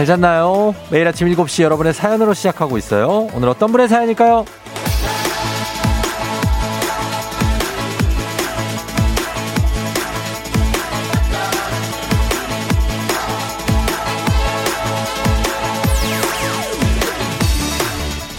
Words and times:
잘 0.00 0.06
잤나요? 0.06 0.74
매일 0.90 1.06
아침 1.06 1.28
7시 1.28 1.62
여러분의 1.62 1.92
사연으로 1.92 2.32
시작하고 2.32 2.78
있어요. 2.78 3.28
오늘 3.34 3.50
어떤 3.50 3.70
분의 3.70 3.86
사연일까요? 3.86 4.46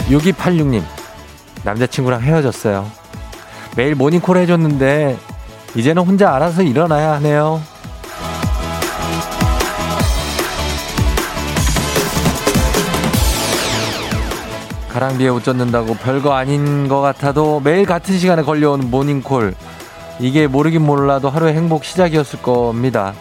6286님, 0.10 0.82
남자친구랑 1.64 2.24
헤어졌어요. 2.24 2.90
매일 3.78 3.94
모닝콜 3.94 4.36
해줬는데, 4.38 5.16
이제는 5.76 6.02
혼자 6.02 6.34
알아서 6.34 6.64
일어나야 6.64 7.12
하네요. 7.18 7.62
가랑비에 14.92 15.30
옷 15.30 15.46
젖는다고 15.46 15.96
별거 15.96 16.34
아닌 16.34 16.90
것 16.90 17.00
같아도 17.00 17.62
매일 17.62 17.86
같은 17.86 18.18
시간에 18.20 18.42
걸려오는 18.42 18.92
모닝콜. 18.92 19.56
이게 20.20 20.48
모르긴 20.48 20.82
몰라도 20.82 21.30
하루의 21.30 21.54
행복 21.54 21.86
시작이었을 21.86 22.42
겁니다. 22.42 23.14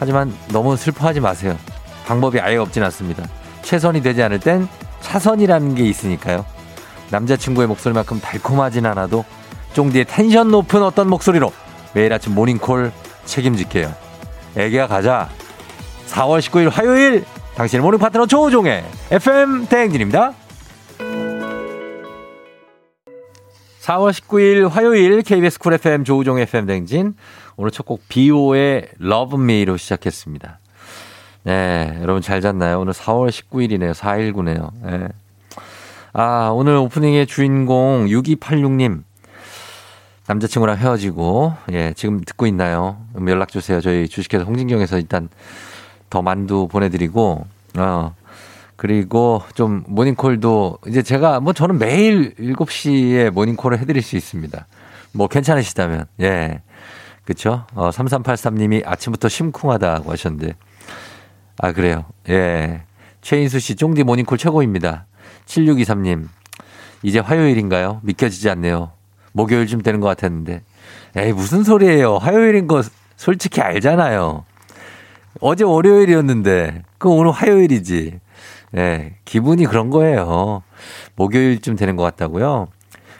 하지만 0.00 0.34
너무 0.48 0.76
슬퍼하지 0.76 1.20
마세요. 1.20 1.56
방법이 2.06 2.40
아예 2.40 2.56
없진 2.56 2.82
않습니다. 2.82 3.22
최선이 3.62 4.02
되지 4.02 4.20
않을 4.24 4.40
땐 4.40 4.66
차선이라는 5.00 5.76
게 5.76 5.84
있으니까요. 5.84 6.44
남자친구의 7.10 7.68
목소리만큼 7.68 8.20
달콤하진 8.20 8.84
않아도 8.86 9.24
쫑디의 9.74 10.06
텐션 10.06 10.50
높은 10.50 10.82
어떤 10.82 11.08
목소리로 11.08 11.52
매일 11.94 12.12
아침 12.12 12.34
모닝콜 12.34 12.90
책임질게요. 13.26 13.94
애기야 14.56 14.88
가자. 14.88 15.28
4월 16.08 16.40
19일 16.40 16.68
화요일 16.68 17.24
당신의 17.54 17.84
morning 17.84 18.00
파트너 18.00 18.26
조우종의 18.26 18.84
FM 19.12 19.66
대행진입니다. 19.66 20.39
4월 23.80 24.12
19일 24.12 24.68
화요일 24.68 25.22
KBS 25.22 25.58
Cool 25.58 25.72
FM 25.74 26.04
조우종 26.04 26.38
FM 26.38 26.66
대행진 26.66 27.14
오늘 27.56 27.70
첫 27.70 27.86
곡 27.86 28.02
비오의 28.08 28.88
Love 29.00 29.40
Me로 29.42 29.76
시작했습니다. 29.76 30.58
네, 31.44 31.98
여러분 32.02 32.20
잘 32.20 32.42
잤나요? 32.42 32.80
오늘 32.80 32.92
4월 32.92 33.30
19일이네요. 33.30 33.94
419네요. 33.94 34.70
네. 34.82 35.08
아, 36.12 36.50
오늘 36.52 36.76
오프닝의 36.76 37.26
주인공 37.26 38.06
6286님. 38.06 39.02
남자친구랑 40.26 40.76
헤어지고, 40.76 41.54
예, 41.72 41.92
지금 41.96 42.20
듣고 42.22 42.46
있나요? 42.46 42.98
연락 43.26 43.48
주세요. 43.48 43.80
저희 43.80 44.06
주식회사 44.08 44.44
홍진경에서 44.44 44.98
일단 44.98 45.28
더 46.10 46.20
만두 46.20 46.68
보내드리고, 46.68 47.46
어, 47.78 48.14
그리고 48.80 49.42
좀 49.52 49.84
모닝콜도 49.88 50.78
이제 50.86 51.02
제가 51.02 51.40
뭐 51.40 51.52
저는 51.52 51.78
매일 51.78 52.34
7시에 52.36 53.28
모닝콜을 53.28 53.78
해드릴 53.78 54.00
수 54.00 54.16
있습니다. 54.16 54.66
뭐 55.12 55.28
괜찮으시다면, 55.28 56.06
예. 56.22 56.62
그쵸? 57.26 57.66
어, 57.74 57.90
3383님이 57.90 58.80
아침부터 58.86 59.28
심쿵하다고 59.28 60.10
하셨는데, 60.10 60.54
아, 61.58 61.72
그래요. 61.72 62.06
예. 62.30 62.80
최인수 63.20 63.60
씨, 63.60 63.76
쫑디 63.76 64.02
모닝콜 64.02 64.38
최고입니다. 64.38 65.04
7623님, 65.44 66.28
이제 67.02 67.18
화요일인가요? 67.18 68.00
믿겨지지 68.02 68.48
않네요. 68.48 68.92
목요일쯤 69.32 69.82
되는 69.82 70.00
것 70.00 70.06
같았는데. 70.06 70.62
에이, 71.16 71.34
무슨 71.34 71.64
소리예요. 71.64 72.16
화요일인 72.16 72.66
거 72.66 72.82
솔직히 73.18 73.60
알잖아요. 73.60 74.46
어제 75.42 75.64
월요일이었는데, 75.64 76.84
그 76.96 77.10
오늘 77.10 77.30
화요일이지. 77.32 78.20
예, 78.76 79.14
기분이 79.24 79.66
그런 79.66 79.90
거예요. 79.90 80.62
목요일쯤 81.16 81.76
되는 81.76 81.96
것 81.96 82.02
같다고요? 82.04 82.68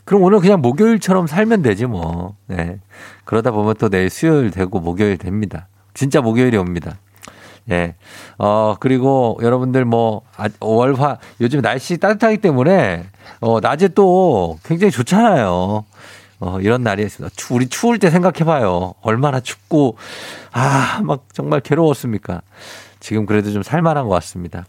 그럼 0.04 0.22
오늘 0.22 0.40
그냥 0.40 0.60
목요일처럼 0.60 1.26
살면 1.26 1.62
되지 1.62 1.86
뭐. 1.86 2.36
예. 2.50 2.78
그러다 3.24 3.50
보면 3.50 3.74
또 3.78 3.88
내일 3.88 4.10
수요일 4.10 4.50
되고 4.50 4.80
목요일 4.80 5.18
됩니다. 5.18 5.68
진짜 5.94 6.20
목요일이 6.20 6.56
옵니다. 6.56 6.98
예. 7.70 7.94
어, 8.38 8.76
그리고 8.80 9.38
여러분들 9.42 9.84
뭐, 9.84 10.22
아, 10.36 10.48
월화, 10.60 11.18
요즘 11.40 11.60
날씨 11.60 11.98
따뜻하기 11.98 12.38
때문에, 12.38 13.06
어, 13.40 13.60
낮에 13.60 13.88
또 13.88 14.58
굉장히 14.64 14.90
좋잖아요. 14.90 15.84
어, 16.40 16.58
이런 16.60 16.82
날이 16.82 17.02
있습니다. 17.02 17.34
우리 17.50 17.68
추울 17.68 17.98
때 17.98 18.10
생각해봐요. 18.10 18.94
얼마나 19.02 19.40
춥고, 19.40 19.96
아, 20.52 21.00
막 21.04 21.26
정말 21.32 21.60
괴로웠습니까? 21.60 22.40
지금 22.98 23.26
그래도 23.26 23.52
좀 23.52 23.62
살만한 23.62 24.04
것 24.04 24.10
같습니다. 24.14 24.66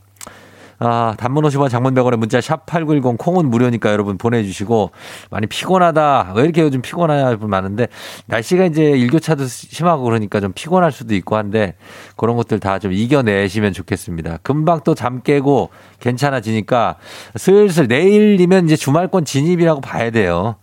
아, 0.84 1.14
단문 1.16 1.44
50원 1.44 1.70
장문 1.70 1.94
100원에 1.94 2.18
문자 2.18 2.42
샵 2.42 2.66
8910 2.66 3.16
콩은 3.20 3.52
무료니까 3.52 3.92
여러분 3.92 4.18
보내주시고 4.18 4.90
많이 5.30 5.46
피곤하다. 5.46 6.34
왜 6.36 6.44
이렇게 6.44 6.64
요즘 6.64 6.82
피곤하냐 6.82 7.38
분 7.38 7.52
많은데 7.52 7.88
날씨가 8.26 8.66
이제 8.66 8.84
일교차도 8.86 9.46
심하고 9.46 10.04
그러니까 10.04 10.40
좀 10.40 10.54
피곤할 10.54 10.92
수도 10.92 11.14
있고 11.14 11.36
한데 11.36 11.76
그런 12.18 12.36
것들 12.36 12.60
다 12.60 12.80
좀 12.80 12.94
이겨내시면 12.94 13.74
좋겠습니다. 13.74 14.40
금방 14.42 14.82
또 14.84 14.96
잠 14.96 15.22
깨고 15.22 15.70
괜찮아지니까 16.00 16.96
슬슬 17.36 17.88
내일이면 17.88 18.66
이제 18.66 18.76
주말권 18.76 19.24
진입이라고 19.24 19.82
봐야 19.82 20.10
돼요. 20.10 20.56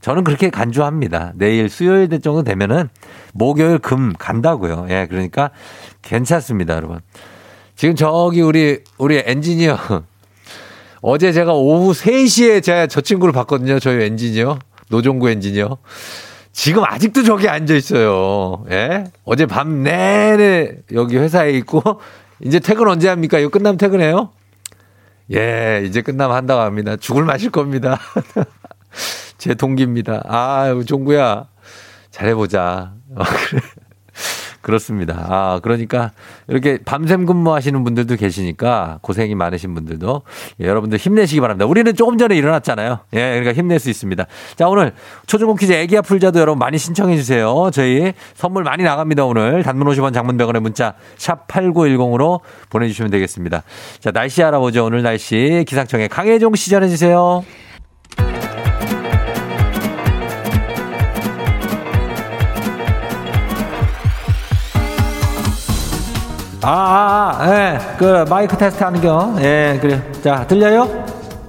저는 0.00 0.22
그렇게 0.22 0.50
간주합니다. 0.50 1.32
내일 1.34 1.68
수요일 1.68 2.08
정도 2.20 2.44
되면은 2.44 2.90
목요일 3.32 3.78
금 3.78 4.12
간다고요. 4.16 4.86
예, 4.90 5.06
그러니까 5.10 5.50
괜찮습니다, 6.02 6.76
여러분. 6.76 7.00
지금 7.76 7.96
저기 7.96 8.40
우리 8.40 8.80
우리 8.98 9.22
엔지니어 9.24 9.78
어제 11.02 11.32
제가 11.32 11.52
오후 11.52 11.92
3시에 11.92 12.62
제가 12.62 12.86
저 12.86 13.00
친구를 13.00 13.32
봤거든요. 13.32 13.78
저희 13.78 14.04
엔지니어 14.04 14.58
노종구 14.88 15.28
엔지니어. 15.30 15.78
지금 16.52 16.84
아직도 16.84 17.24
저기 17.24 17.48
앉아 17.48 17.74
있어요. 17.74 18.64
예? 18.70 19.04
어제 19.24 19.44
밤 19.44 19.82
내내 19.82 20.76
여기 20.92 21.16
회사에 21.16 21.50
있고 21.52 21.82
이제 22.40 22.60
퇴근 22.60 22.88
언제 22.88 23.08
합니까? 23.08 23.38
이거 23.38 23.48
끝나면 23.48 23.76
퇴근해요? 23.76 24.30
예, 25.32 25.82
이제 25.86 26.02
끝나면 26.02 26.36
한다고 26.36 26.60
합니다. 26.60 26.96
죽을 26.96 27.24
마실 27.24 27.50
겁니다. 27.50 27.98
제 29.38 29.54
동기입니다. 29.54 30.22
아, 30.26 30.80
종구야. 30.86 31.48
잘해보자. 32.10 32.92
어, 33.16 33.24
그래. 33.24 33.60
그렇습니다. 34.64 35.26
아, 35.28 35.60
그러니까 35.62 36.12
이렇게 36.48 36.78
밤샘 36.82 37.26
근무하시는 37.26 37.84
분들도 37.84 38.16
계시니까 38.16 38.98
고생이 39.02 39.34
많으신 39.34 39.74
분들도 39.74 40.22
예, 40.62 40.66
여러분들 40.66 40.96
힘내시기 40.96 41.42
바랍니다. 41.42 41.66
우리는 41.66 41.94
조금 41.94 42.16
전에 42.16 42.34
일어났잖아요. 42.34 43.00
예, 43.12 43.18
그러니까 43.18 43.52
힘낼 43.52 43.78
수 43.78 43.90
있습니다. 43.90 44.24
자, 44.56 44.68
오늘 44.68 44.94
초중고 45.26 45.54
퀴즈 45.56 45.72
애기야 45.72 46.00
풀자도 46.00 46.40
여러분 46.40 46.58
많이 46.58 46.78
신청해 46.78 47.14
주세요. 47.16 47.70
저희 47.74 48.14
선물 48.32 48.64
많이 48.64 48.82
나갑니다, 48.82 49.26
오늘. 49.26 49.62
단문 49.62 49.86
50원 49.88 50.14
장문 50.14 50.38
100원의 50.38 50.60
문자 50.60 50.94
샵 51.18 51.46
8910으로 51.46 52.40
보내 52.70 52.88
주시면 52.88 53.10
되겠습니다. 53.10 53.64
자, 54.00 54.12
날씨 54.12 54.42
알아보죠. 54.42 54.86
오늘 54.86 55.02
날씨 55.02 55.64
기상청에 55.68 56.08
강혜종 56.08 56.54
시 56.54 56.70
전해 56.70 56.88
주세요. 56.88 57.44
아, 66.66 66.70
아, 66.70 67.42
아, 67.42 67.54
예, 67.54 67.78
그 67.98 68.24
마이크 68.26 68.56
테스트 68.56 68.82
하는 68.82 68.98
겨. 69.02 69.34
예, 69.40 69.78
그래. 69.82 70.02
자, 70.22 70.46
들려요? 70.46 70.88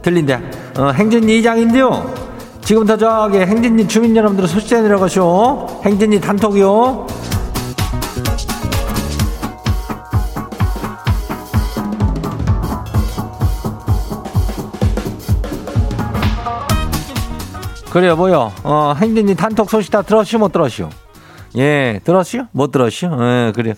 들린다. 0.02 0.42
어, 0.78 0.90
행진이 0.92 1.40
이장인데요. 1.40 2.14
지금부터 2.60 2.98
저기 2.98 3.38
행진리 3.38 3.88
주민 3.88 4.14
여러분들 4.14 4.46
소식 4.46 4.76
내려가쇼. 4.82 5.84
행진리 5.86 6.20
단톡이요. 6.20 7.08
그래요, 17.90 18.18
뭐요? 18.18 18.52
어, 18.66 18.94
행진리 19.00 19.36
단톡 19.36 19.70
소식 19.70 19.90
다 19.92 20.02
들었슈, 20.02 20.38
못 20.40 20.52
들었슈? 20.52 20.90
예, 21.56 22.02
들었슈? 22.04 22.48
못 22.52 22.70
들었슈? 22.70 23.06
예, 23.06 23.54
그래요. 23.56 23.76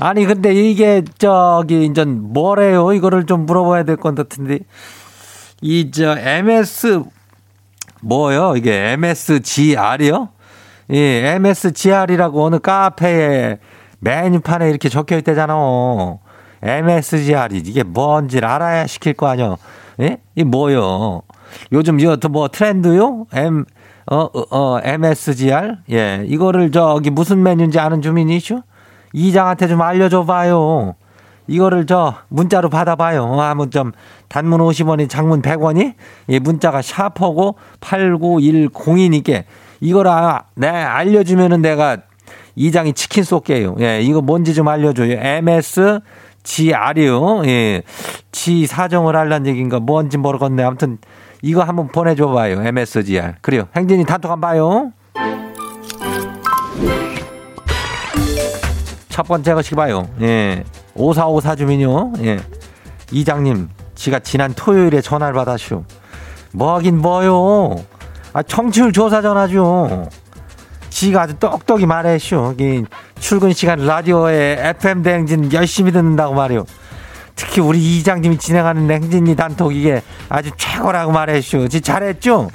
아니, 0.00 0.24
근데 0.26 0.54
이게, 0.54 1.02
저기, 1.18 1.84
이제 1.84 2.04
뭐래요? 2.04 2.92
이거를 2.92 3.26
좀 3.26 3.46
물어봐야 3.46 3.82
될 3.82 3.96
것 3.96 4.14
같은데. 4.14 4.60
이, 5.60 5.90
저, 5.90 6.16
MS, 6.16 7.02
뭐요? 8.02 8.54
이게 8.56 8.92
MSGR이요? 8.92 10.28
예, 10.92 11.34
MSGR이라고 11.34 12.44
어느 12.44 12.58
카페에 12.60 13.58
메뉴판에 14.00 14.70
이렇게 14.70 14.88
적혀 14.88 15.16
있대잖아. 15.18 15.54
MSGR이 16.62 17.58
이게 17.58 17.82
뭔지 17.82 18.38
알아야 18.38 18.86
시킬 18.86 19.14
거 19.14 19.26
아니야. 19.26 19.56
예? 20.00 20.18
이 20.36 20.44
뭐요? 20.44 21.22
요즘 21.72 21.98
이거 22.00 22.16
뭐 22.30 22.48
트렌드요? 22.48 23.26
M 23.32 23.64
어, 24.10 24.16
어, 24.16 24.44
어, 24.50 24.80
MSGR? 24.82 25.76
예, 25.90 26.24
이거를 26.26 26.70
저기 26.72 27.10
무슨 27.10 27.42
메뉴인지 27.42 27.78
아는 27.80 28.00
주민이시오? 28.00 28.62
이장한테 29.12 29.68
좀 29.68 29.82
알려줘 29.82 30.24
봐요. 30.24 30.94
이거를 31.46 31.86
저 31.86 32.14
문자로 32.28 32.68
받아봐요. 32.68 33.24
어, 33.24 33.40
한번 33.40 33.70
좀 33.70 33.92
단문 34.28 34.60
50원이 34.60 35.08
장문 35.08 35.42
100원이 35.42 35.94
예, 36.28 36.38
문자가 36.38 36.82
샤퍼고 36.82 37.56
89102니께 37.80 39.44
이걸 39.80 40.08
아, 40.08 40.44
네, 40.54 40.68
알려주면은 40.68 41.62
내가 41.62 41.96
이장이 42.54 42.92
치킨 42.92 43.24
쏠게요. 43.24 43.76
예, 43.80 44.00
이거 44.02 44.20
뭔지 44.20 44.54
좀 44.54 44.68
알려줘요. 44.68 45.12
MS 45.18 46.00
지아류, 46.42 47.42
예, 47.46 47.82
지 48.32 48.66
사정을 48.66 49.16
할란 49.16 49.46
얘기인가 49.46 49.80
뭔지 49.80 50.18
모르겠네. 50.18 50.62
아무튼 50.62 50.98
이거 51.42 51.62
한번 51.62 51.88
보내줘봐요. 51.88 52.62
MSGR. 52.66 53.34
그래요. 53.40 53.68
행진이 53.76 54.04
단톡 54.04 54.30
한번 54.30 54.50
봐요. 54.50 54.92
첫 59.18 59.26
번째 59.26 59.54
것이 59.54 59.74
봐요. 59.74 60.08
예. 60.20 60.62
5454 60.94 61.56
주민요. 61.56 62.12
예. 62.22 62.38
이장님, 63.10 63.68
지가 63.96 64.20
지난 64.20 64.54
토요일에 64.54 65.00
전화를 65.00 65.34
받았슈. 65.34 65.82
뭐 66.52 66.76
하긴 66.76 66.98
뭐요. 66.98 67.84
아, 68.32 68.44
청취율 68.44 68.92
조사 68.92 69.20
전화죠. 69.20 70.08
지가 70.90 71.22
아주 71.22 71.34
똑똑히 71.34 71.84
말했슈. 71.84 72.54
출근 73.18 73.52
시간 73.52 73.84
라디오에 73.84 74.56
FM 74.78 75.02
대행진 75.02 75.52
열심히 75.52 75.90
듣는다고 75.90 76.34
말이요. 76.34 76.64
특히 77.34 77.60
우리 77.60 77.98
이장님이 77.98 78.38
진행하는 78.38 78.88
행진이 78.88 79.34
단톡 79.34 79.74
이게 79.74 80.00
아주 80.28 80.52
최고라고 80.56 81.10
말했슈. 81.10 81.68
지 81.68 81.80
잘했죠? 81.80 82.50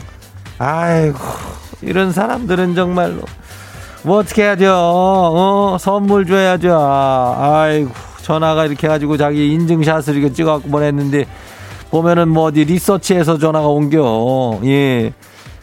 아이고, 0.59 1.19
이런 1.81 2.13
사람들은 2.13 2.73
정말로. 2.73 3.23
뭐 4.03 4.17
어떻게 4.17 4.43
해야죠? 4.43 4.69
어, 4.69 5.77
선물 5.79 6.25
줘야죠. 6.25 6.77
아이고, 6.77 7.91
전화가 8.21 8.65
이렇게 8.65 8.87
해가지고 8.87 9.15
자기 9.17 9.53
인증샷을 9.53 10.15
이렇게 10.15 10.33
찍어갖고 10.33 10.69
보냈는데, 10.69 11.25
보면은 11.89 12.27
뭐 12.27 12.45
어디 12.45 12.65
리서치에서 12.65 13.37
전화가 13.37 13.67
옮겨. 13.67 14.59
예. 14.65 15.13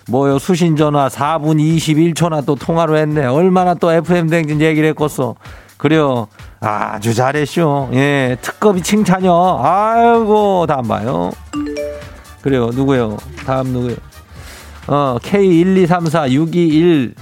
뭐요, 0.09 0.39
수신 0.39 0.75
전화 0.77 1.09
4분 1.09 1.59
21초나 1.59 2.45
또 2.47 2.55
통화로 2.55 2.97
했네. 2.97 3.27
얼마나 3.27 3.75
또 3.75 3.93
FM 3.93 4.29
댕진 4.29 4.61
얘기를 4.61 4.89
했겠어. 4.89 5.35
그래요. 5.77 6.27
아주 6.61 7.15
잘했쇼. 7.15 7.91
예, 7.93 8.37
특급이 8.41 8.83
칭찬이요. 8.83 9.61
아이고, 9.63 10.67
다음 10.67 10.89
봐요. 10.89 11.31
그래요, 12.43 12.71
누구요? 12.73 13.19
다음 13.45 13.69
누구요? 13.69 13.97
어, 14.89 15.19
K1234621. 15.23 17.15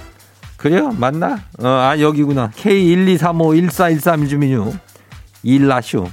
그래요? 0.59 0.91
맞나? 0.97 1.39
어, 1.59 1.67
아, 1.67 1.97
여기구나. 1.99 2.51
K123514131 2.51 4.29
주민요. 4.29 4.73
일나쇼. 5.43 6.09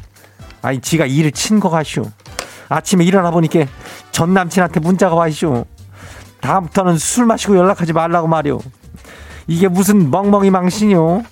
아니, 0.63 0.81
지가 0.81 1.07
일을 1.07 1.33
친 1.33 1.59
거 1.59 1.69
같쇼. 1.69 2.05
아침에 2.69 3.05
일어나 3.05 3.31
보니까 3.33 3.65
전 4.13 4.35
남친한테 4.35 4.79
문자가 4.81 5.17
와있쇼. 5.17 5.67
다음부터는 6.41 6.97
술 6.99 7.27
마시고 7.27 7.57
연락하지 7.57 7.93
말라고 7.93 8.29
말이오. 8.29 8.61
이게 9.49 9.67
무슨 9.69 10.11
멍멍이 10.13 10.51
망신이요? 10.51 11.25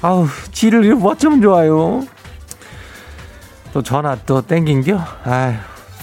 아우, 0.00 0.26
지를 0.50 0.98
어쩌면 1.02 1.42
좋아요. 1.42 2.06
또 3.74 3.82
전화 3.82 4.16
또 4.26 4.40
땡긴겨? 4.42 4.98
아휴, 5.24 5.54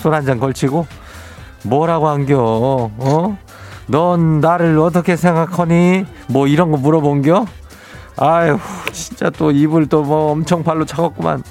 술 0.02 0.14
한 0.14 0.24
잔 0.26 0.40
걸치고 0.40 0.86
뭐라고 1.64 2.08
한겨? 2.10 2.38
어? 2.40 3.38
넌 3.90 4.40
나를 4.40 4.78
어떻게 4.80 5.16
생각하니? 5.16 6.06
뭐 6.28 6.48
이런 6.48 6.72
거 6.72 6.78
물어본겨? 6.78 7.46
아휴, 8.18 8.58
진짜 8.92 9.30
또 9.32 9.52
입을 9.52 9.88
또 9.88 10.04
뭐 10.04 10.32
엄청 10.32 10.64
발로 10.64 10.86
차갑구만. 10.86 11.44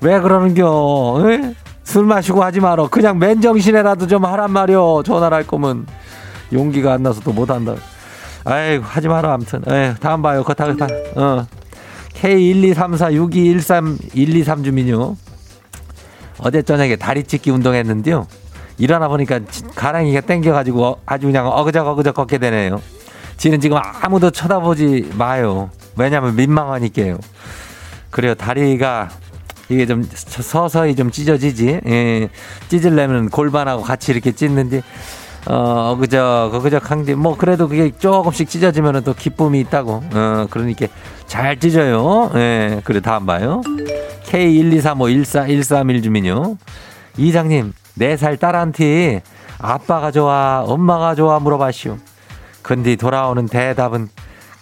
왜 0.00 0.18
그러는겨? 0.20 1.22
에? 1.30 1.54
술 1.84 2.04
마시고 2.06 2.42
하지 2.42 2.60
말어. 2.60 2.88
그냥 2.88 3.18
맨정신에라도 3.18 4.06
좀 4.06 4.24
하란 4.24 4.50
말이오. 4.52 5.02
전화를 5.04 5.36
할 5.36 5.46
거면. 5.46 5.86
용기가 6.52 6.92
안 6.94 7.02
나서 7.02 7.20
또 7.20 7.32
못 7.32 7.50
한다. 7.50 7.74
아이고, 8.44 8.84
하지 8.84 9.08
마라, 9.08 9.34
아무튼. 9.34 9.62
에 9.68 9.94
다음 10.00 10.22
봐요. 10.22 10.42
그거 10.42 10.54
다, 10.54 10.74
다, 10.76 10.86
어. 11.16 11.46
K1234213 12.14 14.64
주민요. 14.64 15.16
어제 16.38 16.62
저녁에 16.62 16.96
다리 16.96 17.24
찢기 17.24 17.50
운동했는데요. 17.50 18.26
일어나 18.78 19.08
보니까 19.08 19.40
가랑이가 19.74 20.22
땡겨가지고 20.22 21.00
아주 21.06 21.26
그냥 21.26 21.46
어그적 21.46 21.86
어그적 21.86 22.14
걷게 22.14 22.38
되네요. 22.38 22.80
지는 23.36 23.60
지금 23.60 23.78
아무도 23.82 24.30
쳐다보지 24.30 25.12
마요. 25.14 25.70
왜냐면 25.96 26.36
민망하니까요. 26.36 27.18
그래요. 28.10 28.34
다리가 28.34 29.10
이게 29.68 29.86
좀 29.86 30.06
서서히 30.12 30.94
좀 30.94 31.10
찢어지지. 31.10 31.80
예. 31.86 32.28
찢으려면 32.68 33.30
골반하고 33.30 33.82
같이 33.82 34.12
이렇게 34.12 34.32
찢는데 34.32 34.82
어, 35.46 35.96
그저, 35.98 36.50
그저 36.62 36.78
강제, 36.78 37.14
뭐, 37.14 37.36
그래도 37.36 37.66
그게 37.68 37.90
조금씩 37.98 38.48
찢어지면 38.48 39.02
또 39.02 39.12
기쁨이 39.12 39.58
있다고. 39.60 40.04
어, 40.14 40.46
그러니까 40.50 40.86
잘 41.26 41.58
찢어요. 41.58 42.30
예, 42.36 42.80
그래, 42.84 43.00
다음 43.00 43.26
봐요. 43.26 43.60
K123514131 44.26 46.02
주민요. 46.02 46.56
이장님, 47.16 47.72
4살 47.98 48.38
딸한테 48.38 49.22
아빠가 49.58 50.10
좋아, 50.10 50.64
엄마가 50.66 51.14
좋아 51.14 51.38
물어봐시오. 51.38 51.98
근데 52.62 52.96
돌아오는 52.96 53.46
대답은 53.46 54.08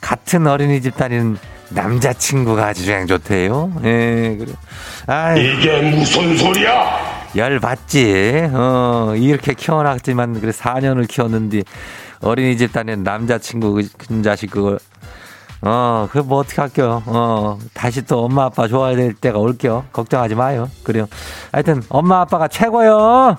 같은 0.01 0.47
어린이집 0.47 0.97
다니는 0.97 1.39
남자친구가 1.71 2.67
아주 2.69 2.85
그냥 2.85 3.07
좋대요. 3.07 3.73
예, 3.85 4.37
그래. 4.39 4.53
아 5.07 5.35
이게 5.37 5.81
무슨 5.83 6.37
소리야? 6.37 7.21
열 7.37 7.61
받지. 7.61 8.49
어, 8.53 9.15
이렇게 9.17 9.55
키워놨지만, 9.55 10.41
그래, 10.41 10.51
4년을 10.51 11.07
키웠는데, 11.07 11.63
어린이집 12.23 12.73
다니는 12.73 13.05
남자친구, 13.05 13.75
그, 13.75 13.89
그 13.97 14.23
자식 14.23 14.51
그걸, 14.51 14.79
어, 15.63 16.09
그 16.11 16.21
뭐 16.21 16.39
어떻게 16.39 16.61
할게요. 16.61 17.03
어, 17.07 17.59
다시 17.75 18.03
또 18.07 18.25
엄마 18.25 18.45
아빠 18.45 18.67
좋아야 18.67 18.97
될 18.97 19.13
때가 19.13 19.39
올게요. 19.39 19.85
걱정하지 19.93 20.35
마요. 20.35 20.71
그래요. 20.85 21.07
하여튼, 21.53 21.83
엄마 21.91 22.21
아빠가 22.21 22.49
최고요! 22.49 23.37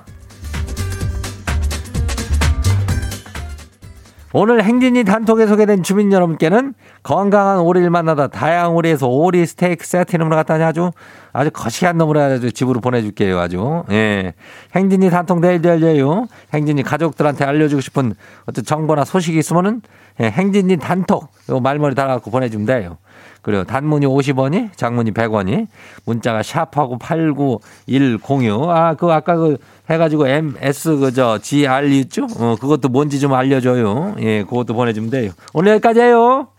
오늘 4.34 4.64
행진이 4.64 5.04
단톡에 5.04 5.46
소개된 5.46 5.84
주민 5.84 6.12
여러분께는 6.14 6.74
건강한 7.04 7.60
오리를 7.60 7.90
만나다 7.90 8.28
다양한 8.28 8.72
오리에서 8.72 9.08
오리 9.08 9.46
스테이크 9.46 9.86
세트 9.86 10.16
이름으로 10.16 10.36
갖다 10.36 10.54
아주 10.56 10.92
아주 11.34 11.50
거시기한 11.52 11.98
놈으로 11.98 12.22
아주 12.22 12.52
집으로 12.52 12.80
보내줄게요 12.80 13.40
아주 13.40 13.84
예 13.90 14.34
행진이 14.76 15.10
단톡 15.10 15.40
내일 15.40 15.64
열려요 15.64 16.28
행진이 16.54 16.84
가족들한테 16.84 17.46
알려주고 17.46 17.82
싶은 17.82 18.14
어떤 18.46 18.64
정보나 18.64 19.04
소식이 19.06 19.38
있으면은 19.40 19.82
예, 20.20 20.26
행진이 20.26 20.78
단톡 20.78 21.28
요 21.50 21.60
말머리 21.60 21.96
달아갖고 21.96 22.30
보내주면 22.30 22.66
돼요 22.68 22.98
그래요. 23.42 23.64
단문이 23.64 24.06
50원이, 24.06 24.70
장문이 24.76 25.12
100원이, 25.14 25.66
문자가 26.06 26.44
샵하고 26.44 27.00
89106. 27.00 28.70
아, 28.70 28.94
그 28.94 29.12
아까 29.12 29.36
그 29.36 29.58
해가지고 29.90 30.28
MS 30.28 30.98
그저 30.98 31.40
GR 31.42 31.88
있죠? 32.02 32.28
어, 32.38 32.56
그것도 32.60 32.90
뭔지 32.90 33.20
좀 33.20 33.34
알려줘요. 33.34 34.16
예, 34.20 34.44
그것도 34.44 34.76
보내주면 34.76 35.10
돼요. 35.10 35.32
오늘 35.54 35.72
여기까지예요. 35.74 36.51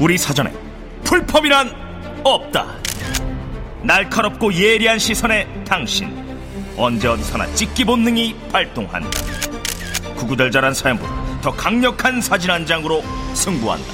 우리 0.00 0.18
사전에 0.18 0.52
풀펌이란 1.04 1.70
없다. 2.24 2.66
날카롭고 3.82 4.52
예리한 4.52 4.98
시선에 4.98 5.46
당신 5.64 6.10
언제 6.76 7.06
어디서나 7.06 7.46
찍기 7.54 7.84
본능이 7.84 8.34
발동한다. 8.50 9.10
구구절절한 10.16 10.74
사연보다 10.74 11.40
더 11.42 11.52
강력한 11.52 12.20
사진 12.20 12.50
한 12.50 12.66
장으로 12.66 13.02
승부한다. 13.34 13.86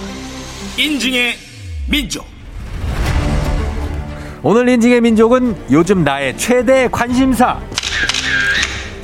인증의 0.78 1.36
민족. 1.88 2.26
오늘 4.42 4.68
인증의 4.70 5.02
민족은 5.02 5.70
요즘 5.70 6.02
나의 6.02 6.38
최대 6.38 6.88
관심사. 6.90 7.60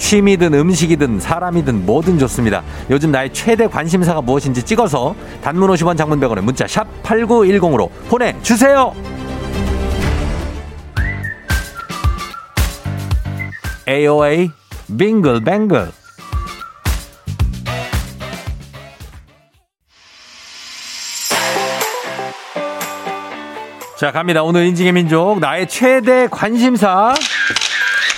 취미든 0.06 0.54
음식이든 0.54 1.18
사람이든 1.18 1.84
뭐든 1.84 2.16
좋습니다. 2.20 2.62
요즘 2.90 3.10
나의 3.10 3.32
최대 3.32 3.66
관심사가 3.66 4.20
무엇인지 4.20 4.62
찍어서 4.62 5.16
단문 5.42 5.68
50원 5.70 5.98
장문 5.98 6.20
100원에 6.20 6.42
문자 6.42 6.64
샵 6.68 6.86
8910으로 7.02 7.90
보내주세요. 8.08 8.94
AOA 13.88 14.52
빙글뱅글 14.96 15.90
자, 23.98 24.12
갑니다. 24.12 24.44
오늘 24.44 24.66
인증의 24.66 24.92
민족, 24.92 25.40
나의 25.40 25.66
최대 25.66 26.28
관심사. 26.30 27.14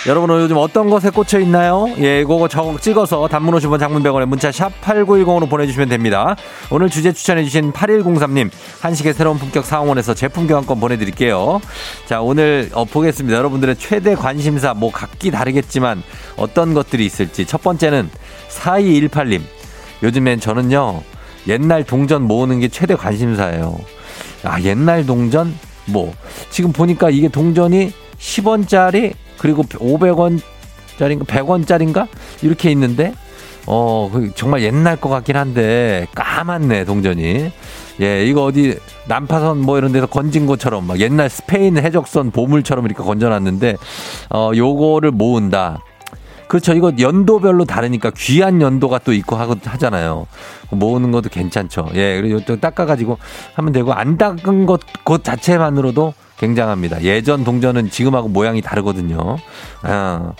여러분은 0.09 0.41
요즘 0.41 0.57
어떤 0.57 0.89
것에 0.89 1.11
꽂혀 1.11 1.39
있나요? 1.39 1.87
예, 1.99 2.25
그거 2.25 2.49
저거 2.49 2.79
찍어서 2.81 3.29
단문 3.29 3.55
50원 3.57 3.79
장문 3.79 4.03
100원에 4.03 4.25
문자 4.25 4.51
샵 4.51 4.73
8910으로 4.81 5.51
보내주시면 5.51 5.91
됩니다. 5.91 6.35
오늘 6.71 6.89
주제 6.89 7.13
추천해주신 7.13 7.75
8103님, 7.75 8.51
한식의 8.81 9.13
새로운 9.13 9.37
품격 9.37 9.67
상원에서 9.67 10.15
제품 10.15 10.47
교환권 10.47 10.81
보내드릴게요. 10.81 11.61
자, 12.07 12.23
오늘 12.23 12.71
어, 12.73 12.87
보겠습니다. 12.87 13.37
여러분들의 13.37 13.77
최대 13.77 14.15
관심사, 14.15 14.73
뭐 14.73 14.91
각기 14.91 15.31
다르겠지만 15.31 16.03
어떤 16.39 16.73
것들이 16.73 17.05
있을지. 17.05 17.45
첫 17.45 17.63
번째는 17.63 18.09
4218님. 18.49 19.43
요즘엔 20.03 20.41
저는요, 20.41 21.03
옛날 21.49 21.85
동전 21.85 22.23
모으는 22.23 22.61
게 22.61 22.69
최대 22.69 22.95
관심사예요. 22.95 23.79
아, 24.43 24.59
옛날 24.63 25.05
동전? 25.05 25.55
뭐. 25.85 26.15
지금 26.49 26.73
보니까 26.73 27.11
이게 27.11 27.29
동전이 27.29 27.93
10원짜리 28.19 29.13
그리고 29.39 29.63
500원짜리인가 29.63 31.25
100원짜리인가? 31.27 32.09
이렇게 32.43 32.71
있는데 32.71 33.15
어그 33.67 34.33
정말 34.35 34.63
옛날 34.63 34.97
것 34.97 35.09
같긴 35.09 35.37
한데 35.37 36.07
까맣네 36.15 36.85
동전이. 36.85 37.53
예 38.01 38.25
이거 38.25 38.45
어디 38.45 38.79
난파선 39.09 39.59
뭐 39.59 39.77
이런 39.77 39.93
데서 39.93 40.07
건진 40.07 40.47
것처럼 40.47 40.87
막 40.87 41.01
옛날 41.01 41.29
스페인 41.29 41.77
해적선 41.77 42.31
보물처럼 42.31 42.87
이렇게 42.87 43.03
건져놨는데 43.03 43.77
어 44.31 44.53
요거를 44.55 45.11
모은다 45.11 45.81
그렇죠. 46.49 46.73
이거 46.73 46.93
연도별로 46.99 47.65
다르니까 47.67 48.11
귀한 48.17 48.61
연도가 48.61 48.99
또 48.99 49.13
있고 49.13 49.37
하잖아요. 49.37 50.27
모으는 50.71 51.13
것도 51.13 51.29
괜찮죠. 51.29 51.91
예, 51.95 52.21
그리고 52.21 52.41
또 52.45 52.59
닦아가지고 52.59 53.19
하면 53.55 53.73
되고 53.73 53.93
안 53.93 54.17
닦은 54.17 54.67
것, 54.67 54.81
것 55.05 55.23
자체만으로도 55.23 56.15
굉장합니다. 56.39 57.03
예전 57.03 57.45
동전은 57.45 57.91
지금하고 57.91 58.29
모양이 58.29 58.63
다르거든요. 58.63 59.37
아, 59.83 60.33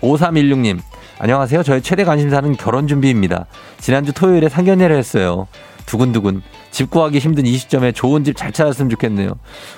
5316님. 0.00 0.80
안녕하세요. 1.18 1.62
저의 1.62 1.80
최대 1.80 2.04
관심사는 2.04 2.56
결혼 2.56 2.86
준비입니다. 2.86 3.46
지난주 3.78 4.12
토요일에 4.12 4.48
상견례를 4.48 4.96
했어요. 4.96 5.46
두근두근. 5.86 6.42
집 6.74 6.90
구하기 6.90 7.20
힘든 7.20 7.46
이 7.46 7.56
시점에 7.56 7.92
좋은 7.92 8.24
집 8.24 8.36
잘 8.36 8.50
찾았으면 8.50 8.90
좋겠네요. 8.90 9.30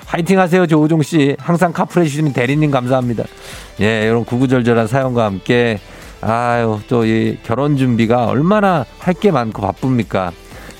화이팅 0.07 0.39
하세요, 0.39 0.65
조우종 0.65 1.03
씨. 1.03 1.35
항상 1.37 1.71
카풀 1.71 2.01
해주시는 2.01 2.33
대리님 2.33 2.71
감사합니다. 2.71 3.23
예, 3.81 4.01
이런 4.05 4.25
구구절절한 4.25 4.87
사연과 4.87 5.25
함께, 5.25 5.79
아유, 6.21 6.79
또 6.89 7.05
이 7.05 7.37
결혼 7.43 7.77
준비가 7.77 8.25
얼마나 8.25 8.83
할 8.97 9.13
게 9.13 9.29
많고 9.29 9.61
바쁩니까? 9.61 10.31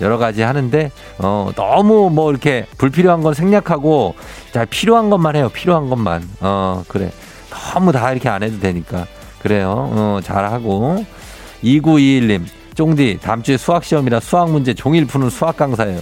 여러 0.01 0.17
가지 0.17 0.41
하는데, 0.41 0.89
어, 1.19 1.51
너무 1.55 2.09
뭐 2.09 2.31
이렇게 2.31 2.65
불필요한 2.79 3.21
건 3.21 3.35
생략하고, 3.35 4.15
자, 4.51 4.65
필요한 4.65 5.11
것만 5.11 5.35
해요. 5.35 5.49
필요한 5.53 5.87
것만. 5.87 6.27
어, 6.39 6.83
그래. 6.87 7.11
너무 7.51 7.91
다 7.91 8.11
이렇게 8.11 8.27
안 8.27 8.41
해도 8.41 8.59
되니까. 8.59 9.05
그래요. 9.43 9.71
어, 9.91 10.19
잘하고. 10.23 11.05
2921님. 11.63 12.56
쫑디, 12.77 13.17
다음 13.23 13.41
주에 13.41 13.57
수학 13.57 13.83
시험이라 13.83 14.19
수학 14.19 14.51
문제 14.51 14.75
종일 14.75 15.07
푸는 15.07 15.31
수학 15.31 15.57
강사예요. 15.57 15.99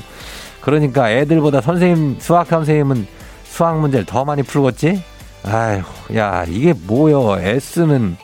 그러니까 0.59 1.09
애들보다 1.09 1.61
선생님, 1.61 2.17
수학 2.19 2.47
선생님은 2.47 3.07
수학 3.45 3.79
문제를 3.79 4.05
더 4.05 4.25
많이 4.25 4.43
풀겠지? 4.43 5.01
아휴, 5.43 5.83
야, 6.17 6.43
이게 6.45 6.73
뭐요? 6.73 7.39
S는, 7.39 8.17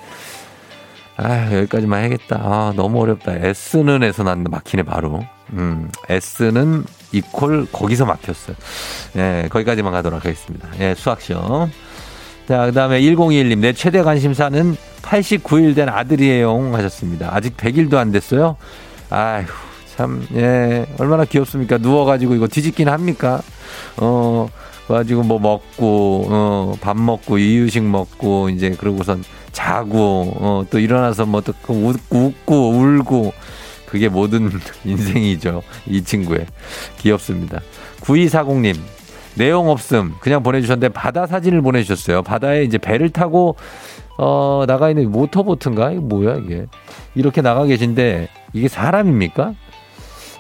아 1.16 1.54
여기까지만 1.54 2.02
해야겠다. 2.02 2.42
아, 2.42 2.74
너무 2.76 3.02
어렵다. 3.02 3.36
S는 3.36 4.04
에서 4.04 4.24
난 4.24 4.44
막히네, 4.44 4.84
바로. 4.84 5.24
음, 5.54 5.90
S는 6.10 6.84
이퀄 7.14 7.68
거기서 7.72 8.06
막혔어요. 8.06 8.58
예, 9.16 9.48
거기까지만 9.50 9.94
가도록 9.94 10.26
하겠습니다. 10.26 10.68
예, 10.82 10.94
수학 10.94 11.22
시험. 11.22 11.72
자, 12.52 12.66
그 12.66 12.74
다음에 12.74 13.00
1021님, 13.00 13.60
내 13.60 13.72
최대 13.72 14.02
관심사는 14.02 14.76
89일 15.04 15.74
된 15.74 15.88
아들이에요. 15.88 16.74
하셨습니다. 16.74 17.30
아직 17.34 17.56
100일도 17.56 17.94
안 17.94 18.12
됐어요. 18.12 18.58
아휴, 19.10 19.46
참, 19.96 20.28
예, 20.36 20.86
얼마나 20.98 21.24
귀엽습니까? 21.24 21.78
누워가지고 21.78 22.36
이거 22.36 22.50
뒤집긴 22.50 22.90
합니까? 22.90 23.42
어, 23.96 24.50
가지고 24.86 25.24
뭐 25.24 25.40
먹고, 25.40 26.26
어, 26.28 26.76
밥 26.82 26.98
먹고, 26.98 27.38
이유식 27.38 27.84
먹고, 27.84 28.50
이제 28.50 28.72
그러고선 28.72 29.24
자고, 29.54 30.34
어, 30.36 30.66
또 30.70 30.78
일어나서 30.78 31.26
뭐 31.26 31.40
또 31.40 31.54
웃고, 31.70 31.96
웃고, 32.12 32.70
울고. 32.72 33.34
그게 33.86 34.10
모든 34.10 34.52
인생이죠. 34.84 35.64
이 35.88 36.04
친구의. 36.04 36.48
귀엽습니다. 36.98 37.62
9240님, 38.02 38.76
내용 39.42 39.70
없음. 39.70 40.14
그냥 40.20 40.44
보내주셨는데 40.44 40.94
바다 40.94 41.26
사진을 41.26 41.64
보내주셨어요. 41.64 42.22
바다에 42.22 42.64
이제 42.64 42.78
배를 42.78 43.10
타고 43.10 43.56
어, 44.20 44.66
나가 44.68 44.90
있는 44.90 45.10
모터보트인가? 45.12 45.92
이거 45.92 46.02
뭐야, 46.02 46.36
이게. 46.36 46.68
이렇게 47.16 47.42
나가 47.42 47.66
계신데, 47.66 48.28
이게 48.54 48.68
사람입니까? 48.68 49.54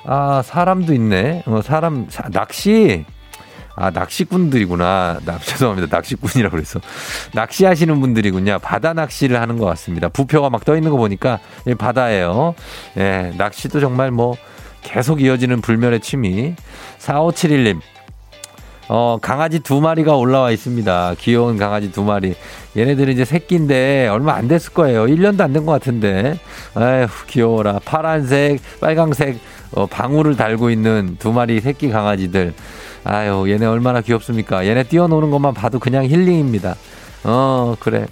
아, 0.06 0.42
사람도 0.46 0.94
있네. 0.94 1.42
어, 1.48 1.62
사람, 1.64 2.06
사, 2.10 2.30
낚시. 2.30 3.06
아, 3.76 3.90
낚시꾼들이구나. 3.90 5.22
나, 5.26 5.40
죄송합니다. 5.42 5.88
낚시꾼이라고 5.96 6.52
그래서. 6.52 6.80
낚시하시는 7.34 8.00
분들이군요. 8.00 8.60
바다 8.62 8.94
낚시를 8.94 9.42
하는 9.42 9.58
것 9.58 9.66
같습니다. 9.66 10.10
부표가 10.10 10.52
막 10.52 10.64
떠 10.64 10.76
있는 10.76 10.92
거 10.92 10.98
보니까, 10.98 11.40
예, 11.66 11.74
바다예요. 11.74 12.54
예, 12.98 13.34
낚시도 13.36 13.80
정말 13.80 14.12
뭐, 14.12 14.36
계속 14.84 15.22
이어지는 15.24 15.62
불멸의 15.62 16.02
취미. 16.02 16.54
4571님. 17.00 17.80
어, 18.94 19.18
강아지 19.22 19.60
두 19.62 19.80
마리가 19.80 20.18
올라와 20.18 20.52
있습니다. 20.52 21.16
귀여운 21.20 21.56
강아지 21.56 21.94
두 21.94 22.04
마리. 22.04 22.36
얘네들은 22.76 23.14
이제 23.14 23.24
새끼인데 23.24 24.10
얼마 24.10 24.34
안 24.34 24.50
됐을 24.50 24.74
거예요. 24.74 25.06
1년도 25.06 25.40
안 25.40 25.54
된 25.54 25.66
것 25.66 25.72
같은데. 25.72 26.38
아휴, 26.74 27.08
귀여워라. 27.28 27.80
파란색, 27.86 28.60
빨강색, 28.82 29.40
어, 29.72 29.86
방울을 29.86 30.36
달고 30.36 30.72
있는 30.72 31.16
두 31.20 31.32
마리 31.32 31.62
새끼 31.62 31.90
강아지들. 31.90 32.54
아유, 33.06 33.46
얘네 33.50 33.66
얼마나 33.66 34.02
귀엽습니까? 34.02 34.68
얘네 34.68 34.84
뛰어노는 34.84 35.32
것만 35.32 35.54
봐도 35.54 35.80
그냥 35.80 36.04
힐링입니다. 36.04 36.76
어, 37.24 37.76
그래. 37.80 38.08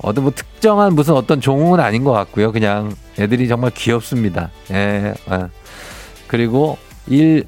어떤 0.00 0.24
뭐 0.24 0.32
특정한 0.34 0.94
무슨 0.94 1.14
어떤 1.14 1.42
종은 1.42 1.80
아닌 1.80 2.02
것 2.02 2.12
같고요. 2.12 2.50
그냥 2.50 2.94
애들이 3.18 3.46
정말 3.46 3.72
귀엽습니다. 3.72 4.48
예. 4.70 5.12
아. 5.28 5.48
그리고 6.28 6.78
1, 7.08 7.44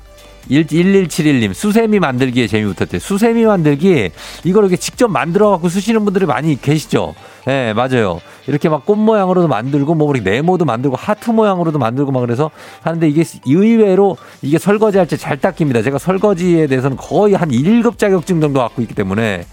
1171님, 0.51 1.53
수세미 1.55 1.99
만들기에 1.99 2.47
재미 2.47 2.73
붙었대요. 2.73 3.01
수세미 3.01 3.45
만들기, 3.45 4.11
이걸 4.45 4.65
이렇게 4.65 4.77
직접 4.77 5.09
만들어 5.09 5.51
갖고 5.51 5.69
쓰시는 5.69 6.05
분들이 6.05 6.27
많이 6.27 6.61
계시죠? 6.61 7.15
예, 7.49 7.51
네, 7.51 7.73
맞아요. 7.75 8.21
이렇게 8.49 8.69
막 8.69 8.85
꽃 8.87 8.97
모양으로도 8.97 9.49
만들고, 9.49 9.95
뭐, 9.95 10.09
우리 10.09 10.21
네모도 10.21 10.65
만들고, 10.65 10.97
하트 10.97 11.31
모양으로도 11.31 11.79
만들고 11.79 12.13
막 12.13 12.21
그래서 12.21 12.51
하는데 12.83 13.09
이게 13.09 13.25
의외로 13.47 14.17
이게 14.43 14.59
설거지 14.59 14.99
할 14.99 15.07
때 15.07 15.17
잘 15.17 15.37
닦입니다. 15.39 15.83
제가 15.83 15.99
설거지에 15.99 16.67
대해서는 16.67 16.97
거의 16.97 17.35
한 17.35 17.51
1급 17.51 17.99
자격증 17.99 18.41
정도 18.41 18.61
갖고 18.61 18.83
있기 18.83 18.95
때문에 18.95 19.45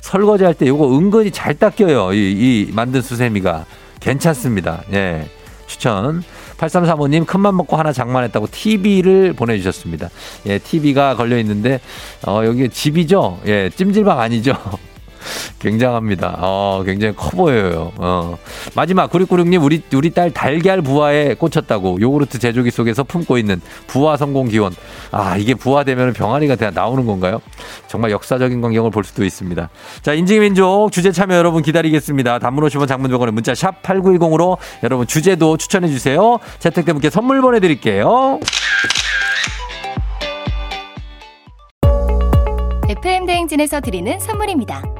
설거지 0.00 0.44
할때 0.44 0.66
이거 0.66 0.96
은근히 0.96 1.30
잘 1.30 1.54
닦여요. 1.54 2.12
이, 2.14 2.32
이 2.32 2.70
만든 2.72 3.02
수세미가. 3.02 3.66
괜찮습니다. 4.00 4.82
예. 4.92 5.28
추천. 5.66 6.22
8335님 6.60 7.26
큰맘 7.26 7.56
먹고 7.56 7.76
하나 7.76 7.92
장만했다고 7.92 8.48
TV를 8.50 9.32
보내주셨습니다. 9.32 10.10
예, 10.46 10.58
TV가 10.58 11.16
걸려 11.16 11.38
있는데 11.38 11.80
어, 12.26 12.42
여기 12.44 12.68
집이죠? 12.68 13.40
예, 13.46 13.70
찜질방 13.70 14.20
아니죠? 14.20 14.54
굉장합니다. 15.58 16.36
어, 16.38 16.82
굉장히 16.84 17.14
커 17.14 17.30
보여요. 17.30 17.92
어. 17.96 18.38
마지막, 18.74 19.10
9696님, 19.10 19.62
우리, 19.62 19.82
우리 19.94 20.10
딸 20.10 20.30
달걀 20.30 20.82
부화에 20.82 21.34
꽂혔다고 21.34 22.00
요구르트 22.00 22.38
제조기 22.38 22.70
속에서 22.70 23.02
품고 23.04 23.38
있는 23.38 23.60
부화 23.86 24.16
성공 24.16 24.48
기원. 24.48 24.74
아, 25.10 25.36
이게 25.36 25.54
부화되면 25.54 26.12
병아리가 26.12 26.70
나오는 26.70 27.06
건가요? 27.06 27.40
정말 27.88 28.10
역사적인 28.10 28.60
광경을 28.60 28.90
볼 28.90 29.04
수도 29.04 29.24
있습니다. 29.24 29.68
자, 30.02 30.14
인증민족 30.14 30.92
주제 30.92 31.12
참여 31.12 31.36
여러분 31.36 31.62
기다리겠습니다. 31.62 32.38
단문 32.38 32.64
50원 32.64 32.88
장문병원의 32.88 33.32
문자 33.32 33.54
샵 33.54 33.82
8910으로 33.82 34.56
여러분 34.82 35.06
주제도 35.06 35.56
추천해 35.56 35.88
주세요. 35.88 36.38
채택된 36.58 36.94
분께 36.94 37.10
선물 37.10 37.40
보내드릴게요. 37.40 38.40
FM 42.88 43.26
대행진에서 43.26 43.80
드리는 43.80 44.18
선물입니다. 44.18 44.99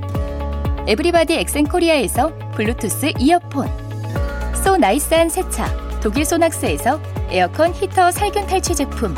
에브리바디 0.91 1.35
엑센코리아에서 1.35 2.33
블루투스 2.53 3.13
이어폰. 3.17 3.65
so 4.61 4.75
nice한 4.75 5.29
세차 5.29 5.65
독일 6.01 6.25
소낙스에서 6.25 6.99
에어컨 7.29 7.73
히터 7.73 8.11
살균 8.11 8.45
탈취 8.45 8.75
제품. 8.75 9.15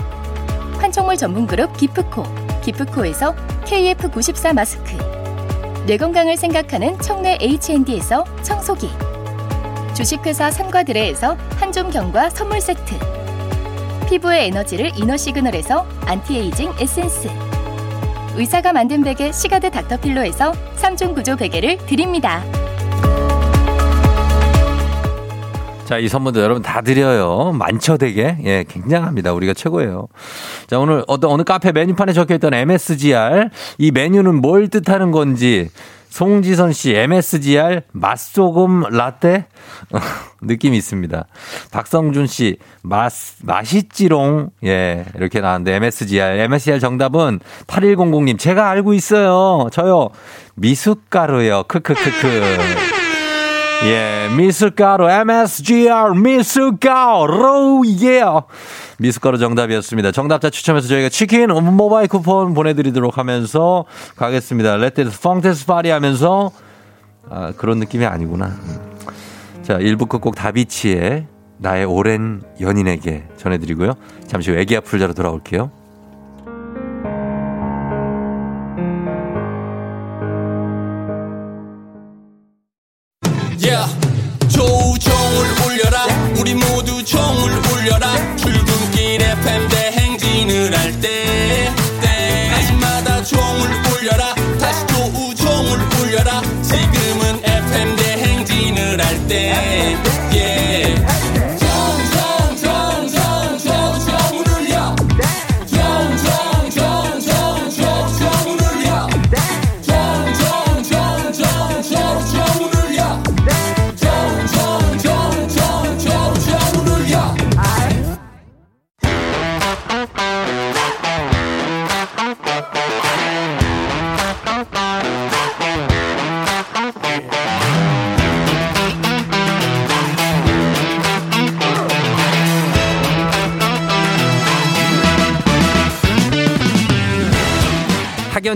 판촉물 0.78 1.18
전문 1.18 1.48
그룹 1.48 1.76
기프코 1.76 2.26
기프코에서 2.62 3.36
KF94 3.66 4.54
마스크. 4.54 4.96
뇌 5.88 5.98
건강을 5.98 6.38
생각하는 6.38 7.00
청내 7.00 7.40
H&D에서 7.42 8.24
청소기. 8.44 8.92
주식회사 9.96 10.52
삼과드레에서 10.52 11.36
한줌견과 11.56 12.30
선물 12.30 12.62
세트. 12.62 13.00
피부의 14.10 14.50
에너지를 14.50 14.92
이너 14.96 15.18
시그널에서 15.18 15.88
안티에이징 16.06 16.72
에센스 16.80 17.30
의사가 18.36 18.74
만든 18.74 19.04
베개 19.04 19.32
시가드 19.32 19.70
닥터필로에서 19.72 20.54
3중 20.78 21.14
구조 21.14 21.36
베개를 21.36 21.78
드립니다. 21.86 22.44
자, 25.86 26.00
이 26.00 26.08
선물도 26.08 26.42
여러분 26.42 26.64
다 26.64 26.82
드려요. 26.82 27.52
많죠, 27.54 27.98
되게. 27.98 28.38
예, 28.46 28.64
굉장합니다. 28.68 29.34
우리가 29.34 29.54
최고예요. 29.54 30.08
자, 30.66 30.80
오늘 30.80 31.04
어떤, 31.08 31.30
어느 31.30 31.44
카페 31.44 31.72
메뉴판에 31.72 32.14
적혀 32.14 32.36
있던 32.36 32.54
MSGR. 32.54 33.50
이 33.78 33.92
메뉴는 33.92 34.42
뭘 34.42 34.70
뜻하는 34.70 35.12
건지. 35.12 35.70
송지선 36.14 36.74
씨, 36.74 36.94
MSGR 36.94 37.82
맛소금 37.92 38.82
라떼? 38.82 39.48
느낌이 40.44 40.78
있습니다. 40.78 41.26
박성준 41.72 42.28
씨, 42.28 42.58
맛, 42.84 43.12
맛있지롱. 43.42 44.52
예, 44.64 45.06
이렇게 45.16 45.42
나왔는데, 45.42 45.74
MSGR. 45.74 46.40
MSGR 46.42 46.80
정답은 46.80 47.40
8100님, 47.66 48.38
제가 48.38 48.70
알고 48.70 48.94
있어요. 48.94 49.70
저요. 49.72 50.10
미숫가루요. 50.54 51.64
크크크크. 51.64 52.93
예, 53.86 54.30
미숫가루, 54.38 55.10
MSGR, 55.10 56.16
미숫가루, 56.16 57.82
예. 58.02 58.24
미숫가루 58.98 59.38
정답이었습니다. 59.38 60.12
정답자 60.12 60.50
추첨해서 60.50 60.88
저희가 60.88 61.10
치킨 61.10 61.50
모바일 61.50 62.08
쿠폰 62.08 62.54
보내드리도록 62.54 63.18
하면서 63.18 63.84
가겠습니다. 64.16 64.78
레트스 64.78 65.20
펑테스 65.20 65.66
파리 65.66 65.90
하면서, 65.90 66.52
아, 67.30 67.52
그런 67.58 67.80
느낌이 67.80 68.06
아니구나. 68.06 68.56
자, 69.64 69.78
1부 69.78 70.08
끝곡 70.08 70.36
다비치의 70.36 71.28
나의 71.58 71.86
오랜 71.86 72.42
연인에게 72.62 73.26
전해드리고요. 73.38 73.94
잠시 74.28 74.52
후 74.52 74.58
애기 74.58 74.78
아플 74.78 75.00
자로 75.00 75.14
돌아올게요. 75.14 75.72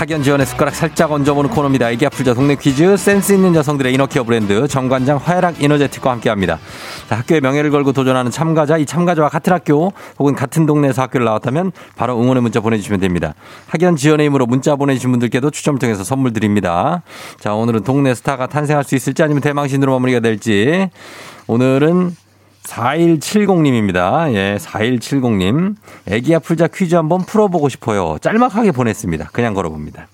학연 0.00 0.22
지원의 0.22 0.46
숟가락 0.46 0.74
살짝 0.74 1.12
얹어보는 1.12 1.50
코너입니다. 1.50 1.90
애기 1.90 2.06
아플자 2.06 2.32
동네 2.32 2.54
퀴즈 2.54 2.96
센스 2.96 3.34
있는 3.34 3.54
여성들의 3.54 3.92
이너케어 3.92 4.24
브랜드 4.24 4.66
정관장 4.66 5.18
화해락 5.18 5.62
이너제틱과 5.62 6.10
함께합니다. 6.12 6.58
자, 7.06 7.18
학교의 7.18 7.42
명예를 7.42 7.70
걸고 7.70 7.92
도전하는 7.92 8.30
참가자 8.30 8.78
이 8.78 8.86
참가자와 8.86 9.28
같은 9.28 9.52
학교 9.52 9.92
혹은 10.18 10.34
같은 10.34 10.64
동네에서 10.64 11.02
학교를 11.02 11.26
나왔다면 11.26 11.72
바로 11.96 12.18
응원의 12.18 12.42
문자 12.42 12.60
보내주시면 12.60 13.00
됩니다. 13.00 13.34
학연 13.66 13.96
지원의 13.96 14.24
힘으로 14.24 14.46
문자 14.46 14.74
보내주신 14.74 15.10
분들께도 15.10 15.50
추첨을 15.50 15.78
통해서 15.78 16.02
선물 16.02 16.32
드립니다. 16.32 17.02
자 17.38 17.52
오늘은 17.52 17.84
동네 17.84 18.14
스타가 18.14 18.46
탄생할 18.46 18.84
수 18.84 18.94
있을지 18.96 19.22
아니면 19.22 19.42
대망신으로 19.42 19.92
마무리가 19.92 20.20
될지 20.20 20.88
오늘은 21.46 22.16
4170님입니다. 22.64 24.32
예, 24.34 24.56
4170님. 24.60 25.76
애기야 26.08 26.38
풀자 26.38 26.68
퀴즈 26.68 26.94
한번 26.94 27.22
풀어보고 27.22 27.68
싶어요. 27.68 28.18
짤막하게 28.20 28.72
보냈습니다. 28.72 29.30
그냥 29.32 29.54
걸어봅니다. 29.54 30.08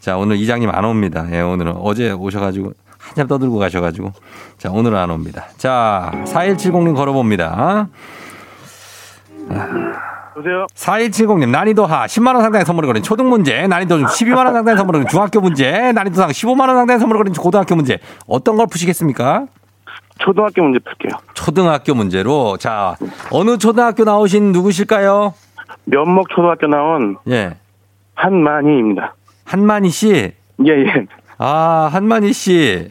자, 0.00 0.16
오늘 0.16 0.36
이장님 0.36 0.70
안 0.70 0.84
옵니다. 0.84 1.26
예, 1.32 1.40
오늘은 1.40 1.74
어제 1.78 2.12
오셔가지고 2.12 2.72
한참 2.98 3.26
떠들고 3.26 3.58
가셔가지고. 3.58 4.12
자, 4.58 4.70
오늘은 4.70 4.96
안 4.96 5.10
옵니다. 5.10 5.46
자, 5.56 6.12
4170님 6.26 6.94
걸어봅니다. 6.94 7.88
여보세요? 10.36 10.66
4170님, 10.74 11.50
난이도 11.50 11.86
하, 11.86 12.06
10만원 12.06 12.42
상당의 12.42 12.64
선물을 12.64 12.86
거린 12.86 13.02
초등 13.02 13.28
문제, 13.28 13.66
난이도 13.66 13.98
중 13.98 14.06
12만원 14.06 14.52
상당의 14.52 14.76
선물을 14.76 15.00
거린 15.00 15.08
중학교 15.08 15.40
문제, 15.40 15.92
난이도 15.92 16.16
상 16.16 16.28
15만원 16.28 16.74
상당의 16.76 17.00
선물을 17.00 17.18
거린 17.18 17.32
고등학교 17.34 17.74
문제. 17.74 17.98
어떤 18.26 18.56
걸 18.56 18.66
푸시겠습니까? 18.68 19.46
초등학교 20.18 20.62
문제 20.62 20.78
풀게요. 20.80 21.12
초등학교 21.34 21.94
문제로. 21.94 22.56
자, 22.58 22.96
어느 23.30 23.58
초등학교 23.58 24.04
나오신 24.04 24.52
누구실까요? 24.52 25.34
면목 25.84 26.28
초등학교 26.30 26.66
나온 26.66 27.16
예. 27.28 27.56
한만희입니다. 28.14 29.14
한만희 29.44 29.90
씨. 29.90 30.32
예, 30.66 30.70
예. 30.70 31.06
아, 31.38 31.88
한만희 31.92 32.32
씨. 32.32 32.90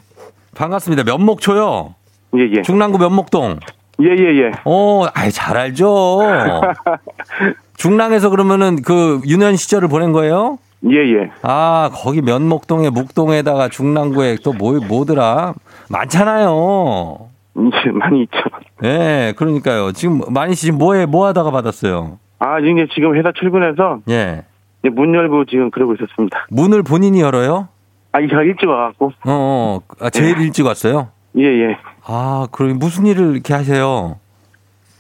반갑습니다. 0.56 1.04
면목초요. 1.04 1.94
예, 2.38 2.42
예. 2.58 2.62
중랑구 2.64 2.98
면목동. 2.98 3.60
예, 4.02 4.06
예, 4.10 4.44
예. 4.44 4.52
어, 4.66 5.06
아이, 5.14 5.32
잘 5.32 5.58
알죠. 5.58 6.22
중랑에서 7.78 8.30
그러면은 8.30 8.82
그 8.82 9.22
유년 9.26 9.56
시절을 9.56 9.88
보낸 9.88 10.12
거예요? 10.12 10.58
예, 10.90 10.96
예. 10.96 11.32
아, 11.42 11.90
거기 11.94 12.22
면목동에 12.22 12.90
묵동에다가 12.90 13.70
중랑구에 13.70 14.38
또 14.44 14.54
뭐, 14.54 14.74
뭐더라? 14.80 15.54
많잖아요. 15.90 17.30
이제 17.56 17.92
많이 17.92 18.24
있죠. 18.24 18.40
예, 18.84 19.34
그러니까요. 19.36 19.92
지금 19.92 20.22
많이 20.30 20.54
씨 20.56 20.68
지금 20.68 20.78
뭐해, 20.80 21.06
뭐 21.06 21.26
하다가 21.28 21.52
받았어요? 21.52 22.20
아, 22.40 22.60
이제 22.60 22.88
지금 22.94 23.16
회사 23.16 23.32
출근해서 23.32 24.00
예. 24.10 24.44
이제 24.84 24.90
문 24.94 25.14
열고 25.16 25.46
지금 25.46 25.72
그러고 25.72 25.96
있었습니다. 25.96 26.46
문을 26.50 26.84
본인이 26.84 27.22
열어요? 27.22 27.68
아, 28.12 28.20
제가 28.22 28.44
일찍 28.44 28.68
와갖고. 28.68 29.08
어, 29.08 29.12
어. 29.26 29.82
아, 30.00 30.10
제일 30.10 30.40
일찍 30.40 30.66
왔어요? 30.66 31.10
예, 31.38 31.44
예. 31.44 31.78
아, 32.06 32.48
그럼 32.52 32.78
무슨 32.80 33.06
일을 33.06 33.34
이렇게 33.34 33.54
하세요? 33.54 34.20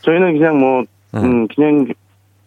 저희는 0.01 0.37
그냥 0.37 0.57
뭐, 0.57 0.83
네. 1.13 1.21
음, 1.21 1.47
그냥 1.47 1.87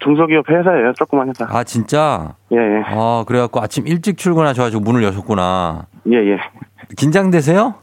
중소기업 0.01 0.49
회사예요. 0.49 0.93
조그만 0.95 1.29
회사. 1.29 1.47
아, 1.49 1.63
진짜? 1.63 2.35
예, 2.53 2.57
예. 2.57 2.83
아, 2.87 3.25
그래갖고 3.27 3.61
아침 3.61 3.87
일찍 3.87 4.17
출근하셔가지고 4.19 4.83
문을 4.83 5.03
여셨구나. 5.05 5.87
예, 6.11 6.17
예. 6.17 6.39
긴장되세요? 6.97 7.75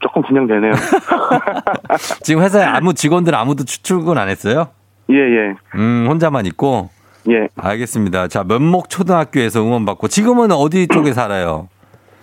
조금 0.00 0.22
긴장되네요. 0.22 0.72
지금 2.22 2.42
회사에 2.42 2.64
아무 2.64 2.94
직원들 2.94 3.34
아무도 3.34 3.64
출- 3.64 3.82
출근 3.82 4.18
안 4.18 4.28
했어요? 4.28 4.68
예, 5.10 5.14
예. 5.16 5.54
음, 5.76 6.06
혼자만 6.08 6.46
있고. 6.46 6.90
예. 7.30 7.48
알겠습니다. 7.56 8.28
자, 8.28 8.44
면목 8.44 8.88
초등학교에서 8.88 9.60
응원받고 9.60 10.08
지금은 10.08 10.52
어디 10.52 10.88
쪽에 10.88 11.12
살아요? 11.12 11.68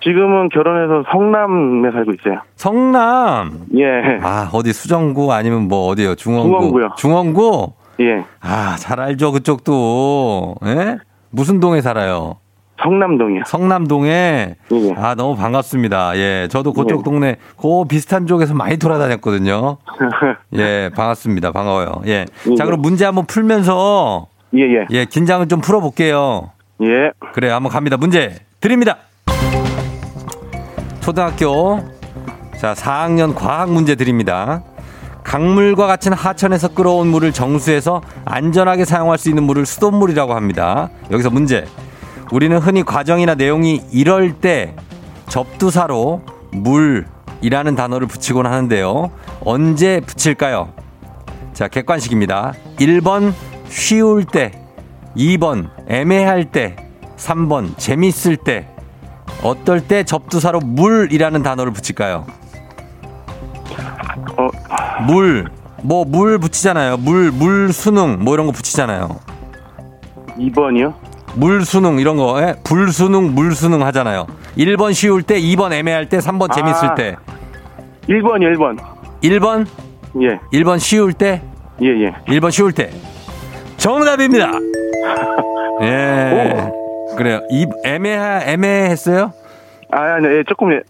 지금은 0.03 0.49
결혼해서 0.49 1.09
성남에 1.11 1.91
살고 1.91 2.13
있어요. 2.13 2.41
성남. 2.55 3.65
예. 3.77 4.19
아, 4.21 4.49
어디 4.53 4.73
수정구 4.73 5.33
아니면 5.33 5.67
뭐 5.67 5.87
어디요? 5.87 6.15
중원구. 6.15 6.49
중원구요. 6.49 6.89
중원구? 6.97 7.73
예. 8.01 8.23
아, 8.41 8.75
잘 8.77 8.99
알죠. 8.99 9.31
그쪽도. 9.31 10.55
예? 10.65 10.97
무슨 11.29 11.59
동에 11.59 11.81
살아요? 11.81 12.37
성남동이요. 12.81 13.43
성남동에. 13.45 14.09
예, 14.09 14.55
예. 14.71 14.93
아, 14.97 15.15
너무 15.15 15.35
반갑습니다. 15.35 16.17
예. 16.17 16.47
저도 16.49 16.73
그쪽 16.73 16.99
예. 16.99 17.03
동네, 17.03 17.35
그 17.59 17.85
비슷한 17.85 18.27
쪽에서 18.27 18.53
많이 18.53 18.77
돌아다녔거든요. 18.77 19.77
예, 20.55 20.89
반갑습니다. 20.95 21.51
반가워요. 21.51 22.01
예. 22.05 22.25
자, 22.25 22.63
예. 22.63 22.65
그럼 22.65 22.81
문제 22.81 23.05
한번 23.05 23.25
풀면서, 23.25 24.27
예, 24.55 24.61
예. 24.61 24.85
예, 24.91 25.05
긴장을 25.05 25.47
좀 25.47 25.61
풀어볼게요. 25.61 26.51
예. 26.83 27.11
그래, 27.33 27.49
한번 27.49 27.71
갑니다. 27.71 27.97
문제 27.97 28.35
드립니다. 28.59 28.97
초등학교 31.01 31.79
자 32.57 32.73
4학년 32.73 33.33
과학 33.33 33.71
문제 33.71 33.95
드립니다. 33.95 34.61
강물과 35.23 35.87
같은 35.87 36.13
하천에서 36.13 36.73
끌어온 36.73 37.07
물을 37.07 37.31
정수해서 37.31 38.01
안전하게 38.25 38.85
사용할 38.85 39.17
수 39.17 39.29
있는 39.29 39.43
물을 39.43 39.65
수돗물이라고 39.65 40.33
합니다. 40.33 40.89
여기서 41.11 41.29
문제. 41.29 41.65
우리는 42.31 42.57
흔히 42.57 42.83
과정이나 42.83 43.35
내용이 43.35 43.81
이럴 43.91 44.33
때 44.33 44.75
접두사로 45.29 46.21
물이라는 46.51 47.75
단어를 47.75 48.07
붙이곤 48.07 48.45
하는데요. 48.45 49.11
언제 49.43 50.01
붙일까요? 50.01 50.69
자, 51.53 51.67
객관식입니다. 51.67 52.53
1번 52.79 53.33
쉬울 53.67 54.25
때, 54.25 54.51
2번 55.15 55.69
애매할 55.87 56.45
때, 56.45 56.75
3번 57.17 57.77
재밌을 57.77 58.37
때, 58.37 58.67
어떨 59.43 59.81
때 59.87 60.03
접두사로 60.03 60.59
물이라는 60.59 61.43
단어를 61.43 61.71
붙일까요? 61.73 62.25
어, 64.37 64.49
물, 65.07 65.49
뭐 65.81 66.03
물 66.05 66.37
붙이잖아요. 66.39 66.97
물, 66.97 67.31
물 67.31 67.71
수능 67.73 68.23
뭐 68.23 68.33
이런 68.33 68.45
거 68.45 68.51
붙이잖아요. 68.51 69.09
2번이요? 70.37 70.93
물 71.35 71.65
수능 71.65 71.99
이런 71.99 72.17
거, 72.17 72.41
예? 72.41 72.55
불 72.63 72.91
수능, 72.91 73.35
물 73.35 73.53
수능 73.53 73.83
하잖아요. 73.83 74.27
1번 74.57 74.93
쉬울 74.93 75.21
때, 75.23 75.39
2번 75.39 75.71
애매할 75.73 76.09
때, 76.09 76.17
3번 76.17 76.51
재밌을 76.53 76.89
아. 76.89 76.95
때. 76.95 77.15
1번이요, 78.07 78.55
1번. 78.55 78.77
1번, 79.21 79.67
예. 80.21 80.39
1번 80.57 80.79
쉬울 80.79 81.13
때, 81.13 81.41
예, 81.81 81.87
예. 81.87 82.11
1번 82.27 82.51
쉬울 82.51 82.71
때. 82.71 82.89
정답입니다. 83.77 84.51
예. 85.81 86.71
그래요. 87.15 87.41
이 87.49 87.67
애매하 87.83 88.41
애매했어요? 88.45 89.31
아, 89.91 89.99
아니, 90.15 90.27
예, 90.27 90.43
조금 90.47 90.73
예, 90.73 90.81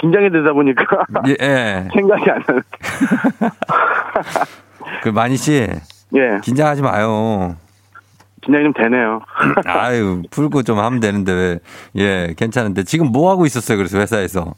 긴장이 0.00 0.30
되다 0.30 0.52
보니까 0.52 0.84
예. 1.28 1.36
예. 1.40 1.88
생각이 1.94 2.30
안 2.30 2.42
나는. 2.46 2.62
그 5.02 5.08
마니 5.10 5.36
씨 5.36 5.66
예. 6.14 6.38
긴장하지 6.42 6.82
마요. 6.82 7.56
긴장이 8.48 8.64
좀 8.64 8.72
되네요. 8.72 9.20
아유 9.66 10.22
풀고 10.30 10.62
좀 10.62 10.78
하면 10.78 11.00
되는데 11.00 11.32
왜? 11.32 11.58
예, 11.96 12.34
괜찮은데 12.34 12.82
지금 12.84 13.12
뭐 13.12 13.30
하고 13.30 13.44
있었어요? 13.44 13.76
그래서 13.76 13.98
회사에서 13.98 14.54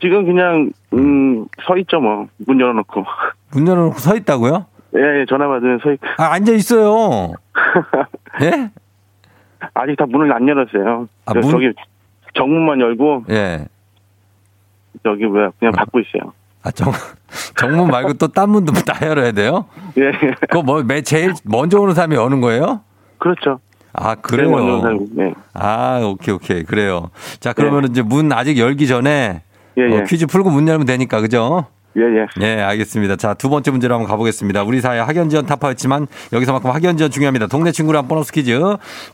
지금 0.00 0.24
그냥, 0.26 0.70
음, 0.94 1.44
서 1.66 1.76
있죠, 1.78 1.98
뭐. 1.98 2.28
문 2.46 2.60
열어놓고. 2.60 3.04
문 3.52 3.66
열어놓고 3.66 3.98
서 3.98 4.14
있다고요? 4.14 4.64
예, 4.96 5.00
예, 5.20 5.26
전화 5.28 5.48
받으면 5.48 5.80
서 5.82 5.90
있고. 5.92 6.06
아 6.18 6.32
앉아 6.34 6.52
있어요. 6.52 7.32
예? 8.42 8.70
아직 9.74 9.96
다 9.96 10.06
문을 10.08 10.32
안 10.32 10.46
열었어요. 10.48 11.08
아, 11.26 11.32
저, 11.34 11.40
문? 11.40 11.50
저기, 11.50 11.72
정문만 12.34 12.80
열고, 12.80 13.24
예. 13.30 13.66
저기 15.02 15.24
뭐야, 15.26 15.50
그냥 15.58 15.72
받고 15.72 15.98
있어요. 15.98 16.32
아 16.62 16.70
정, 16.70 16.92
정문 17.56 17.88
말고 17.88 18.14
또 18.14 18.28
딴 18.28 18.50
문도 18.50 18.72
다 18.72 19.04
열어야 19.04 19.32
돼요? 19.32 19.66
예, 19.98 20.06
예. 20.22 20.30
그거 20.48 20.62
뭐 20.62 20.82
매, 20.84 21.02
제일 21.02 21.32
먼저 21.44 21.80
오는 21.80 21.92
사람이 21.94 22.14
여는 22.14 22.40
거예요? 22.40 22.82
그렇죠. 23.18 23.60
아 23.92 24.14
먼저 24.14 24.22
그래요. 24.22 25.06
네. 25.12 25.34
아 25.54 26.00
오케이 26.04 26.34
오케이 26.34 26.62
그래요. 26.62 27.10
자 27.40 27.52
그러면 27.52 27.90
이제 27.90 28.02
문 28.02 28.32
아직 28.32 28.58
열기 28.58 28.86
전에 28.86 29.42
예, 29.78 29.82
예. 29.82 29.98
어, 29.98 30.04
퀴즈 30.04 30.26
풀고 30.26 30.50
문 30.50 30.68
열면 30.68 30.86
되니까 30.86 31.20
그죠? 31.20 31.66
예, 31.96 32.02
예. 32.02 32.26
예, 32.42 32.60
알겠습니다. 32.60 33.16
자, 33.16 33.34
두 33.34 33.48
번째 33.48 33.70
문제로 33.70 33.94
한번 33.94 34.08
가보겠습니다. 34.08 34.62
우리 34.62 34.80
사회 34.80 35.00
학연 35.00 35.30
지원 35.30 35.46
타파였지만 35.46 36.06
여기서만큼 36.32 36.70
학연 36.70 36.96
지원 36.96 37.10
중요합니다. 37.10 37.46
동네 37.46 37.72
친구랑 37.72 38.06
보너스 38.06 38.32
퀴즈. 38.32 38.60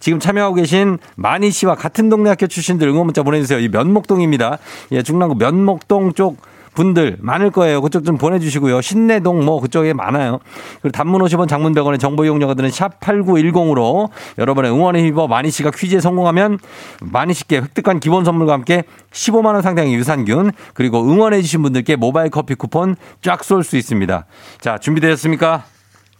지금 0.01 0.19
참여하고 0.19 0.57
계신 0.57 0.99
마니 1.17 1.51
씨와 1.51 1.77
같은 1.77 2.11
동네 2.11 2.31
학교 2.31 2.47
출신들 2.47 2.89
응원 2.89 3.07
문자 3.07 3.23
보내주세요. 3.23 3.59
이 3.61 3.69
면목동입니다. 3.69 4.59
예, 4.93 5.03
중랑구 5.03 5.37
면목동 5.37 6.13
쪽 6.13 6.37
분들 6.75 7.17
많을 7.21 7.51
거예요. 7.51 7.81
그쪽 7.81 8.05
좀 8.05 8.19
보내주시고요. 8.19 8.81
신내동 8.81 9.45
뭐 9.45 9.61
그쪽에 9.61 9.93
많아요. 9.93 10.41
그리고 10.83 10.93
단문 10.93 11.23
50원 11.23 11.49
장문 11.49 11.75
100원의 11.75 11.99
정보 12.01 12.25
이용료가 12.25 12.55
드는 12.55 12.71
샵 12.71 13.01
8910으로 13.01 14.11
여러분의 14.39 14.73
응원에 14.73 15.01
힘입어 15.01 15.27
마니 15.29 15.51
씨가 15.51 15.71
퀴즈에 15.71 16.01
성공하면 16.01 16.59
마니 17.01 17.33
씨께 17.35 17.59
획득한 17.59 18.01
기본 18.01 18.25
선물과 18.25 18.53
함께 18.53 18.85
15만 19.13 19.47
원 19.55 19.63
상당의 19.63 19.95
유산균 19.95 20.53
그리고 20.75 21.03
응원해 21.03 21.41
주신 21.43 21.63
분들께 21.63 21.97
모바일 21.97 22.31
커피 22.31 22.55
쿠폰 22.55 22.97
쫙 23.23 23.43
쏠 23.45 23.63
수 23.65 23.77
있습니다. 23.77 24.27
자, 24.61 24.79
준비되셨습니까? 24.79 25.65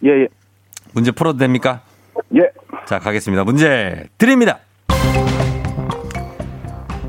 예, 0.05 0.09
예. 0.09 0.29
문제 0.93 1.11
풀어도 1.11 1.39
됩니까? 1.39 1.81
예. 2.37 2.41
자, 2.87 2.99
가겠습니다. 2.99 3.45
문제 3.45 4.05
드립니다. 4.19 4.59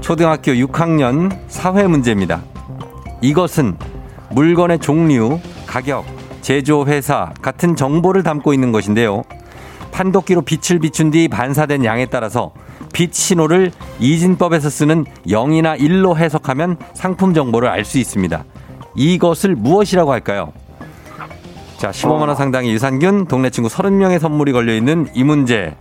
초등학교 0.01 0.51
6학년 0.51 1.35
사회 1.47 1.87
문제입니다. 1.87 2.41
이것은 3.25 3.75
물건의 4.29 4.77
종류, 4.79 5.39
가격, 5.65 6.05
제조 6.41 6.85
회사 6.85 7.33
같은 7.41 7.75
정보를 7.75 8.21
담고 8.21 8.53
있는 8.53 8.71
것인데요. 8.71 9.23
판독기로 9.91 10.43
빛을 10.43 10.79
비춘 10.79 11.09
뒤 11.09 11.27
반사된 11.27 11.85
양에 11.85 12.05
따라서 12.05 12.51
빛 12.93 13.15
신호를 13.15 13.71
이진법에서 13.99 14.69
쓰는 14.69 15.05
0이나 15.27 15.79
1로 15.79 16.15
해석하면 16.17 16.77
상품 16.93 17.33
정보를 17.33 17.67
알 17.67 17.83
수 17.83 17.97
있습니다. 17.97 18.43
이것을 18.95 19.55
무엇이라고 19.55 20.11
할까요? 20.11 20.53
자, 21.77 21.89
15만 21.89 22.27
원 22.27 22.35
상당의 22.35 22.71
유산균, 22.73 23.25
동네 23.25 23.49
친구 23.49 23.69
30명의 23.69 24.19
선물이 24.19 24.51
걸려 24.51 24.75
있는 24.75 25.07
이 25.15 25.23
문제. 25.23 25.75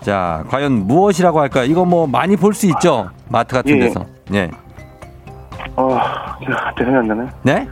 자, 0.00 0.44
과연 0.48 0.86
무엇이라고 0.86 1.40
할까요? 1.40 1.64
이거 1.64 1.84
뭐 1.84 2.06
많이 2.06 2.36
볼 2.36 2.54
수 2.54 2.66
있죠? 2.66 3.10
마트 3.28 3.54
같은 3.54 3.72
예, 3.72 3.76
예. 3.76 3.80
데서. 3.80 4.06
예. 4.32 4.50
어, 5.76 5.98
갑자기 6.44 6.84
생각이 6.84 7.10
안 7.10 7.18
나네. 7.18 7.30
네? 7.42 7.68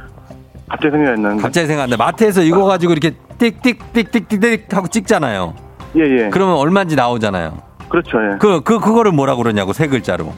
갑자기 0.69 0.97
안 0.97 1.03
나는데. 1.23 1.43
갑자기 1.43 1.67
생각나. 1.67 1.97
마트에서 1.97 2.43
이거 2.43 2.65
가지고 2.65 2.93
이렇게 2.93 3.13
띡띡띡띡띡 3.39 4.73
하고 4.73 4.89
찍잖아요. 4.89 5.55
예, 5.97 6.01
예. 6.01 6.31
그러면 6.31 6.57
얼마인지 6.57 6.97
나오잖아요. 6.97 7.59
그렇죠, 7.89 8.19
예. 8.25 8.37
그, 8.39 8.63
그, 8.63 8.81
그거를 8.81 9.13
뭐라 9.13 9.37
그러냐고, 9.37 9.73
세 9.73 9.87
글자로. 9.87 10.33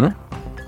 응? 0.00 0.10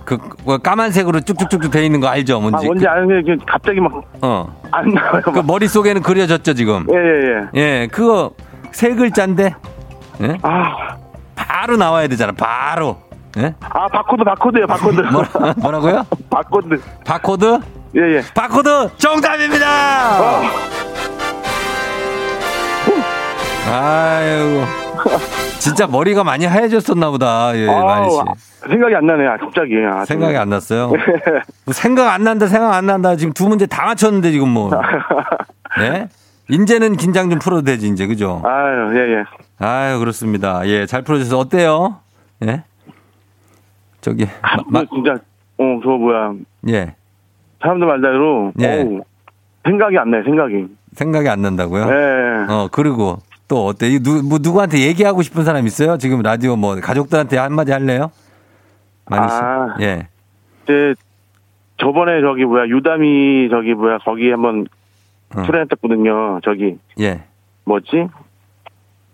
그, 0.05 0.17
그 0.19 0.59
까만색으로 0.59 1.21
쭉쭉쭉쭉 1.21 1.71
돼 1.71 1.85
있는 1.85 2.01
거 2.01 2.09
알죠? 2.09 2.41
뭔지. 2.41 2.65
아, 2.65 2.67
뭔지 2.67 2.89
아는 2.89 3.25
게 3.25 3.37
갑자기 3.47 3.79
막안 3.81 4.01
그, 4.01 4.19
어. 4.23 4.49
나와요. 4.73 5.23
그 5.23 5.31
막. 5.31 5.47
머릿속에는 5.47 6.03
그려졌죠, 6.03 6.55
지금. 6.55 6.87
예, 6.91 6.97
예, 6.97 7.61
예. 7.61 7.61
예, 7.83 7.89
그거 7.93 8.33
세 8.73 8.95
글자인데, 8.95 9.55
예? 10.23 10.39
아, 10.43 10.97
바로 11.37 11.77
나와야 11.77 12.09
되잖아, 12.09 12.33
바로. 12.33 12.97
예? 13.37 13.55
아, 13.61 13.87
바코드, 13.89 14.25
바코드요, 14.25 14.67
바코드. 14.67 15.01
뭐라, 15.01 15.29
뭐라고요? 15.59 16.07
바코드. 16.31 16.81
바코드? 17.05 17.59
예, 17.97 18.01
예. 18.17 18.23
바코드 18.35 18.89
정답입니다! 18.97 20.21
어. 20.21 20.43
아이고. 23.71 24.65
진짜 25.59 25.87
머리가 25.87 26.25
많이 26.25 26.47
하얘졌었나 26.47 27.11
보다. 27.11 27.55
예, 27.57 27.67
많이 27.67 28.11
씨. 28.11 28.19
생각이 28.69 28.95
안 28.95 29.07
나네, 29.07 29.27
아, 29.27 29.37
갑자기. 29.37 29.75
아, 29.85 30.05
생각이 30.05 30.37
안 30.37 30.49
났어요. 30.49 30.89
뭐 30.89 30.99
생각 31.75 32.13
안 32.13 32.25
난다, 32.25 32.47
생각 32.47 32.73
안 32.75 32.87
난다. 32.87 33.17
지금 33.17 33.33
두 33.33 33.49
문제 33.49 33.67
다 33.67 33.85
맞췄는데 33.85 34.31
지금 34.31 34.49
뭐. 34.49 34.71
네? 35.79 36.09
인제는 36.51 36.97
긴장 36.97 37.29
좀 37.29 37.39
풀어도 37.39 37.63
되지, 37.63 37.89
이제. 37.89 38.07
그죠? 38.07 38.43
아유, 38.45 38.97
예, 38.97 39.19
예. 39.19 39.25
아유, 39.59 39.99
그렇습니다. 39.99 40.67
예, 40.67 40.87
잘 40.87 41.03
풀어주셔서 41.03 41.39
어때요? 41.39 41.97
예? 42.47 42.65
저기, 44.01 44.25
아, 44.43 44.57
마- 44.69 44.81
마- 44.81 44.85
진짜, 44.87 45.15
어, 45.59 45.81
저 45.83 45.89
뭐야. 45.91 46.35
예. 46.69 46.95
사람들 47.61 47.87
말대로, 47.87 48.53
예. 48.61 48.83
어우, 48.83 49.01
생각이 49.65 49.99
안 49.99 50.11
나요, 50.11 50.23
생각이. 50.25 50.67
생각이 50.93 51.29
안 51.29 51.43
난다고요? 51.43 51.83
예. 51.89 52.53
어, 52.53 52.69
그리고 52.71 53.19
또 53.49 53.67
어때? 53.67 53.89
이 53.89 53.99
누, 54.01 54.23
뭐 54.23 54.39
누구한테 54.41 54.81
얘기하고 54.81 55.23
싶은 55.23 55.45
사람 55.45 55.67
있어요? 55.67 55.99
지금 55.99 56.23
라디오 56.23 56.55
뭐 56.57 56.77
가족들한테 56.77 57.37
한마디 57.39 57.73
할래요? 57.73 58.11
많이 59.07 59.29
씨. 59.29 59.35
아. 59.37 59.77
예. 59.81 60.09
이제, 60.65 60.95
저번에 61.79 62.21
저기 62.21 62.45
뭐야, 62.45 62.67
유담이 62.69 63.49
저기 63.51 63.75
뭐야, 63.75 63.99
거기 63.99 64.31
한번 64.31 64.67
어. 65.35 65.43
출연했었거든요. 65.43 66.41
저기, 66.45 66.79
예. 67.01 67.23
뭐지? 67.65 68.09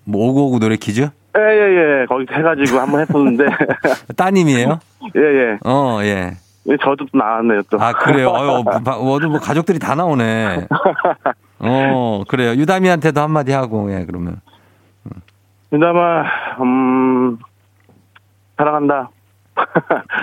뭐 0.04 0.28
오구오구 0.28 0.58
노래 0.60 0.76
퀴즈? 0.76 1.08
예, 1.36 1.40
예, 1.40 2.00
예. 2.02 2.06
거기 2.06 2.26
해가지고 2.30 2.78
한번 2.80 3.00
했었는데. 3.00 3.44
따님이에요? 4.16 4.78
예, 5.16 5.20
예. 5.20 5.58
어, 5.64 5.98
예. 6.02 6.36
예, 6.66 6.76
저도 6.82 7.06
또 7.12 7.18
나왔네요, 7.18 7.62
또. 7.70 7.78
아, 7.80 7.92
그래요? 7.92 8.28
어유 8.30 8.62
모두 9.02 9.28
뭐 9.28 9.38
가족들이 9.40 9.78
다 9.78 9.94
나오네. 9.94 10.66
어, 11.60 12.22
그래요. 12.28 12.52
유다미한테도 12.52 13.20
한마디 13.20 13.52
하고, 13.52 13.92
예, 13.92 14.04
그러면. 14.06 14.40
유담아, 15.72 16.22
음, 16.62 17.36
사랑한다. 18.56 19.10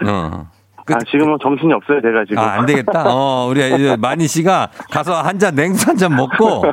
어. 0.08 0.48
끝. 0.86 0.96
아, 0.96 1.00
지금은 1.12 1.38
정신이 1.44 1.74
없어요, 1.74 2.02
제가 2.02 2.24
지금. 2.26 2.40
아, 2.40 2.54
안 2.54 2.66
되겠다. 2.66 3.04
어, 3.06 3.48
우리 3.50 3.60
이제 3.76 3.96
마니 4.00 4.28
씨가 4.28 4.70
가서 4.92 5.22
한 5.22 5.38
잔 5.38 5.54
냉수 5.56 5.90
한 5.90 5.98
잔 5.98 6.16
먹고 6.16 6.64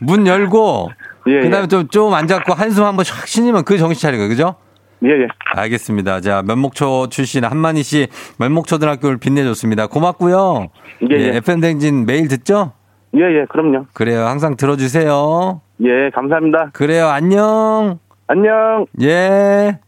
문 0.00 0.26
열고 0.26 0.90
예, 1.26 1.40
그다음에 1.40 1.66
좀좀 1.68 2.12
앉았고 2.12 2.54
한숨 2.54 2.84
한번 2.84 3.04
샥 3.04 3.26
쉬니면 3.26 3.64
그 3.64 3.78
정신 3.78 4.00
차리고 4.00 4.28
그죠? 4.28 4.56
예, 5.04 5.08
예. 5.08 5.26
알겠습니다. 5.54 6.20
자, 6.20 6.42
면목초 6.42 7.08
출신 7.10 7.44
한만희 7.44 7.82
씨 7.82 8.08
면목초등학교를 8.38 9.18
빛내줬습니다. 9.18 9.88
고맙고요. 9.88 10.68
예, 11.10 11.16
예. 11.16 11.36
FM 11.36 11.60
댕진 11.60 12.06
매일 12.06 12.28
듣죠? 12.28 12.72
예, 13.16 13.20
예, 13.20 13.44
그럼요. 13.48 13.86
그래요. 13.92 14.26
항상 14.26 14.56
들어주세요. 14.56 15.60
예, 15.84 16.10
감사합니다. 16.14 16.70
그래요. 16.72 17.08
안녕. 17.08 17.98
안녕. 18.26 18.86
예. 19.02 19.78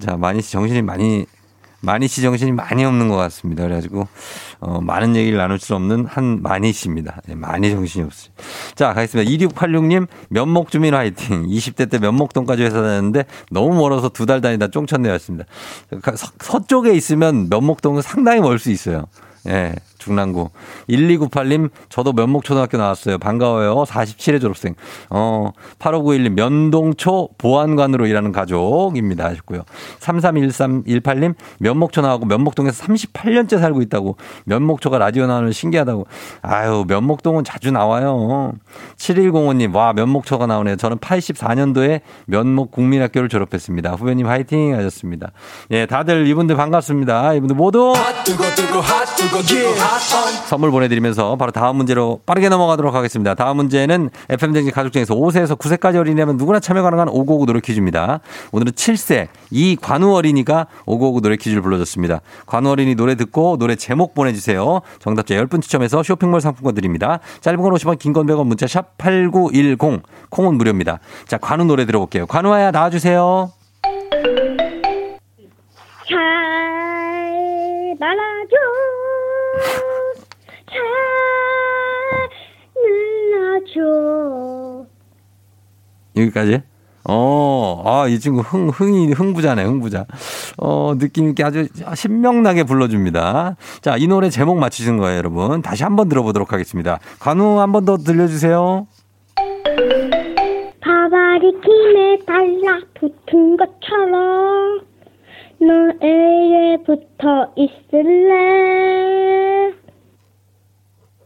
자, 0.00 0.16
마니 0.16 0.42
씨 0.42 0.52
정신이 0.52 0.82
많이, 0.82 1.26
마니 1.80 2.08
씨 2.08 2.22
정신이 2.22 2.52
많이 2.52 2.84
없는 2.84 3.08
것 3.08 3.16
같습니다. 3.16 3.62
그래가지고, 3.62 4.08
어, 4.60 4.80
많은 4.80 5.14
얘기를 5.14 5.38
나눌 5.38 5.58
수 5.58 5.74
없는 5.76 6.06
한 6.06 6.42
마니 6.42 6.72
씨입니다. 6.72 7.20
예, 7.28 7.34
많이 7.34 7.70
정신이 7.70 8.04
없어요. 8.04 8.32
자, 8.74 8.92
가겠습니다. 8.94 9.30
2686님, 9.30 10.08
면목 10.28 10.70
주민 10.70 10.94
화이팅. 10.94 11.46
20대 11.46 11.88
때 11.88 11.98
면목동까지 11.98 12.62
회사 12.64 12.76
다녔는데 12.82 13.24
너무 13.50 13.74
멀어서 13.76 14.08
두 14.08 14.26
달 14.26 14.40
다니다 14.40 14.68
쫑쳤네요. 14.68 15.12
였습니다. 15.14 15.44
서, 16.16 16.28
서쪽에 16.40 16.92
있으면 16.94 17.48
면목동은 17.48 18.02
상당히 18.02 18.40
멀 18.40 18.58
수 18.58 18.70
있어요. 18.70 19.04
예, 19.46 19.74
중랑구. 20.08 20.50
1298님, 20.88 21.70
저도 21.88 22.12
면목초등학교 22.12 22.78
나왔어요. 22.78 23.18
반가워요. 23.18 23.84
47회 23.86 24.40
졸업생. 24.40 24.74
어, 25.10 25.50
8591님, 25.78 26.30
면동초 26.30 27.28
보안관으로 27.38 28.06
일하는 28.06 28.32
가족입니다. 28.32 29.26
하셨고요. 29.26 29.62
331318님, 30.00 31.34
면목초 31.58 32.00
나오고 32.00 32.26
면목동에서 32.26 32.84
38년째 32.84 33.60
살고 33.60 33.82
있다고. 33.82 34.16
면목초가 34.44 34.98
라디오 34.98 35.26
나오는 35.26 35.52
신기하다고. 35.52 36.06
아유, 36.42 36.84
면목동은 36.88 37.44
자주 37.44 37.70
나와요. 37.70 38.52
7105님, 38.96 39.74
와, 39.74 39.92
면목초가 39.92 40.46
나오네요. 40.46 40.76
저는 40.76 40.98
84년도에 40.98 42.00
면목 42.26 42.70
국민학교를 42.70 43.28
졸업했습니다. 43.28 43.92
후배님 43.92 44.26
화이팅 44.26 44.74
하셨습니다. 44.74 45.32
예, 45.70 45.86
다들 45.86 46.26
이분들 46.26 46.56
반갑습니다. 46.56 47.34
이분들 47.34 47.56
모두 47.56 47.92
선물 49.98 50.70
보내드리면서 50.70 51.36
바로 51.36 51.50
다음 51.52 51.76
문제로 51.76 52.20
빠르게 52.24 52.48
넘어가도록 52.48 52.94
하겠습니다. 52.94 53.34
다음 53.34 53.56
문제는 53.58 54.10
FM댕진 54.28 54.72
가족 54.72 54.92
중에서 54.92 55.14
5세에서 55.14 55.58
9세까지 55.58 55.96
어린이라면 55.96 56.36
누구나 56.36 56.60
참여 56.60 56.82
가능한 56.82 57.08
5959 57.08 57.46
노래 57.46 57.60
퀴즈입니다. 57.60 58.20
오늘은 58.52 58.72
7세 58.72 59.28
이관우 59.50 60.14
어린이가 60.14 60.66
5959 60.86 61.20
노래 61.20 61.36
퀴즈를 61.36 61.62
불러줬습니다. 61.62 62.20
관우 62.46 62.70
어린이 62.70 62.94
노래 62.94 63.14
듣고 63.14 63.56
노래 63.58 63.74
제목 63.76 64.14
보내주세요. 64.14 64.80
정답자 65.00 65.34
10분 65.34 65.60
추첨해서 65.62 66.02
쇼핑몰 66.02 66.40
상품권 66.40 66.74
드립니다. 66.74 67.20
짧은 67.40 67.60
건 67.60 67.72
50원, 67.72 67.98
긴 67.98 68.12
건 68.12 68.26
100원, 68.26 68.46
문자 68.46 68.66
샵 68.66 68.96
8910, 68.98 70.02
콩은 70.30 70.54
무료입니다. 70.56 70.98
자, 71.26 71.36
관우 71.38 71.64
노래 71.64 71.84
들어볼게요. 71.86 72.26
관우야 72.26 72.70
나와주세요. 72.70 73.52
잘 76.08 76.16
말아줘 78.00 78.56
잘 80.70 80.78
눌러줘 83.74 84.86
여기까지? 86.22 86.62
어, 87.10 87.82
아, 87.86 88.06
이 88.06 88.18
친구 88.20 88.40
흥, 88.40 88.68
흥이, 88.68 89.12
흥부자네, 89.12 89.64
흥부자. 89.64 90.04
어, 90.58 90.92
느낌있게 90.98 91.42
아주 91.42 91.66
신명나게 91.94 92.64
불러줍니다. 92.64 93.56
자, 93.80 93.96
이 93.96 94.06
노래 94.06 94.28
제목 94.28 94.58
맞추신 94.58 94.98
거예요, 94.98 95.16
여러분. 95.16 95.62
다시 95.62 95.84
한번 95.84 96.08
들어보도록 96.10 96.52
하겠습니다. 96.52 96.98
관우 97.18 97.60
한 97.60 97.72
번 97.72 97.84
더 97.86 97.96
들려주세요. 97.96 98.86
바바리 100.80 101.52
김에 101.62 102.18
달라 102.26 102.80
붙은 103.00 103.56
것처럼 103.56 104.80
너에게 105.60 106.82
붙어 106.84 107.52
있을래 107.56 108.36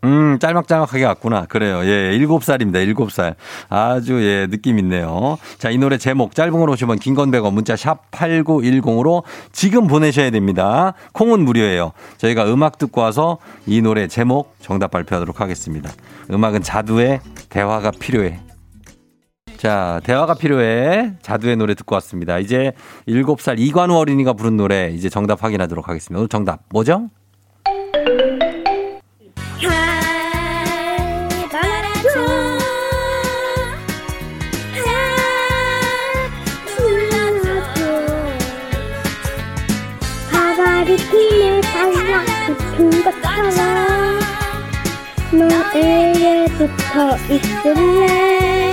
음, 0.04 0.38
짤막짤막하게 0.40 1.04
왔구나. 1.04 1.46
그래요. 1.46 1.84
예, 1.84 2.12
일곱 2.14 2.42
살입니다. 2.42 2.80
일곱 2.80 3.12
살. 3.12 3.36
아주, 3.68 4.20
예, 4.24 4.48
느낌 4.48 4.78
있네요. 4.80 5.38
자, 5.58 5.70
이 5.70 5.78
노래 5.78 5.96
제목, 5.96 6.34
짧은 6.34 6.52
걸 6.52 6.68
오시면 6.70 6.98
긴건 6.98 7.30
100원, 7.30 7.52
문자 7.52 7.76
샵 7.76 8.10
8910으로 8.10 9.22
지금 9.52 9.86
보내셔야 9.86 10.30
됩니다. 10.30 10.94
콩은 11.12 11.44
무료예요. 11.44 11.92
저희가 12.18 12.52
음악 12.52 12.78
듣고 12.78 13.00
와서 13.00 13.38
이 13.66 13.80
노래 13.80 14.08
제목 14.08 14.56
정답 14.60 14.90
발표하도록 14.90 15.40
하겠습니다. 15.40 15.90
음악은 16.32 16.62
자두의 16.62 17.20
대화가 17.48 17.92
필요해. 17.92 18.40
자, 19.56 20.00
대화가 20.02 20.34
필요해. 20.34 21.12
자두의 21.22 21.56
노래 21.56 21.74
듣고 21.76 21.94
왔습니다. 21.94 22.40
이제 22.40 22.72
7살 23.06 23.60
이관우 23.60 23.94
어린이가 23.94 24.32
부른 24.32 24.56
노래 24.56 24.90
이제 24.90 25.08
정답 25.08 25.44
확인하도록 25.44 25.88
하겠습니다. 25.88 26.18
오늘 26.18 26.28
정답 26.28 26.62
뭐죠? 26.70 27.08
달라붙은 42.72 43.04
것처럼 43.04 44.20
너에게 45.32 46.46
붙어 46.56 47.16
있을래 47.28 48.71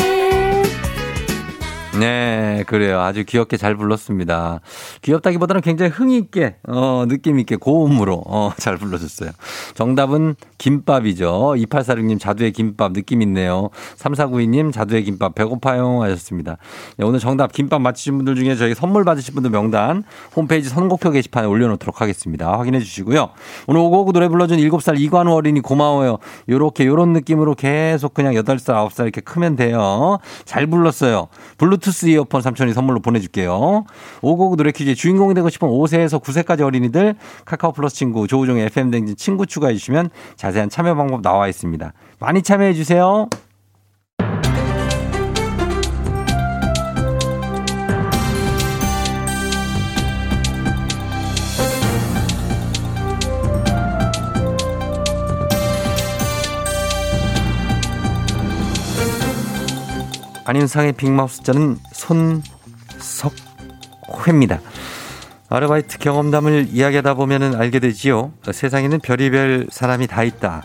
네, 1.99 2.63
그래요. 2.65 3.01
아주 3.01 3.25
귀엽게 3.25 3.57
잘 3.57 3.75
불렀습니다. 3.75 4.61
귀엽다기보다는 5.01 5.61
굉장히 5.61 5.91
흥있게, 5.91 6.55
어, 6.67 7.05
느낌있게 7.07 7.57
고음으로, 7.57 8.23
어, 8.25 8.51
잘 8.57 8.77
불러줬어요. 8.77 9.31
정답은 9.75 10.35
김밥이죠. 10.57 11.55
2846님 11.57 12.19
자두의 12.19 12.53
김밥 12.53 12.93
느낌 12.93 13.21
있네요. 13.23 13.69
3492님 13.97 14.71
자두의 14.71 15.03
김밥 15.03 15.35
배고파요 15.35 16.01
하셨습니다. 16.03 16.57
네, 16.97 17.05
오늘 17.05 17.19
정답 17.19 17.51
김밥 17.51 17.81
맞히신 17.81 18.15
분들 18.17 18.35
중에 18.35 18.55
저희 18.55 18.73
선물 18.73 19.03
받으실 19.03 19.33
분들 19.33 19.49
명단 19.49 20.03
홈페이지 20.35 20.69
선곡표 20.69 21.11
게시판에 21.11 21.47
올려놓도록 21.47 21.99
하겠습니다. 22.01 22.57
확인해 22.57 22.79
주시고요. 22.79 23.29
오늘 23.67 23.81
오고오고 23.81 24.13
노래 24.13 24.27
불러준 24.29 24.57
7살 24.57 24.99
이관우 24.99 25.33
어린이 25.33 25.59
고마워요. 25.59 26.19
요렇게 26.47 26.85
요런 26.85 27.13
느낌으로 27.13 27.55
계속 27.55 28.13
그냥 28.13 28.33
8살, 28.35 28.87
9살 28.87 29.03
이렇게 29.03 29.21
크면 29.21 29.57
돼요. 29.57 30.19
잘 30.45 30.65
불렀어요. 30.67 31.27
블루투스 31.57 31.88
이어폰 32.09 32.41
삼촌이 32.41 32.73
선물로 32.73 32.99
보내줄게요. 32.99 33.85
오고오고 34.21 34.55
노래 34.55 34.71
퀴즈의 34.71 34.95
주인공이 34.95 35.33
되고 35.33 35.49
싶은 35.49 35.67
5세에서 35.67 36.21
9세까지 36.21 36.61
어린이들 36.61 37.15
카카오 37.45 37.71
플러스 37.71 37.95
친구 37.95 38.27
조우종의 38.27 38.65
FM 38.67 38.91
댕진 38.91 39.15
친구 39.15 39.45
추가해 39.45 39.73
주시면 39.73 40.09
자세한 40.35 40.69
참여 40.69 40.95
방법 40.95 41.21
나와 41.21 41.47
있습니다. 41.47 41.93
많이 42.19 42.41
참여해 42.41 42.73
주세요. 42.73 43.27
안윤상의 60.49 60.93
빅마우스 60.93 61.43
자는 61.43 61.77
손석희입니다. 62.97 64.59
아르바이트 65.47 65.99
경험담을 65.99 66.69
이야기하다 66.71 67.13
보면 67.13 67.53
알게 67.53 67.77
되지요. 67.77 68.33
세상에는 68.51 68.99
별의별 69.01 69.67
사람이 69.69 70.07
다 70.07 70.23
있다. 70.23 70.63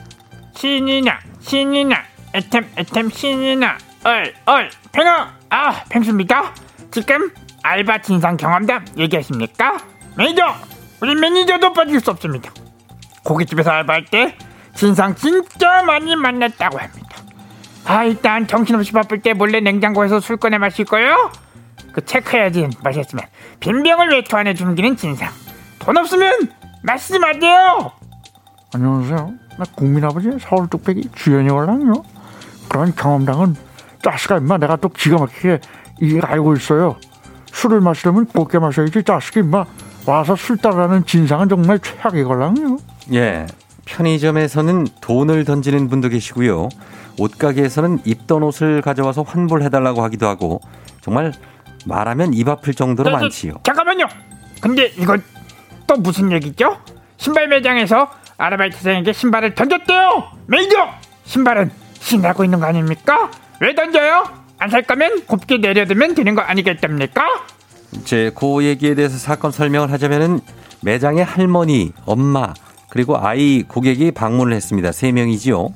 신이나 0.54 1.18
신이나 1.40 2.02
애템 2.34 2.66
애템 2.78 3.10
신이나 3.10 3.76
얼얼 4.04 4.70
팽어 4.92 5.28
아 5.50 5.84
펭수입니다 5.90 6.54
지금 6.90 7.30
알바 7.62 8.00
진상 8.00 8.38
경험담 8.38 8.86
얘기하십니까 8.96 9.78
매니저 10.16 10.42
우리 11.02 11.14
매니저도 11.14 11.74
빠질 11.74 12.00
수 12.00 12.10
없습니다 12.10 12.50
고깃집에서 13.24 13.70
알바할 13.70 14.06
때 14.06 14.36
진상 14.74 15.14
진짜 15.14 15.82
많이 15.82 16.16
만났다고 16.16 16.78
합니다 16.78 17.03
아 17.86 18.04
일단 18.04 18.46
정신없이 18.46 18.92
바쁠 18.92 19.20
때 19.20 19.34
몰래 19.34 19.60
냉장고에서 19.60 20.20
술 20.20 20.36
꺼내 20.36 20.58
마실 20.58 20.84
거요 20.84 21.30
그 21.92 22.04
체크해야지 22.04 22.68
마셨으면 22.82 23.24
빈병을 23.60 24.10
외투 24.10 24.36
안에 24.36 24.54
숨기는 24.54 24.96
진상 24.96 25.30
돈 25.78 25.96
없으면 25.96 26.48
마시지 26.82 27.18
마세요 27.18 27.92
안녕하세요. 28.74 29.32
나 29.56 29.64
국민 29.76 30.04
아버지 30.04 30.28
서울 30.40 30.68
뚝배기 30.68 31.10
주연이 31.14 31.48
올랑요. 31.48 31.92
그런 32.68 32.92
경험담은 32.92 33.54
자식아 34.02 34.38
임마 34.38 34.58
내가 34.58 34.74
또 34.74 34.88
기가 34.88 35.18
막히게 35.18 35.60
이게 36.00 36.20
알고 36.20 36.54
있어요. 36.54 36.96
술을 37.52 37.80
마시려면 37.80 38.26
곱게 38.26 38.58
마셔야지 38.58 39.04
자식이 39.04 39.40
임마 39.40 39.64
와서 40.06 40.34
술 40.34 40.56
따라하는 40.56 41.06
진상은 41.06 41.48
정말 41.48 41.78
최악이걸랑요. 41.78 42.78
예. 43.12 43.46
편의점에서는 43.84 44.88
돈을 45.00 45.44
던지는 45.44 45.88
분도 45.88 46.08
계시고요. 46.08 46.68
옷가게에서는 47.18 48.00
입던 48.04 48.42
옷을 48.42 48.82
가져와서 48.82 49.22
환불해달라고 49.22 50.02
하기도 50.04 50.26
하고 50.26 50.60
정말 51.00 51.32
말하면 51.86 52.34
입 52.34 52.48
아플 52.48 52.74
정도로 52.74 53.10
저, 53.10 53.16
저, 53.16 53.22
많지요. 53.22 53.52
잠깐만요. 53.62 54.06
근데 54.60 54.86
이거 54.98 55.16
또 55.86 55.96
무슨 55.96 56.32
얘기죠? 56.32 56.78
신발 57.16 57.48
매장에서 57.48 58.10
아르바이트생에게 58.38 59.12
신발을 59.12 59.54
던졌대요. 59.54 60.24
매니저 60.46 60.88
신발은 61.24 61.70
신하고 62.00 62.44
있는 62.44 62.60
거 62.60 62.66
아닙니까? 62.66 63.30
왜 63.60 63.74
던져요? 63.74 64.24
안 64.58 64.70
살 64.70 64.82
거면 64.82 65.26
곱게 65.26 65.58
내려두면 65.58 66.14
되는 66.14 66.34
거 66.34 66.40
아니겠습니까? 66.40 67.22
제 68.04 68.30
그 68.34 68.64
얘기에 68.64 68.94
대해서 68.94 69.18
사건 69.18 69.50
설명을 69.50 69.92
하자면은 69.92 70.40
매장에 70.82 71.22
할머니, 71.22 71.92
엄마, 72.06 72.54
그리고 72.88 73.18
아이 73.18 73.62
고객이 73.62 74.12
방문을 74.12 74.54
했습니다. 74.54 74.92
세 74.92 75.12
명이지요. 75.12 75.70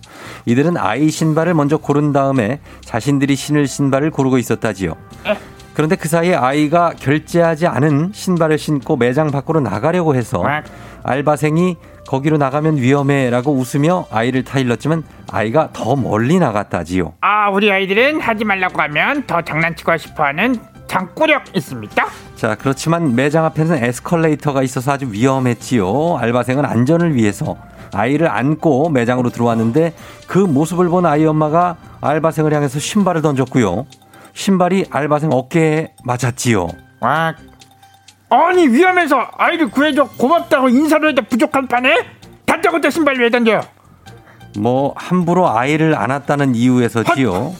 이들은 0.46 0.76
아이 0.76 1.10
신발을 1.10 1.54
먼저 1.54 1.76
고른 1.76 2.12
다음에 2.12 2.60
자신들이 2.82 3.34
신을 3.36 3.66
신발을 3.66 4.10
고르고 4.10 4.38
있었다지요. 4.38 4.94
그런데 5.74 5.94
그 5.94 6.08
사이에 6.08 6.34
아이가 6.34 6.92
결제하지 6.98 7.66
않은 7.68 8.10
신발을 8.12 8.58
신고 8.58 8.96
매장 8.96 9.30
밖으로 9.30 9.60
나가려고 9.60 10.16
해서 10.16 10.42
알바생이 11.04 11.76
거기로 12.06 12.38
나가면 12.38 12.78
위험해라고 12.78 13.52
웃으며 13.52 14.06
아이를 14.10 14.42
타일렀지만 14.42 15.04
아이가 15.30 15.68
더 15.72 15.94
멀리 15.94 16.38
나갔다지요. 16.38 17.14
아 17.20 17.50
우리 17.50 17.70
아이들은 17.70 18.20
하지 18.20 18.44
말라고 18.44 18.80
하면 18.82 19.24
더 19.26 19.42
장난치고 19.42 19.96
싶어하는 19.98 20.56
장꾸력 20.88 21.44
있습니까? 21.56 22.08
자, 22.34 22.56
그렇지만 22.56 23.14
매장 23.14 23.44
앞에는 23.44 23.84
에스컬레이터가 23.84 24.62
있어서 24.62 24.92
아주 24.92 25.12
위험했지요. 25.12 26.16
알바생은 26.16 26.64
안전을 26.64 27.14
위해서 27.14 27.56
아이를 27.94 28.28
안고 28.28 28.90
매장으로 28.90 29.30
들어왔는데 29.30 29.94
그 30.26 30.38
모습을 30.38 30.88
본 30.88 31.06
아이 31.06 31.24
엄마가 31.24 31.76
알바생을 32.00 32.52
향해서 32.52 32.78
신발을 32.78 33.22
던졌고요. 33.22 33.86
신발이 34.34 34.86
알바생 34.90 35.30
어깨에 35.32 35.94
맞았지요. 36.04 36.68
와 37.00 37.34
아니 38.30 38.66
위험해서 38.68 39.26
아이를 39.36 39.70
구해줘 39.70 40.04
고맙다고 40.18 40.68
인사를 40.68 41.08
해도 41.08 41.22
부족한 41.22 41.66
판에 41.66 41.96
다짜고짜 42.44 42.90
신발 42.90 43.18
왜 43.18 43.30
던져요? 43.30 43.62
뭐 44.58 44.92
함부로 44.96 45.48
아이를 45.48 45.94
안았다는 45.94 46.54
이유에서지요. 46.54 47.54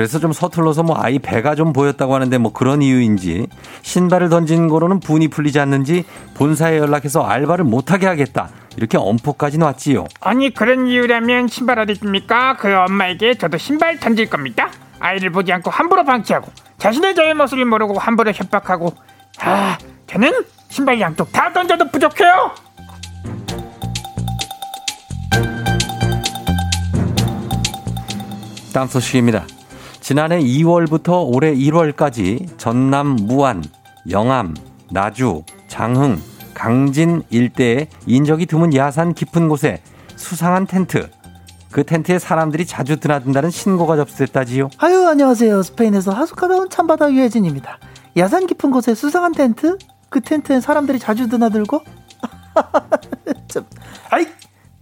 그래서 0.00 0.18
좀 0.18 0.32
서툴러서 0.32 0.82
뭐 0.82 0.96
아이 0.98 1.18
배가 1.18 1.54
좀 1.54 1.74
보였다고 1.74 2.14
하는데 2.14 2.38
뭐 2.38 2.54
그런 2.54 2.80
이유인지 2.80 3.48
신발을 3.82 4.30
던진 4.30 4.66
거로는 4.66 4.98
분이 4.98 5.28
풀리지 5.28 5.60
않는지 5.60 6.06
본사에 6.32 6.78
연락해서 6.78 7.22
알바를 7.22 7.66
못하게 7.66 8.06
하겠다 8.06 8.48
이렇게 8.78 8.96
엄포까지 8.96 9.58
놨지요. 9.58 10.06
아니 10.22 10.54
그런 10.54 10.86
이유라면 10.86 11.48
신발 11.48 11.78
어디 11.80 11.92
있습니까? 11.92 12.56
그 12.56 12.74
엄마에게 12.74 13.34
저도 13.34 13.58
신발 13.58 14.00
던질 14.00 14.30
겁니다. 14.30 14.70
아이를 15.00 15.28
보지 15.32 15.52
않고 15.52 15.70
함부로 15.70 16.02
방치하고 16.02 16.50
자신의 16.78 17.14
잘못을 17.14 17.62
모르고 17.66 17.98
함부로 17.98 18.32
협박하고 18.32 18.94
아 19.40 19.76
저는 20.06 20.32
신발 20.70 20.98
양쪽 20.98 21.30
다 21.30 21.52
던져도 21.52 21.90
부족해요. 21.90 22.52
다음 28.72 28.88
소식입니다. 28.88 29.44
지난해 30.10 30.40
2월부터 30.40 31.24
올해 31.32 31.54
1월까지 31.54 32.58
전남 32.58 33.14
무안, 33.14 33.62
영암, 34.10 34.56
나주, 34.90 35.44
장흥, 35.68 36.20
강진 36.52 37.22
일대에 37.30 37.86
인적이 38.06 38.46
드문 38.46 38.74
야산 38.74 39.14
깊은 39.14 39.48
곳에 39.48 39.80
수상한 40.16 40.66
텐트. 40.66 41.08
그 41.70 41.84
텐트에 41.84 42.18
사람들이 42.18 42.66
자주 42.66 42.98
드나든다는 42.98 43.50
신고가 43.50 43.94
접수됐다지요. 43.94 44.70
아유 44.78 45.06
안녕하세요 45.06 45.62
스페인에서 45.62 46.10
하숙하다 46.10 46.56
온 46.56 46.68
참바다 46.68 47.12
유혜진입니다 47.12 47.78
야산 48.16 48.48
깊은 48.48 48.72
곳에 48.72 48.96
수상한 48.96 49.30
텐트? 49.30 49.78
그 50.08 50.20
텐트엔 50.20 50.60
사람들이 50.60 50.98
자주 50.98 51.28
드나들고? 51.28 51.84
참, 53.46 53.64
아이 54.10 54.26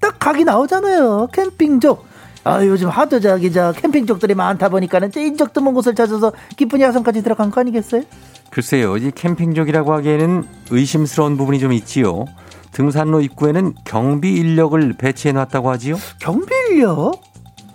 딱 0.00 0.18
각이 0.18 0.44
나오잖아요 0.44 1.28
캠핑족 1.34 2.07
아 2.48 2.64
요즘 2.64 2.88
하도 2.88 3.20
저기 3.20 3.52
저 3.52 3.72
캠핑족들이 3.72 4.34
많다 4.34 4.70
보니까는 4.70 5.12
저 5.12 5.20
인적 5.20 5.52
드문 5.52 5.74
곳을 5.74 5.94
찾아서 5.94 6.32
깊은 6.56 6.80
야산까지 6.80 7.22
들어간 7.22 7.50
거 7.50 7.60
아니겠어요? 7.60 8.04
글쎄요, 8.50 8.96
이 8.96 9.10
캠핑족이라고 9.10 9.92
하기에는 9.92 10.44
의심스러운 10.70 11.36
부분이 11.36 11.58
좀 11.58 11.74
있지요. 11.74 12.24
등산로 12.72 13.20
입구에는 13.20 13.74
경비 13.84 14.32
인력을 14.32 14.94
배치해 14.94 15.32
놨다고 15.32 15.68
하지요. 15.70 15.96
경비 16.20 16.46
인력? 16.70 17.20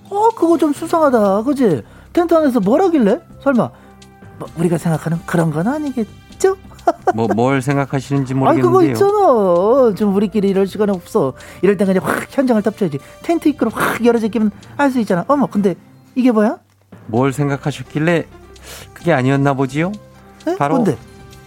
어 0.10 0.30
그거 0.36 0.58
좀 0.58 0.74
수상하다 0.74 1.44
그지? 1.44 1.84
텐트 2.12 2.34
안에서 2.34 2.60
뭘 2.60 2.82
하길래? 2.82 3.20
설마 3.44 3.70
뭐 4.40 4.48
우리가 4.58 4.80
생각하는 4.80 5.20
그런 5.28 5.52
건 5.52 5.68
아니겠죠? 5.68 6.58
뭐 7.16 7.28
뭘 7.36 7.62
생각하시는지 7.62 8.34
아 8.34 8.54
그거 8.54 8.70
모르겠는데요. 8.70 8.92
있잖아. 8.92 9.96
좀 9.96 10.16
우리끼리 10.16 10.50
이럴 10.50 10.68
시간 10.68 10.90
없어. 10.90 11.34
이럴 11.62 11.78
땐 11.78 11.88
그냥 11.88 12.04
확 12.06 12.26
현장을 12.30 12.62
덮쳐야지. 12.62 13.00
텐트 13.22 13.50
입구로 13.50 13.72
확 13.74 14.04
열어져 14.06 14.28
끼면 14.28 14.52
알 14.78 14.92
수 14.92 15.00
있잖아. 15.00 15.24
어머, 15.28 15.48
근데 15.48 15.76
이게 16.16 16.32
뭐야? 16.32 16.58
뭘 17.08 17.34
생각하셨길래 17.34 18.26
그게 18.94 19.14
아니었나 19.14 19.54
보지요? 19.54 19.92
에? 20.48 20.56
바로 20.58 20.76
뭔데? 20.76 20.98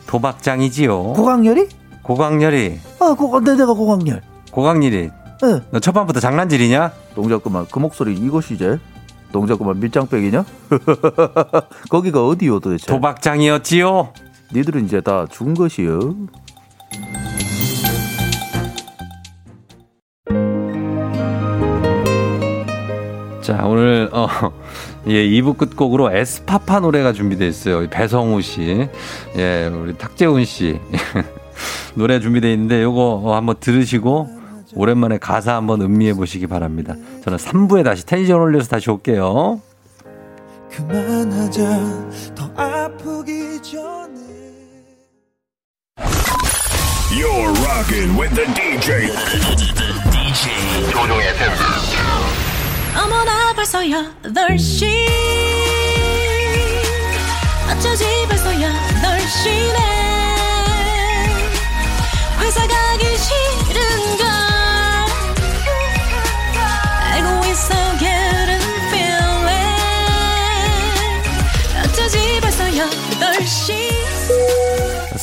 도박장이지요. 0.06 1.12
고강렬이? 1.14 1.68
고강렬이, 2.02 2.78
아, 3.00 3.14
고, 3.14 3.40
내 3.40 3.56
내가 3.56 3.72
고강렬. 3.74 4.22
고강렬이. 4.52 4.96
예. 4.96 5.62
너 5.70 5.80
첫밤부터 5.80 6.20
장난질이냐? 6.20 6.92
동작그만 7.14 7.66
그 7.70 7.78
목소리 7.80 8.14
이것이제 8.14 8.78
동작그만 9.32 9.80
밀장백이냐? 9.80 10.44
거기가 11.90 12.26
어디요 12.26 12.60
도대체? 12.60 12.86
도박장이었지요. 12.86 14.12
니들은 14.52 14.84
이제 14.84 15.00
다 15.00 15.26
죽은 15.30 15.54
것이요. 15.54 16.14
자, 23.42 23.64
오늘, 23.64 24.08
어, 24.12 24.28
예, 25.06 25.24
2부 25.24 25.56
끝곡으로 25.56 26.10
에스파파 26.10 26.80
노래가 26.80 27.12
준비되어 27.12 27.46
있어요. 27.46 27.88
배성우 27.88 28.40
씨. 28.42 28.88
예, 29.36 29.66
우리 29.72 29.96
탁재훈 29.96 30.44
씨. 30.44 30.80
노래 31.94 32.18
준비되어 32.20 32.50
있는데 32.50 32.82
요거 32.82 33.22
어, 33.24 33.34
한번 33.36 33.54
들으시고 33.60 34.28
오랜만에 34.74 35.18
가사 35.18 35.54
한번 35.54 35.80
음미해 35.80 36.14
보시기 36.14 36.46
바랍니다. 36.46 36.94
저는 37.24 37.38
3부에 37.38 37.84
다시 37.84 38.04
텐션 38.04 38.40
올려서 38.40 38.68
다시 38.68 38.90
올게요. 38.90 39.60
그만하자 40.70 41.62
더 42.34 42.50
아프기 42.56 43.62
전 43.62 43.95
You're 47.10 47.52
rocking 47.64 48.16
with 48.16 48.34
the 48.34 48.44
DJ. 48.52 49.06
DJ 50.10 50.90
조종의 50.90 51.34
팬. 51.36 51.50
어머나 53.00 53.52
벌써 53.54 53.80
8시 53.80 55.06
어쩌지 57.70 58.04
벌써 58.28 58.50
8시네 58.50 59.78
회사 62.40 62.66
가기 62.66 63.04
싫은 63.16 63.75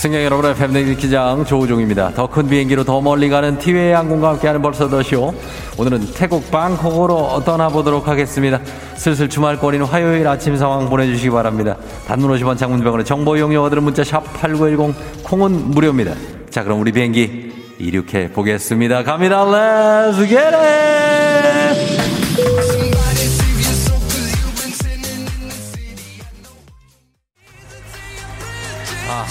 승객 0.03 0.21
여러분의 0.25 0.53
팬데믹 0.55 0.97
기장 0.97 1.45
조우종입니다. 1.45 2.11
더 2.13 2.27
큰 2.27 2.49
비행기로 2.49 2.83
더 2.83 2.99
멀리 2.99 3.29
가는 3.29 3.57
티웨이 3.57 3.93
항공과 3.93 4.31
함께하는 4.31 4.61
벌써 4.61 4.89
더쇼. 4.89 5.33
오늘은 5.77 6.07
태국 6.13 6.51
방콕으로 6.51 7.41
떠나보도록 7.45 8.09
하겠습니다. 8.09 8.59
슬슬 8.95 9.29
주말권인 9.29 9.83
화요일 9.83 10.27
아침 10.27 10.57
상황 10.57 10.89
보내주시기 10.89 11.29
바랍니다. 11.29 11.77
단문 12.05 12.31
50원 12.31 12.57
장문병원의 12.57 13.05
정보 13.05 13.37
이용료들은 13.37 13.81
문자 13.81 14.03
샵 14.03 14.25
8910 14.41 15.23
콩은 15.23 15.71
무료입니다. 15.71 16.15
자 16.49 16.65
그럼 16.65 16.81
우리 16.81 16.91
비행기 16.91 17.53
이륙해 17.79 18.33
보겠습니다. 18.33 19.05
갑니다. 19.05 19.45
Let's 19.45 20.17
get 20.27 20.37
it! 20.37 21.12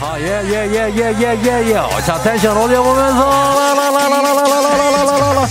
아하, 0.03 0.21
예, 0.21 0.25
예, 0.25 0.67
예, 0.67 0.91
예, 0.97 1.15
예, 1.17 1.39
예, 1.45 1.49
예. 1.71 1.75
자, 2.05 2.19
텐션 2.19 2.57
올려보면서, 2.57 3.21
라라라라라라라라라라라. 3.21 5.47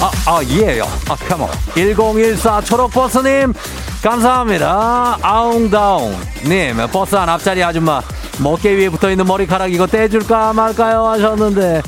아, 0.00 0.10
아, 0.26 0.40
예요. 0.48 0.88
아, 1.08 1.14
컴온. 1.14 1.48
1014 1.76 2.62
초록버스님, 2.62 3.54
감사합니다. 4.02 5.18
아웅다웅님, 5.22 6.88
버스 6.90 7.14
안 7.14 7.28
앞자리 7.28 7.62
아줌마. 7.62 8.02
어깨 8.44 8.72
위에 8.72 8.88
붙어 8.88 9.08
있는 9.08 9.24
머리카락 9.24 9.72
이거 9.72 9.86
떼줄까 9.86 10.52
말까요 10.52 11.06
하셨는데 11.06 11.80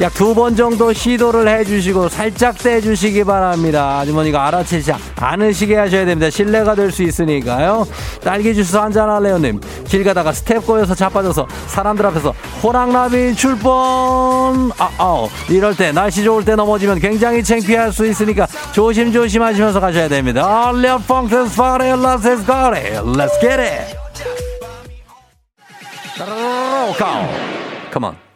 약 0.00 0.12
두 0.14 0.34
번 0.34 0.56
정도 0.56 0.92
시도를 0.92 1.46
해주시고 1.48 2.08
살짝 2.08 2.56
떼주시기 2.58 3.24
바랍니다. 3.24 3.98
아주머니가 4.00 4.46
알아채지 4.48 4.92
않으시게 5.16 5.76
하셔야 5.76 6.04
됩니다. 6.06 6.30
실례가 6.30 6.74
될 6.74 6.90
수 6.90 7.02
있으니까요. 7.02 7.86
딸기 8.24 8.54
주스 8.54 8.76
한잔 8.76 9.08
할래요님. 9.08 9.60
길 9.86 10.02
가다가 10.04 10.32
스텝 10.32 10.66
꼬여서 10.66 10.94
자빠져서 10.94 11.46
사람들 11.68 12.04
앞에서 12.06 12.32
호랑나비 12.62 13.34
출범. 13.36 14.72
아, 14.78 14.90
아, 14.98 15.26
이럴 15.48 15.76
때 15.76 15.92
날씨 15.92 16.24
좋을 16.24 16.44
때 16.44 16.54
넘어지면 16.56 16.98
굉장히 16.98 17.42
창피할 17.44 17.92
수 17.92 18.06
있으니까 18.06 18.46
조심조심 18.72 19.42
하시면서 19.42 19.78
가셔야 19.80 20.08
됩니다. 20.08 20.70
Let's 20.72 21.06
party, 21.54 21.92
let's 21.92 22.22
get 22.24 22.78
it, 22.78 23.00
let's 23.04 23.40
get 23.40 23.60
it. 23.60 23.96
Come 27.92 28.04
on. 28.04 28.31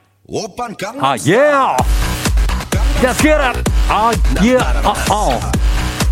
아, 1.01 1.16
yeah! 1.24 1.77
Let's 3.01 3.22
get 3.22 3.41
it! 3.41 3.62
아, 3.89 4.11
yeah! 4.41 4.59
아, 4.83 4.95
어. 5.09 5.39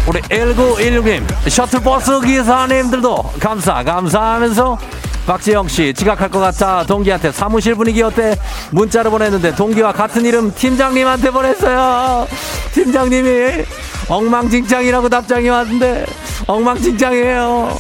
우리 0.07 0.21
1916님, 0.21 1.51
셔틀버스 1.51 2.21
기사님들도 2.21 3.33
감사, 3.41 3.83
감사하면서 3.83 4.79
박지영 5.27 5.67
씨, 5.67 5.93
지각할 5.95 6.29
것 6.29 6.39
같아 6.39 6.85
동기한테 6.85 7.33
사무실 7.33 7.75
분위기 7.75 8.03
어때? 8.03 8.37
문자를 8.71 9.11
보냈는데 9.11 9.57
동기와 9.57 9.93
같은 9.93 10.25
이름 10.25 10.55
팀장님한테 10.55 11.31
보냈어요. 11.31 12.29
팀장님이 12.73 13.65
엉망진창이라고 14.09 15.09
답장이 15.09 15.49
왔는데 15.49 16.07
엉망진창이에요. 16.47 17.77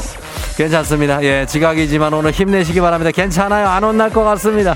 괜찮습니다. 0.56 1.22
예, 1.22 1.46
지각이지만 1.46 2.12
오늘 2.12 2.30
힘내시기 2.32 2.80
바랍니다. 2.80 3.10
괜찮아요. 3.12 3.68
안 3.68 3.84
혼날 3.84 4.10
것 4.10 4.24
같습니다. 4.24 4.74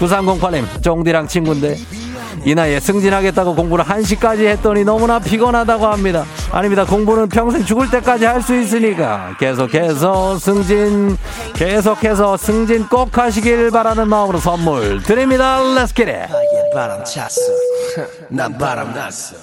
9308님, 0.00 0.82
쫑디랑 0.82 1.28
친구인데 1.28 1.76
이 2.44 2.54
나이에 2.54 2.80
승진하겠다고 2.80 3.54
공부를 3.54 3.84
1시까지 3.84 4.46
했더니 4.46 4.82
너무나 4.84 5.18
피곤하다고 5.18 5.86
합니다. 5.86 6.24
아닙니다. 6.50 6.84
공부는 6.86 7.28
평생 7.28 7.64
죽을 7.64 7.90
때까지 7.90 8.24
할 8.24 8.40
수 8.40 8.58
있으니까 8.58 9.36
계속해서 9.38 10.38
승진, 10.38 11.18
계속해서 11.54 12.38
승진 12.38 12.88
꼭 12.88 13.16
하시길 13.18 13.70
바라는 13.70 14.08
마음으로 14.08 14.38
선물 14.38 15.02
드립니다. 15.02 15.60
Let's 15.60 15.94
get 15.94 16.10
it. 16.10 16.32
바람 16.74 17.04
찼어. 17.04 17.28
난 18.30 18.56
바람 18.56 18.94
났어. 18.94 19.36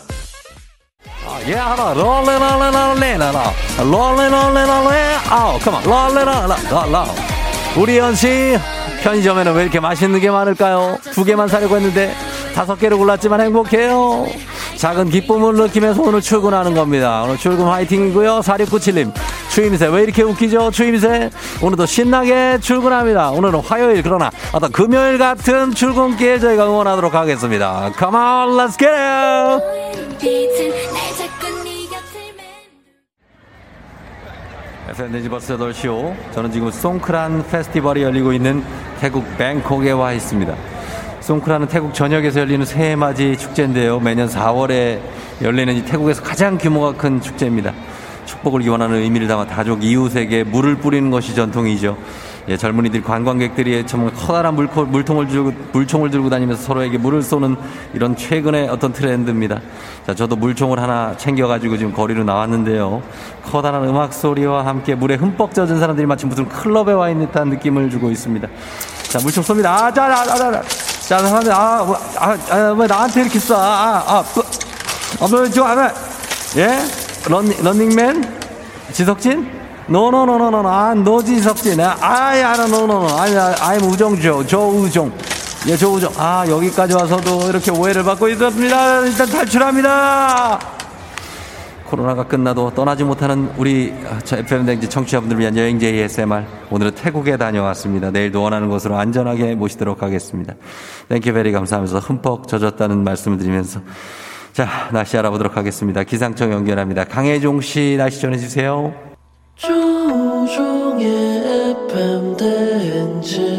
예, 1.48 1.54
하나, 1.56 1.94
롤레 1.94 2.40
롤레 2.40 2.72
롤레롤레, 2.72 3.18
롤레 3.84 4.30
롤레 4.30 4.66
롤레, 4.66 5.16
아우, 5.30 5.60
컴온, 5.60 5.84
롤레롤레롤레. 5.84 7.12
우리 7.76 7.98
연씨 7.98 8.58
편의점에는 9.04 9.54
왜 9.54 9.64
이렇게 9.64 9.80
맛있는 9.80 10.20
게 10.20 10.30
많을까요? 10.30 10.98
두 11.14 11.24
개만 11.24 11.48
사려고 11.48 11.76
했는데 11.76 12.14
다섯 12.54 12.76
개를 12.76 12.98
골랐지만 12.98 13.40
행복해요. 13.42 14.26
작은 14.78 15.10
기쁨을 15.10 15.56
느끼면서 15.56 16.02
오늘 16.02 16.22
출근하는 16.22 16.74
겁니다. 16.74 17.24
오늘 17.24 17.38
출근 17.38 17.66
화이팅이고요. 17.66 18.40
4697님. 18.40 19.12
추임새 19.50 19.88
왜 19.88 20.04
이렇게 20.04 20.24
웃기죠? 20.24 20.72
추임새 20.72 21.30
오늘도 21.62 21.86
신나게 21.86 22.60
출근합니다. 22.60 23.32
오늘은 23.32 23.60
화요일 23.62 24.04
그러나 24.04 24.30
어떤 24.52 24.72
금요일 24.72 25.18
같은 25.18 25.74
출근길 25.74 26.40
저희가 26.40 26.68
응원하도록 26.68 27.14
하겠습니다. 27.14 27.92
Come 27.98 28.16
on, 28.16 28.50
let's 28.58 28.78
get 28.78 28.92
it! 28.92 31.27
FNDG 34.90 35.28
버스 35.28 35.58
8시오. 35.58 36.16
저는 36.32 36.50
지금 36.50 36.72
송크란 36.72 37.46
페스티벌이 37.48 38.04
열리고 38.04 38.32
있는 38.32 38.64
태국 39.02 39.26
뱅콕에 39.38 39.92
와 39.92 40.14
있습니다. 40.14 40.56
송크란은 41.20 41.68
태국 41.68 41.94
전역에서 41.94 42.40
열리는 42.40 42.66
새해맞이 42.66 43.36
축제인데요. 43.36 44.00
매년 44.00 44.30
4월에 44.30 45.02
열리는 45.42 45.76
이 45.76 45.84
태국에서 45.84 46.24
가장 46.24 46.58
규모가 46.58 46.94
큰 46.94 47.20
축제입니다. 47.20 47.74
축복을 48.26 48.62
기원하는 48.62 49.00
의미를 49.00 49.28
담아 49.28 49.48
가족 49.48 49.84
이웃에게 49.84 50.46
물을 50.46 50.78
뿌리는 50.78 51.12
것이 51.12 51.36
전통이죠. 51.36 51.98
예, 52.50 52.56
젊은이들 52.56 53.04
관광객들이 53.04 53.86
정말 53.86 54.14
커다란 54.14 54.56
물코, 54.56 54.86
물통을 54.86 55.28
들고 55.28 55.52
물총을 55.74 56.10
들고 56.10 56.30
다니면서 56.30 56.64
서로에게 56.64 56.98
물을 56.98 57.22
쏘는 57.22 57.58
이런 57.94 58.16
최근의 58.16 58.70
어떤 58.70 58.94
트렌드입니다. 58.94 59.60
자, 60.06 60.16
저도 60.16 60.38
물총을 60.38 60.80
하나 60.80 61.16
챙겨가지고 61.18 61.78
지금 61.78 61.92
거리로 61.92 62.24
나왔는데요. 62.24 63.04
커다란 63.44 63.84
음악 63.84 64.14
소리와 64.14 64.66
함께 64.66 64.96
물에 64.96 65.16
흠뻑 65.16 65.54
젖은 65.54 65.78
사람들이 65.80 66.08
마치 66.08 66.26
무슨 66.26 66.48
클럽에 66.48 66.94
와 66.94 67.10
있는 67.10 67.28
듯한 67.28 67.50
느낌을 67.50 67.90
주고 67.90 68.10
있습니다. 68.10 68.48
자, 69.10 69.20
물총 69.22 69.44
쏩니다. 69.44 69.66
아, 69.66 69.94
자, 69.94 70.08
자, 70.08 70.26
자, 70.26 70.38
자, 70.38 70.62
자, 71.08 71.20
사람들, 71.20 71.52
아, 71.52 71.84
뭐, 71.84 71.98
아, 72.18 72.38
아, 72.50 72.76
왜 72.78 72.88
나한테 72.88 73.22
이렇게 73.22 73.40
쏴? 73.40 73.56
아, 73.56 74.04
아, 74.08 74.24
뭐, 74.34 74.44
아, 75.20 75.28
뭐, 75.28 75.50
저, 75.50 75.66
아, 75.66 75.92
예? 76.56 76.80
런닝, 77.30 77.62
런닝맨? 77.62 78.38
지석진? 78.94 79.57
노노노노노 79.88 80.68
아 80.68 80.94
no 80.94 81.09
지석진 81.09 81.80
아야 81.80 82.54
no 82.68 82.81
no 82.81 82.95
no 82.95 83.08
아야 83.18 83.56
I'm 83.62 83.82
우정조 83.84 84.46
조우종 84.46 85.12
예 85.68 85.78
조우종 85.78 86.12
아 86.18 86.46
여기까지 86.48 86.94
와서도 86.94 87.50
이렇게 87.50 87.72
오해를 87.72 88.04
받고 88.04 88.28
있었습니다. 88.30 89.06
일단 89.06 89.28
탈출합니다. 89.28 90.60
코로나가 91.86 92.24
끝나도 92.24 92.74
떠나지 92.76 93.06
못하는 93.06 93.50
우리 93.58 93.94
FM 94.30 94.66
댕지 94.66 94.90
청취자분들 94.90 95.40
위한 95.40 95.56
여행제 95.56 95.88
ASMR 95.88 96.44
오늘은 96.70 96.92
태국에 96.96 97.38
다녀왔습니다. 97.38 98.12
내일도 98.12 98.42
원하는 98.42 98.70
곳으로 98.70 98.98
안전하게 98.98 99.56
모시도록 99.56 100.04
하겠습니다. 100.04 100.54
thank 101.08 101.27
you 101.27 101.39
very 101.39 101.54
감사하면서 101.54 102.00
흠뻑 102.00 102.48
젖었다는 102.50 103.06
말씀을 103.06 103.38
드리면서. 103.38 103.80
자 104.52 104.90
날씨 104.92 105.18
알아보도록 105.18 105.56
하겠습니다. 105.56 106.04
기상청 106.04 106.52
연결합니다. 106.52 107.06
강혜종 107.06 107.62
씨 107.62 107.96
날씨 107.98 108.20
전해주세요. 108.20 109.07
조우종의 109.58 111.08
FM 111.90 112.38
대행진. 112.38 113.58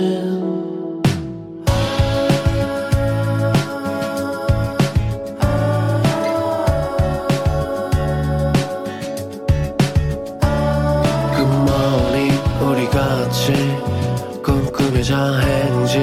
꿈꾸며자 14.43 15.41
행진. 15.41 16.03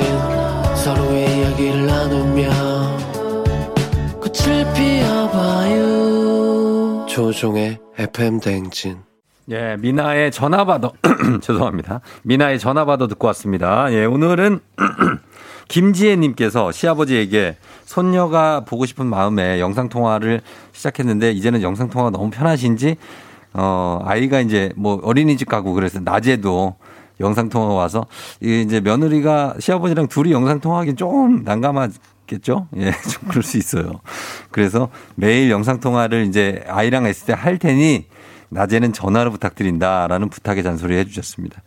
서로의 0.75 1.37
이야기를 1.39 1.85
나누며 1.85 2.49
꽃을 4.19 4.73
피워봐요. 4.73 5.85
조종의 7.07 7.79
FM 7.97 8.39
대행진 8.41 8.97
예, 9.51 9.77
미나의 9.79 10.31
전화받아, 10.31 10.91
죄송합니다. 11.41 12.01
미나의 12.23 12.57
전화받아 12.57 13.05
듣고 13.07 13.27
왔습니다. 13.27 13.91
예, 13.93 14.05
오늘은 14.05 14.59
김지혜님께서 15.67 16.71
시아버지에게 16.71 17.57
손녀가 17.85 18.61
보고 18.61 18.87
싶은 18.87 19.05
마음에 19.05 19.59
영상통화를 19.59 20.41
시작했는데 20.71 21.31
이제는 21.31 21.61
영상통화가 21.61 22.09
너무 22.09 22.31
편하신지, 22.31 22.97
어, 23.53 24.01
아이가 24.03 24.39
이제 24.39 24.71
뭐 24.75 24.99
어린이집 25.03 25.47
가고 25.47 25.73
그래서 25.73 25.99
낮에도 25.99 26.75
영상통화가 27.19 27.73
와서 27.73 28.07
이제 28.41 28.81
며느리가 28.81 29.55
시아버지랑 29.59 30.07
둘이 30.07 30.31
영상통화하기 30.31 30.95
좀 30.95 31.43
난감하겠죠? 31.43 32.67
예, 32.77 32.91
좀 33.09 33.29
그럴 33.29 33.43
수 33.43 33.57
있어요. 33.57 34.01
그래서 34.49 34.89
매일 35.13 35.51
영상통화를 35.51 36.25
이제 36.25 36.63
아이랑 36.67 37.05
했을 37.05 37.27
때 37.27 37.33
할 37.33 37.59
테니 37.59 38.07
낮에는 38.49 38.93
전화로 38.93 39.31
부탁드린다라는 39.31 40.29
부탁의 40.29 40.63
잔소리 40.63 40.95
해주셨습니다. 40.97 41.61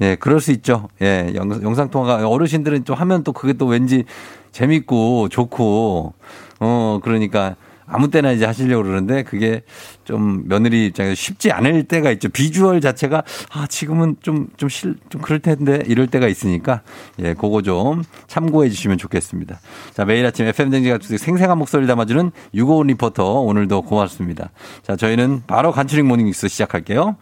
예, 0.00 0.16
그럴 0.16 0.40
수 0.40 0.50
있죠. 0.52 0.88
예, 1.02 1.32
영, 1.34 1.50
영상통화가 1.50 2.28
어르신들은 2.28 2.84
좀 2.84 2.96
하면 2.96 3.24
또 3.24 3.32
그게 3.32 3.52
또 3.52 3.66
왠지 3.66 4.04
재밌고 4.52 5.28
좋고, 5.28 6.14
어, 6.60 7.00
그러니까 7.02 7.56
아무 7.86 8.10
때나 8.10 8.32
이제 8.32 8.44
하시려고 8.44 8.82
그러는데 8.82 9.22
그게 9.22 9.62
좀 10.04 10.44
며느리 10.46 10.86
입장에서 10.86 11.14
쉽지 11.14 11.52
않을 11.52 11.84
때가 11.84 12.10
있죠. 12.12 12.28
비주얼 12.28 12.80
자체가 12.80 13.22
아, 13.52 13.66
지금은 13.66 14.16
좀, 14.20 14.48
좀 14.56 14.68
실, 14.68 14.96
좀 15.08 15.20
그럴 15.20 15.40
텐데 15.40 15.82
이럴 15.86 16.06
때가 16.06 16.28
있으니까 16.28 16.82
예, 17.20 17.34
그거 17.34 17.62
좀 17.62 18.02
참고해 18.26 18.70
주시면 18.70 18.98
좋겠습니다. 18.98 19.60
자, 19.92 20.04
매일 20.04 20.24
아침 20.26 20.46
FM댕지가 20.46 20.98
생생한 21.02 21.58
목소리를 21.58 21.86
담아주는 21.86 22.30
유고온 22.54 22.86
리포터 22.88 23.40
오늘도 23.40 23.82
고맙습니다. 23.82 24.50
자, 24.82 24.96
저희는 24.96 25.42
바로 25.46 25.72
간추린 25.72 26.06
모닝뉴스 26.06 26.48
시작할게요. 26.48 27.16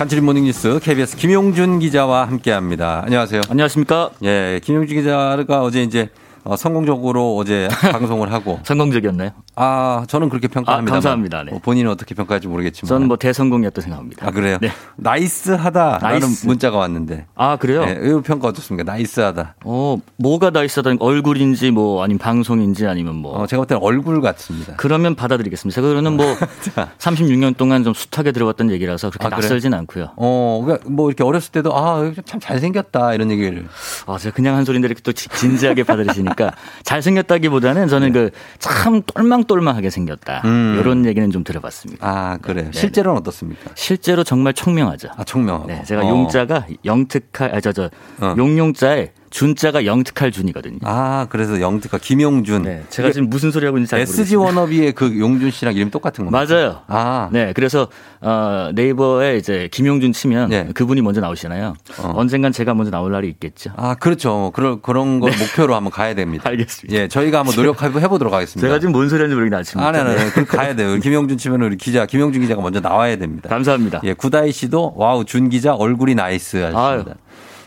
간추린 0.00 0.24
모닝뉴스 0.24 0.80
KBS 0.82 1.14
김용준 1.18 1.78
기자와 1.78 2.26
함께합니다. 2.26 3.02
안녕하세요. 3.04 3.42
안녕하십니까? 3.50 4.08
예, 4.22 4.58
김용준 4.64 4.96
기자가 4.96 5.62
어제 5.62 5.82
이제 5.82 6.08
어, 6.44 6.56
성공적으로 6.56 7.36
어제 7.36 7.68
방송을 7.92 8.32
하고 8.32 8.58
성공적이었나요? 8.64 9.30
아 9.56 10.04
저는 10.08 10.28
그렇게 10.28 10.48
평가합니다. 10.48 10.90
아, 10.90 10.94
감사합니다. 10.94 11.42
네. 11.44 11.50
뭐 11.50 11.60
본인은 11.60 11.90
어떻게 11.90 12.14
평가할지 12.14 12.48
모르겠지만 12.48 12.88
저는 12.88 13.08
뭐 13.08 13.16
대성공이었다 13.16 13.80
생각합니다. 13.82 14.26
아 14.26 14.30
그래요? 14.30 14.58
네. 14.60 14.70
nice하다라는 14.96 16.20
nice. 16.20 16.46
문자가 16.46 16.78
왔는데 16.78 17.26
아 17.34 17.56
그래요? 17.56 17.84
네, 17.84 17.92
이 18.02 18.22
평가 18.22 18.48
어떻습니까? 18.48 18.90
nice하다. 18.90 19.56
어 19.64 19.96
뭐가 20.16 20.50
nice하다 20.50 20.96
얼굴인지 21.00 21.70
뭐 21.70 22.02
아니면 22.02 22.18
방송인지 22.18 22.86
아니면 22.86 23.16
뭐 23.16 23.38
어, 23.38 23.46
제가 23.46 23.60
볼 23.60 23.66
때는 23.66 23.82
얼굴 23.82 24.20
같습니다. 24.22 24.74
그러면 24.76 25.14
받아들이겠습니다. 25.14 25.80
그거는 25.80 26.16
뭐 26.16 26.26
36년 26.98 27.56
동안 27.56 27.84
좀 27.84 27.92
숱하게 27.94 28.32
들어왔던 28.32 28.70
얘기라서 28.70 29.10
그렇게 29.10 29.26
아? 29.26 29.30
낯설진 29.30 29.74
않고요. 29.74 30.12
어, 30.16 30.62
그러니까 30.64 30.88
뭐 30.90 31.08
이렇게 31.10 31.22
어렸을 31.24 31.52
때도 31.52 31.76
아, 31.76 32.10
참 32.24 32.40
잘생겼다 32.40 33.14
이런 33.14 33.30
얘기를. 33.30 33.66
아, 34.06 34.16
제가 34.18 34.34
그냥 34.34 34.56
한 34.56 34.64
소리인데 34.64 34.86
이렇게 34.86 35.02
또 35.02 35.12
지- 35.12 35.28
진지하게 35.28 35.84
받아들이시니 35.90 36.29
까 36.36 36.52
잘생겼다기보다는 36.84 37.88
저는 37.88 38.12
그 38.12 38.30
참 38.58 39.02
똘망똘망하게 39.02 39.90
생겼다. 39.90 40.42
네. 40.42 40.48
음. 40.48 40.76
이런 40.80 41.06
얘기는 41.06 41.28
좀 41.30 41.44
들어봤습니다. 41.44 42.06
아, 42.06 42.38
그래요. 42.40 42.70
네, 42.70 42.78
실제로는 42.78 43.20
어떻습니까? 43.20 43.70
실제로 43.74 44.24
정말 44.24 44.52
청명하죠. 44.54 45.08
아, 45.16 45.24
청명하고. 45.24 45.66
네, 45.66 45.82
제가 45.84 46.02
어. 46.02 46.08
용자가 46.08 46.66
영특할, 46.84 47.54
아, 47.54 47.60
저, 47.60 47.72
저, 47.72 47.90
용용자에 48.36 49.12
준자가 49.30 49.84
영특할 49.86 50.32
준이거든요. 50.32 50.78
아, 50.82 51.26
그래서 51.30 51.60
영특가 51.60 51.98
김용준. 51.98 52.62
네, 52.62 52.84
제가 52.90 53.12
지금 53.12 53.30
무슨 53.30 53.50
소리 53.52 53.64
하고 53.64 53.78
있는지 53.78 53.90
잘 53.90 54.00
SG 54.00 54.36
모르겠어요. 54.36 54.40
워너비의 54.40 54.92
그 54.92 55.18
용준 55.18 55.50
씨랑 55.52 55.74
이름 55.74 55.90
똑같은 55.90 56.24
건가요? 56.24 56.46
맞아요. 56.48 56.80
아. 56.88 57.28
네, 57.32 57.52
그래서 57.54 57.88
어, 58.20 58.70
네이버에 58.74 59.36
이제 59.36 59.68
김용준 59.72 60.12
치면 60.12 60.72
그분이 60.74 61.00
먼저 61.02 61.20
나오시잖아요. 61.20 61.74
언젠간 61.98 62.52
제가 62.52 62.74
먼저 62.74 62.90
나올 62.90 63.12
날이 63.12 63.28
있겠죠. 63.28 63.70
아, 63.76 63.94
그렇죠. 63.94 64.50
그런, 64.54 64.82
그런 64.82 65.20
걸 65.20 65.30
목표로 65.30 65.74
한번 65.74 65.92
가야 65.92 66.14
됩니다. 66.14 66.44
알겠습니다. 66.50 67.00
예, 67.00 67.08
저희가 67.08 67.38
한번 67.38 67.54
노력해 67.54 67.88
보도록 68.08 68.34
하겠습니다. 68.34 68.66
제가 68.66 68.80
지금 68.80 68.92
뭔 68.92 69.08
소리 69.08 69.20
하는지 69.20 69.34
모르겠는데 69.36 69.60
아침부터. 69.60 69.86
아, 69.88 69.92
네, 69.92 70.02
네, 70.04 70.24
네. 70.24 70.30
그 70.32 70.44
가야 70.44 70.74
돼요. 70.74 70.98
김용준 70.98 71.38
치면 71.38 71.62
우리 71.62 71.76
기자, 71.76 72.04
김용준 72.04 72.42
기자가 72.42 72.60
먼저 72.60 72.80
나와야 72.80 73.16
됩니다. 73.16 73.48
감사합니다. 73.48 74.00
예, 74.04 74.12
구다이 74.12 74.50
씨도 74.52 74.94
와우, 74.96 75.24
준 75.24 75.48
기자 75.48 75.74
얼굴이 75.74 76.14
nice 76.16 76.56
하셨습니다. 76.56 77.14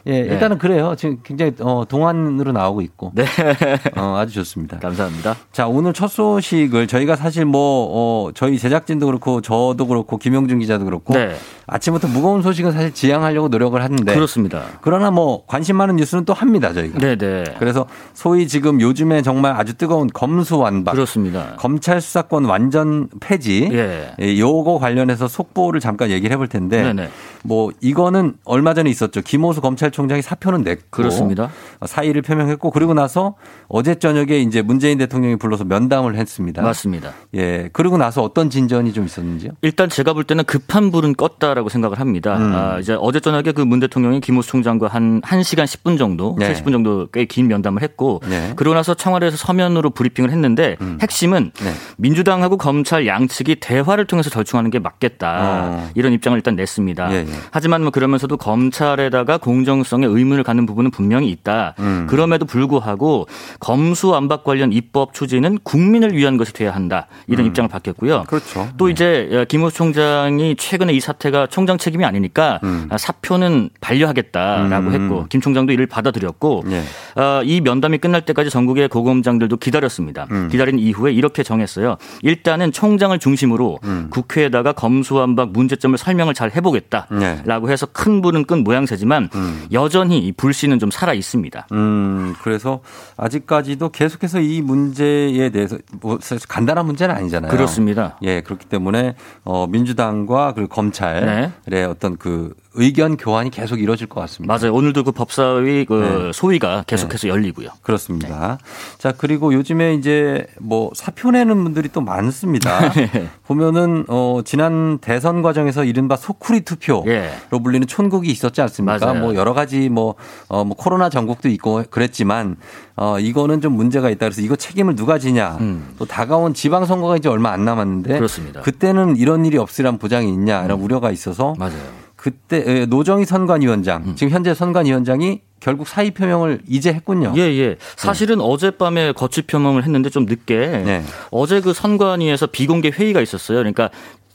예, 0.05 0.23
네. 0.23 0.33
일단은 0.33 0.57
그래요. 0.57 0.95
지금 0.97 1.19
굉장히 1.23 1.53
어, 1.61 1.85
동안으로 1.87 2.51
나오고 2.51 2.81
있고. 2.81 3.11
네. 3.15 3.23
어, 3.95 4.17
아주 4.17 4.33
좋습니다. 4.33 4.79
감사합니다. 4.79 5.35
자, 5.51 5.67
오늘 5.67 5.93
첫 5.93 6.07
소식을 6.07 6.87
저희가 6.87 7.15
사실 7.15 7.45
뭐, 7.45 7.87
어, 7.91 8.31
저희 8.33 8.59
제작진도 8.59 9.05
그렇고 9.05 9.39
저도 9.39 9.87
그렇고 9.87 10.17
김용준 10.17 10.59
기자도 10.59 10.83
그렇고 10.83 11.13
네. 11.13 11.35
아침부터 11.67 12.09
무거운 12.09 12.41
소식은 12.41 12.73
사실 12.73 12.93
지양하려고 12.93 13.47
노력을 13.47 13.81
하는데 13.81 14.13
그렇습니다. 14.13 14.63
그러나 14.81 15.09
뭐 15.11 15.45
관심 15.47 15.77
많은 15.77 15.95
뉴스는 15.95 16.25
또 16.25 16.33
합니다, 16.33 16.73
저희가. 16.73 16.99
네네. 16.99 17.55
그래서 17.59 17.85
소위 18.13 18.47
지금 18.47 18.81
요즘에 18.81 19.21
정말 19.21 19.53
아주 19.53 19.75
뜨거운 19.75 20.07
검수완박. 20.07 20.93
그렇습니다. 20.95 21.53
검찰 21.57 22.01
수사권 22.01 22.45
완전 22.45 23.07
폐지. 23.21 23.69
예. 23.71 24.13
예, 24.19 24.37
요거 24.39 24.79
관련해서 24.79 25.29
속보를 25.29 25.79
잠깐 25.79 26.09
얘기를 26.09 26.33
해볼 26.33 26.47
텐데. 26.49 26.81
네네. 26.83 27.09
뭐 27.43 27.71
이거는 27.81 28.35
얼마 28.45 28.73
전에 28.73 28.89
있었죠. 28.89 29.21
김호수 29.21 29.61
검찰총장이 29.61 30.21
사표는 30.21 30.63
냈고. 30.63 30.83
그렇습니다. 30.89 31.49
어, 31.79 31.85
사의를 31.87 32.21
표명했고 32.21 32.71
그리고 32.71 32.93
나서 32.93 33.35
어제 33.67 33.95
저녁에 33.95 34.39
이제 34.39 34.61
문재인 34.61 34.97
대통령이 34.97 35.35
불러서 35.35 35.65
면담을 35.65 36.15
했습니다. 36.15 36.61
맞습니다. 36.61 37.11
예. 37.35 37.69
그리고 37.73 37.97
나서 37.97 38.23
어떤 38.23 38.49
진전이 38.49 38.93
좀 38.93 39.05
있었는지요? 39.05 39.51
일단 39.61 39.89
제가 39.89 40.13
볼 40.13 40.23
때는 40.23 40.45
급한 40.45 40.89
불은 40.91 41.15
껐다라고 41.15 41.69
생각을 41.69 41.99
합니다. 41.99 42.37
음. 42.37 42.53
아, 42.55 42.79
이제 42.79 42.95
어제 42.99 43.19
저녁에 43.19 43.51
그 43.51 43.63
문 43.65 43.79
대통령이 43.79 44.19
김호수 44.21 44.49
총장과 44.49 44.87
한 44.87 45.19
1시간 45.21 45.63
10분 45.65 45.97
정도, 45.97 46.35
네. 46.39 46.53
30분 46.53 46.71
정도 46.71 47.07
꽤 47.11 47.25
긴 47.25 47.47
면담을 47.47 47.81
했고 47.81 48.21
네. 48.29 48.49
음. 48.51 48.55
그러고 48.55 48.75
나서 48.75 48.93
청와대에서 48.93 49.37
서면으로 49.37 49.89
브리핑을 49.89 50.29
했는데 50.29 50.77
핵심은 51.01 51.51
네. 51.55 51.71
민주당하고 51.97 52.57
검찰 52.57 53.07
양측이 53.07 53.55
대화를 53.59 54.05
통해서 54.05 54.29
절충하는 54.29 54.69
게 54.69 54.79
맞겠다. 54.79 55.39
어. 55.41 55.89
이런 55.95 56.13
입장을 56.13 56.37
일단 56.37 56.55
냈습니다. 56.55 57.13
예, 57.13 57.25
예. 57.34 57.38
하지만 57.51 57.81
뭐 57.81 57.91
그러면서도 57.91 58.38
검찰에다가 58.38 59.38
공정성에 59.38 60.05
의문을 60.05 60.43
갖는 60.43 60.65
부분은 60.65 60.91
분명히 60.91 61.29
있다. 61.29 61.75
음. 61.79 62.07
그럼에도 62.09 62.45
불구하고 62.45 63.27
검수완박 63.59 64.43
관련 64.43 64.71
입법 64.71 65.13
추진은 65.13 65.59
국민을 65.63 66.13
위한 66.13 66.38
것이 66.38 66.53
돼야 66.53 66.71
한다. 66.71 67.07
이런 67.27 67.45
입장을 67.45 67.69
밝혔고요. 67.69 68.23
그렇죠. 68.27 68.67
또 68.77 68.89
이제 68.89 69.45
김호수 69.49 69.75
총장이 69.75 70.55
최근에 70.55 70.93
이 70.93 70.99
사태가 70.99 71.47
총장 71.47 71.77
책임이 71.77 72.05
아니니까 72.05 72.59
음. 72.63 72.89
사표는 72.95 73.69
반려하겠다라고 73.81 74.88
음. 74.88 74.93
했고 74.93 75.25
김 75.29 75.41
총장도 75.41 75.73
이를 75.73 75.88
받아들였고 75.88 76.63
예. 76.69 76.84
어, 77.19 77.41
이 77.43 77.61
면담이 77.61 77.97
끝날 77.97 78.21
때까지 78.21 78.49
전국의 78.49 78.88
고검장들도 78.89 79.57
기다렸습니다. 79.57 80.27
음. 80.31 80.47
기다린 80.49 80.79
이후에 80.79 81.11
이렇게 81.11 81.43
정했어요. 81.43 81.97
일단은 82.21 82.71
총장을 82.71 83.17
중심으로 83.17 83.79
음. 83.84 84.07
국회에다가 84.09 84.73
검수완박 84.73 85.51
문제점을 85.51 85.97
설명을 85.97 86.34
잘 86.34 86.51
해보겠다 86.55 87.07
라고 87.45 87.67
네. 87.67 87.74
해서 87.74 87.86
큰 87.91 88.21
불은 88.21 88.45
끈 88.45 88.63
모양새지만 88.63 89.30
여전히 89.71 90.19
이 90.19 90.32
불씨는 90.32 90.80
좀 90.80 90.91
살아 90.91 91.13
있습니다. 91.13 91.67
음, 91.71 92.36
그래서 92.43 92.82
아직까지도 93.17 93.89
계속해서 93.89 94.39
이 94.41 94.61
문제에 94.61 95.49
대해서 95.49 95.78
뭐 96.01 96.17
사실 96.21 96.47
간단한 96.47 96.86
문제는 96.86 97.15
아니잖아요. 97.15 97.51
그렇습니다. 97.51 98.17
예, 98.21 98.41
그렇기 98.41 98.65
때문에 98.65 99.15
어 99.43 99.67
민주당과 99.67 100.53
그리고 100.53 100.69
검찰의 100.69 101.86
어떤 101.88 102.17
그 102.17 102.53
의견 102.76 103.17
교환이 103.17 103.49
계속 103.51 103.80
이루어질 103.80 104.07
것 104.07 104.19
같습니다. 104.21 104.53
맞아요. 104.53 104.74
오늘도 104.74 105.03
그 105.03 105.11
법사위 105.11 105.86
그 105.86 105.93
네. 105.93 106.32
소위가 106.34 106.84
계속해서 106.88 107.28
열리고요. 107.28 107.69
그렇습니다. 107.82 108.57
자, 108.97 109.13
그리고 109.15 109.53
요즘에 109.53 109.93
이제 109.93 110.47
뭐 110.59 110.91
사표 110.95 111.32
내는 111.32 111.63
분들이 111.63 111.89
또 111.89 112.01
많습니다. 112.01 112.89
네. 112.93 113.30
보면은 113.45 114.05
어 114.07 114.41
지난 114.43 114.97
대선 114.99 115.41
과정에서 115.41 115.84
이른바 115.84 116.15
소쿠리 116.15 116.61
투표 116.61 117.03
로 117.49 117.59
불리는 117.59 117.88
촌국이 117.88 118.30
있었지 118.30 118.61
않습니까? 118.61 118.95
예. 118.95 119.05
맞아요. 119.05 119.20
뭐 119.20 119.36
여러 119.36 119.53
가지 119.53 119.89
뭐, 119.89 120.16
어, 120.47 120.64
뭐 120.64 120.76
코로나 120.76 121.09
전국도 121.09 121.49
있고 121.49 121.84
그랬지만 121.89 122.57
어, 122.95 123.20
이거는 123.20 123.61
좀 123.61 123.74
문제가 123.74 124.09
있다 124.09 124.28
그래서 124.28 124.41
이거 124.41 124.55
책임을 124.55 124.95
누가 124.95 125.18
지냐. 125.20 125.57
또 125.97 126.05
다가온 126.05 126.53
지방선거가 126.53 127.18
이제 127.18 127.30
얼마 127.30 127.51
안 127.51 127.66
남았는데 127.66 128.14
음. 128.14 128.18
그렇습니다. 128.18 128.61
그때는 128.61 129.18
이런 129.18 129.45
일이 129.45 129.57
없으란 129.57 129.97
보장이 129.97 130.30
있냐 130.30 130.64
이런 130.66 130.80
우려가 130.80 131.11
있어서 131.11 131.55
맞아요. 131.57 132.03
그때 132.16 132.64
에, 132.66 132.86
노정희 132.86 133.26
선관위원장 133.26 134.16
지금 134.16 134.32
현재 134.32 134.53
선관위원장이 134.53 135.41
결국 135.59 135.88
사의 135.88 136.11
표명을 136.11 136.59
이제 136.68 136.93
했군요. 136.93 137.34
예, 137.36 137.41
예. 137.41 137.78
사실은 137.97 138.39
어젯밤에 138.41 139.11
거취 139.11 139.41
표명을 139.43 139.84
했는데 139.84 140.09
좀 140.09 140.26
늦게 140.26 140.55
네. 140.57 141.03
어제 141.32 141.59
그 141.61 141.74
선관위에서 141.74 142.47
비공개 142.47 142.91
회의가 142.91 143.22
있었어요. 143.22 143.57
그러니까 143.57 143.89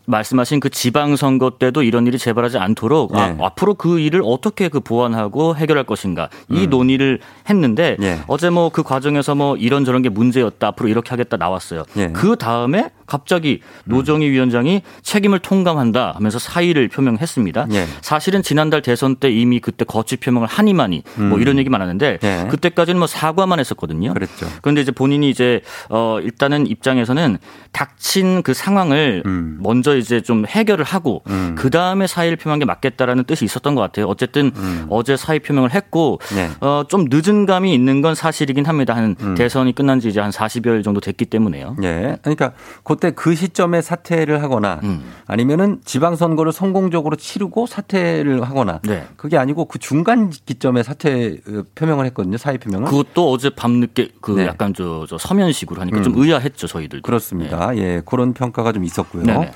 말씀하신 0.08 0.60
그 0.60 0.70
지방선거 0.70 1.52
때도 1.58 1.82
이런 1.82 2.06
일이 2.06 2.18
재발하지 2.18 2.58
않도록 2.58 3.14
아, 3.14 3.28
네. 3.28 3.38
앞으로 3.40 3.74
그 3.74 4.00
일을 4.00 4.22
어떻게 4.24 4.68
그 4.68 4.80
보완하고 4.80 5.56
해결할 5.56 5.84
것인가 5.84 6.28
이 6.48 6.64
음. 6.64 6.70
논의를 6.70 7.20
했는데 7.48 7.96
예. 8.00 8.20
어제 8.26 8.50
뭐 8.50 8.68
그 8.78 8.84
과정에서 8.84 9.34
뭐 9.34 9.56
이런저런 9.56 10.02
게 10.02 10.08
문제였다 10.08 10.68
앞으로 10.68 10.88
이렇게 10.88 11.10
하겠다 11.10 11.36
나왔어요. 11.36 11.82
예. 11.96 12.08
그 12.12 12.36
다음에 12.36 12.90
갑자기 13.06 13.60
노정희 13.86 14.30
위원장이 14.30 14.82
책임을 15.02 15.40
통감한다 15.40 16.12
하면서 16.14 16.38
사의를 16.38 16.86
표명했습니다. 16.88 17.66
예. 17.72 17.86
사실은 18.02 18.42
지난달 18.42 18.82
대선 18.82 19.16
때 19.16 19.30
이미 19.30 19.58
그때 19.58 19.84
거취 19.84 20.16
표명을 20.16 20.46
하니마니 20.46 21.02
뭐 21.16 21.38
음. 21.38 21.40
이런 21.40 21.58
얘기 21.58 21.70
많았는데 21.70 22.18
예. 22.22 22.46
그때까지는 22.50 22.98
뭐 22.98 23.08
사과만 23.08 23.58
했었거든요. 23.58 24.14
그랬죠. 24.14 24.46
그런데 24.62 24.82
이제 24.82 24.92
본인이 24.92 25.28
이제 25.28 25.62
어 25.88 26.18
일단은 26.22 26.68
입장에서는 26.68 27.38
닥친 27.72 28.42
그 28.42 28.54
상황을 28.54 29.24
음. 29.26 29.58
먼저 29.60 29.96
이제 29.98 30.20
좀 30.20 30.46
해결을 30.46 30.84
하고 30.84 31.22
음. 31.28 31.54
그 31.56 31.70
다음에 31.70 32.06
사의를 32.06 32.36
표명한 32.36 32.58
게 32.60 32.64
맞겠다라는 32.64 33.24
뜻이 33.24 33.44
있었던 33.44 33.74
것 33.74 33.80
같아요. 33.80 34.06
어쨌든 34.06 34.52
음. 34.56 34.86
어제 34.88 35.16
사의 35.16 35.40
표명을 35.40 35.74
했고 35.74 36.20
네. 36.34 36.50
어, 36.60 36.84
좀 36.88 37.06
늦은 37.10 37.46
감이 37.46 37.72
있는 37.74 38.00
건 38.00 38.14
사실이긴 38.14 38.64
합니다. 38.66 38.94
한 38.94 39.16
음. 39.20 39.34
대선이 39.34 39.74
끝난 39.74 40.00
지 40.00 40.08
이제 40.08 40.20
한 40.20 40.30
40여일 40.30 40.84
정도 40.84 41.00
됐기 41.00 41.26
때문에요. 41.26 41.76
예. 41.82 42.16
그러니까 42.22 42.52
그때 42.84 43.10
그 43.10 43.34
시점에 43.34 43.82
사퇴를 43.82 44.42
하거나 44.42 44.80
음. 44.82 45.02
아니면은 45.26 45.80
지방선거를 45.84 46.52
성공적으로 46.52 47.16
치르고 47.16 47.66
사퇴를 47.66 48.42
하거나 48.42 48.80
네. 48.84 49.06
그게 49.16 49.36
아니고 49.36 49.66
그 49.66 49.78
중간 49.78 50.30
기점에 50.30 50.82
사퇴 50.82 51.38
어, 51.48 51.62
표명을 51.74 52.06
했거든요. 52.06 52.36
사의 52.36 52.58
표명을. 52.58 52.86
그것도 52.88 53.30
어제 53.30 53.50
밤늦게 53.50 54.10
그 54.20 54.32
네. 54.32 54.46
약간 54.46 54.74
저, 54.74 55.06
저 55.08 55.18
서면식으로 55.18 55.80
하니까 55.80 55.98
음. 55.98 56.02
좀 56.02 56.14
의아했죠 56.16 56.66
저희들도. 56.66 57.02
그렇습니다. 57.02 57.76
예. 57.76 58.02
그런 58.04 58.32
평가가 58.32 58.72
좀 58.72 58.84
있었고요. 58.84 59.24
네네. 59.24 59.52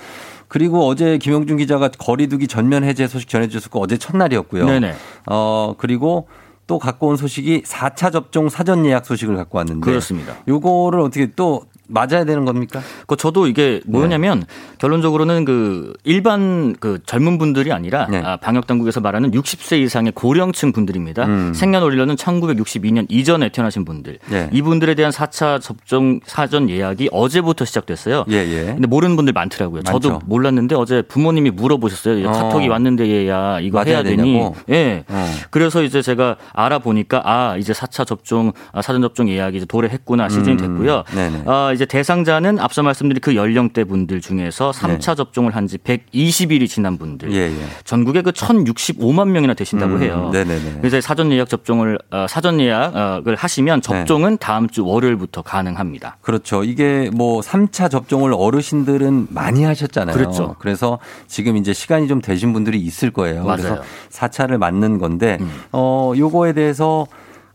그리고 0.53 0.86
어제 0.86 1.16
김영준 1.16 1.57
기자가 1.57 1.88
거리두기 1.88 2.46
전면 2.46 2.84
해제 2.84 3.09
소식 3.09 3.26
전해주셨고 3.30 3.80
어제 3.80 3.96
첫날이었고요. 3.96 4.66
네네. 4.66 4.92
어, 5.30 5.74
그리고 5.78 6.28
또 6.66 6.78
갖고 6.78 7.09
온 7.09 7.16
소식이 7.16 7.62
4차 7.62 8.12
접종 8.12 8.50
사전 8.50 8.84
예약 8.84 9.07
소식을 9.07 9.34
갖고 9.34 9.57
왔는데. 9.57 9.80
그렇습니다. 9.80 10.34
요거를 10.46 11.00
어떻게 11.00 11.30
또 11.34 11.62
맞아야 11.89 12.24
되는 12.24 12.45
겁니까? 12.45 12.80
그 13.07 13.16
저도 13.16 13.47
이게 13.47 13.80
뭐냐면 13.87 14.41
네. 14.41 14.47
결론적으로는 14.78 15.45
그 15.45 15.93
일반 16.05 16.74
그 16.78 17.01
젊은 17.07 17.39
분들이 17.39 17.72
아니라 17.72 18.07
네. 18.11 18.22
아, 18.24 18.37
방역 18.37 18.66
당국에서 18.66 19.01
말하는 19.01 19.30
60세 19.33 19.80
이상의 19.80 20.12
고령층 20.12 20.72
분들입니다. 20.72 21.26
음. 21.26 21.53
생년월일로는 21.55 22.16
1962년 22.16 23.07
이전에 23.09 23.51
태어나신 23.51 23.85
분들. 23.85 24.18
네. 24.30 24.49
이분들에 24.53 24.95
대한 24.95 25.12
4차 25.12 25.61
접종 25.61 26.20
사전 26.24 26.70
예약이 26.70 27.11
어제부터 27.12 27.64
시작됐어요. 27.64 28.24
예, 28.30 28.37
예. 28.37 28.64
근데 28.66 28.87
모르는 28.87 29.16
분들 29.16 29.33
많더라고요. 29.33 29.83
저도 29.83 30.11
많죠. 30.11 30.26
몰랐는데 30.26 30.74
어제 30.74 31.03
부모님이 31.03 31.51
물어보셨어요. 31.51 32.28
어. 32.28 32.33
카톡이 32.33 32.68
왔는데 32.68 33.09
얘야 33.09 33.61
이거 33.61 33.83
해야 33.83 34.03
되니? 34.03 34.41
예. 34.70 35.05
어. 35.09 35.26
그래서 35.51 35.83
이제 35.83 36.01
제가 36.01 36.37
알아보니까 36.53 37.22
아 37.24 37.57
이제 37.57 37.72
4차 37.72 38.07
접종 38.07 38.53
아, 38.72 38.83
사전 38.83 39.03
접종 39.03 39.28
예약이 39.28 39.59
이제 39.59 39.66
도래했구나 39.66 40.28
시즌이 40.28 40.53
음. 40.53 40.57
됐고요. 40.57 41.05
네네. 41.14 41.43
아, 41.47 41.72
이제 41.73 41.85
대상자는 41.87 42.59
앞서 42.59 42.83
말씀드린 42.83 43.20
그 43.20 43.35
연령대 43.35 43.85
분들 43.85 44.20
중에서 44.20 44.70
3차 44.70 45.16
접종을 45.16 45.57
한 45.57 45.62
지 45.66 45.79
120일이 45.79 46.68
지난 46.68 46.99
분들. 46.99 47.29
네. 47.29 47.37
예, 47.37 47.41
예. 47.47 47.57
전국에 47.85 48.23
그 48.23 48.33
1,065만 48.33 49.29
명이나 49.29 49.55
되신다고 49.55 49.95
음, 49.95 50.03
해요. 50.03 50.31
네네네. 50.33 50.79
그래서 50.81 51.01
사전 51.01 51.31
예약 51.33 51.49
접종을 51.49 51.99
어, 52.11 52.27
사전 52.29 52.61
예약을 52.61 53.37
하시면 53.37 53.81
접종은 53.81 54.39
다음 54.39 54.68
주 54.68 54.85
월요일부터 54.85 55.43
가능합니다. 55.43 56.16
그렇죠. 56.20 56.64
이게 56.64 57.11
뭐 57.14 57.41
3차 57.41 57.91
접종을 57.91 58.35
어르신들은 58.35 59.29
많이 59.31 59.64
하셨잖아요. 59.64 60.16
그렇죠. 60.16 60.57
그래서 60.59 60.99
지금 61.29 61.57
이제 61.57 61.73
시간이 61.73 62.09
좀 62.09 62.20
되신 62.20 62.53
분들이 62.53 62.81
있을 62.81 63.11
거예요. 63.11 63.45
맞아요. 63.45 63.57
그래서 63.57 63.83
4차를 64.11 64.59
맞는 64.59 64.99
건데 64.99 65.39
음. 65.41 65.51
어 65.73 66.12
요거에 66.16 66.53
대해서 66.55 67.07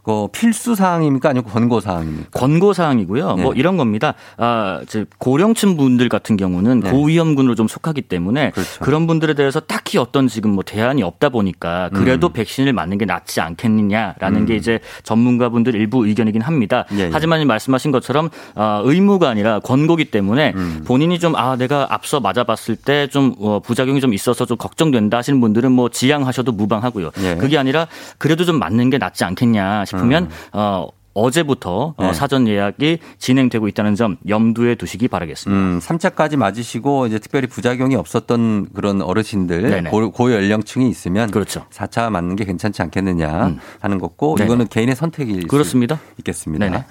그 0.07 0.27
필수 0.31 0.73
사항입니까 0.73 1.29
아니면 1.29 1.49
권고 1.49 1.79
사항입니까? 1.79 2.29
권고 2.33 2.73
사항이고요. 2.73 3.35
네. 3.35 3.43
뭐 3.43 3.53
이런 3.53 3.77
겁니다. 3.77 4.13
아, 4.37 4.79
이제 4.83 5.05
고령층 5.17 5.77
분들 5.77 6.09
같은 6.09 6.37
경우는 6.37 6.79
네. 6.81 6.91
고위험군으로 6.91 7.55
좀 7.55 7.67
속하기 7.67 8.03
때문에 8.03 8.51
그렇죠. 8.51 8.79
그런 8.83 9.07
분들에 9.07 9.33
대해서 9.33 9.59
딱히 9.59 9.97
어떤 9.97 10.27
지금 10.27 10.51
뭐 10.51 10.63
대안이 10.63 11.03
없다 11.03 11.29
보니까 11.29 11.89
그래도 11.93 12.27
음. 12.27 12.33
백신을 12.33 12.73
맞는 12.73 12.97
게 12.97 13.05
낫지 13.05 13.41
않겠느냐라는 13.41 14.41
음. 14.41 14.45
게 14.45 14.55
이제 14.55 14.79
전문가분들 15.03 15.75
일부 15.75 16.05
의견이긴 16.05 16.41
합니다. 16.41 16.85
예, 16.93 16.99
예. 16.99 17.09
하지만 17.11 17.45
말씀하신 17.45 17.91
것처럼 17.91 18.29
아, 18.55 18.81
의무가 18.83 19.29
아니라 19.29 19.59
권고기 19.59 20.05
때문에 20.05 20.53
음. 20.55 20.83
본인이 20.85 21.19
좀 21.19 21.37
아 21.37 21.55
내가 21.55 21.87
앞서 21.89 22.19
맞아봤을 22.19 22.77
때좀 22.77 23.35
어, 23.39 23.59
부작용이 23.59 24.01
좀 24.01 24.13
있어서 24.13 24.45
좀 24.45 24.57
걱정된다 24.57 25.17
하시는 25.17 25.39
분들은 25.39 25.71
뭐 25.71 25.89
지양하셔도 25.89 26.51
무방하고요. 26.51 27.11
예. 27.21 27.35
그게 27.35 27.57
아니라 27.57 27.87
그래도 28.17 28.45
좀 28.45 28.57
맞는 28.57 28.89
게 28.89 28.97
낫지 28.97 29.23
않겠냐 29.23 29.85
싶 29.85 29.96
으면 30.03 30.23
음. 30.25 30.29
어, 30.53 30.87
어제부터 31.17 31.95
어, 31.97 32.03
네. 32.03 32.13
사전 32.13 32.47
예약이 32.47 32.99
진행되고 33.17 33.67
있다는 33.69 33.95
점 33.95 34.17
염두에 34.27 34.75
두시기 34.75 35.07
바라겠습니다. 35.07 35.59
음, 35.59 35.79
3차까지 35.79 36.35
맞으시고 36.35 37.07
이제 37.07 37.17
특별히 37.17 37.47
부작용이 37.47 37.95
없었던 37.95 38.67
그런 38.73 39.01
어르신들. 39.01 39.89
고, 39.89 40.11
고 40.11 40.31
연령층이 40.31 40.87
있으면 40.89 41.31
그렇죠. 41.31 41.65
4차 41.71 42.11
맞는 42.11 42.35
게 42.35 42.45
괜찮지 42.45 42.83
않겠느냐 42.83 43.47
음. 43.47 43.59
하는 43.79 43.97
거고 43.97 44.35
네네. 44.35 44.45
이거는 44.45 44.67
개인의 44.67 44.95
선택일 44.95 45.41
수 45.41 45.47
그렇습니다. 45.47 45.99
있겠습니다. 46.19 46.65
네네. 46.65 46.85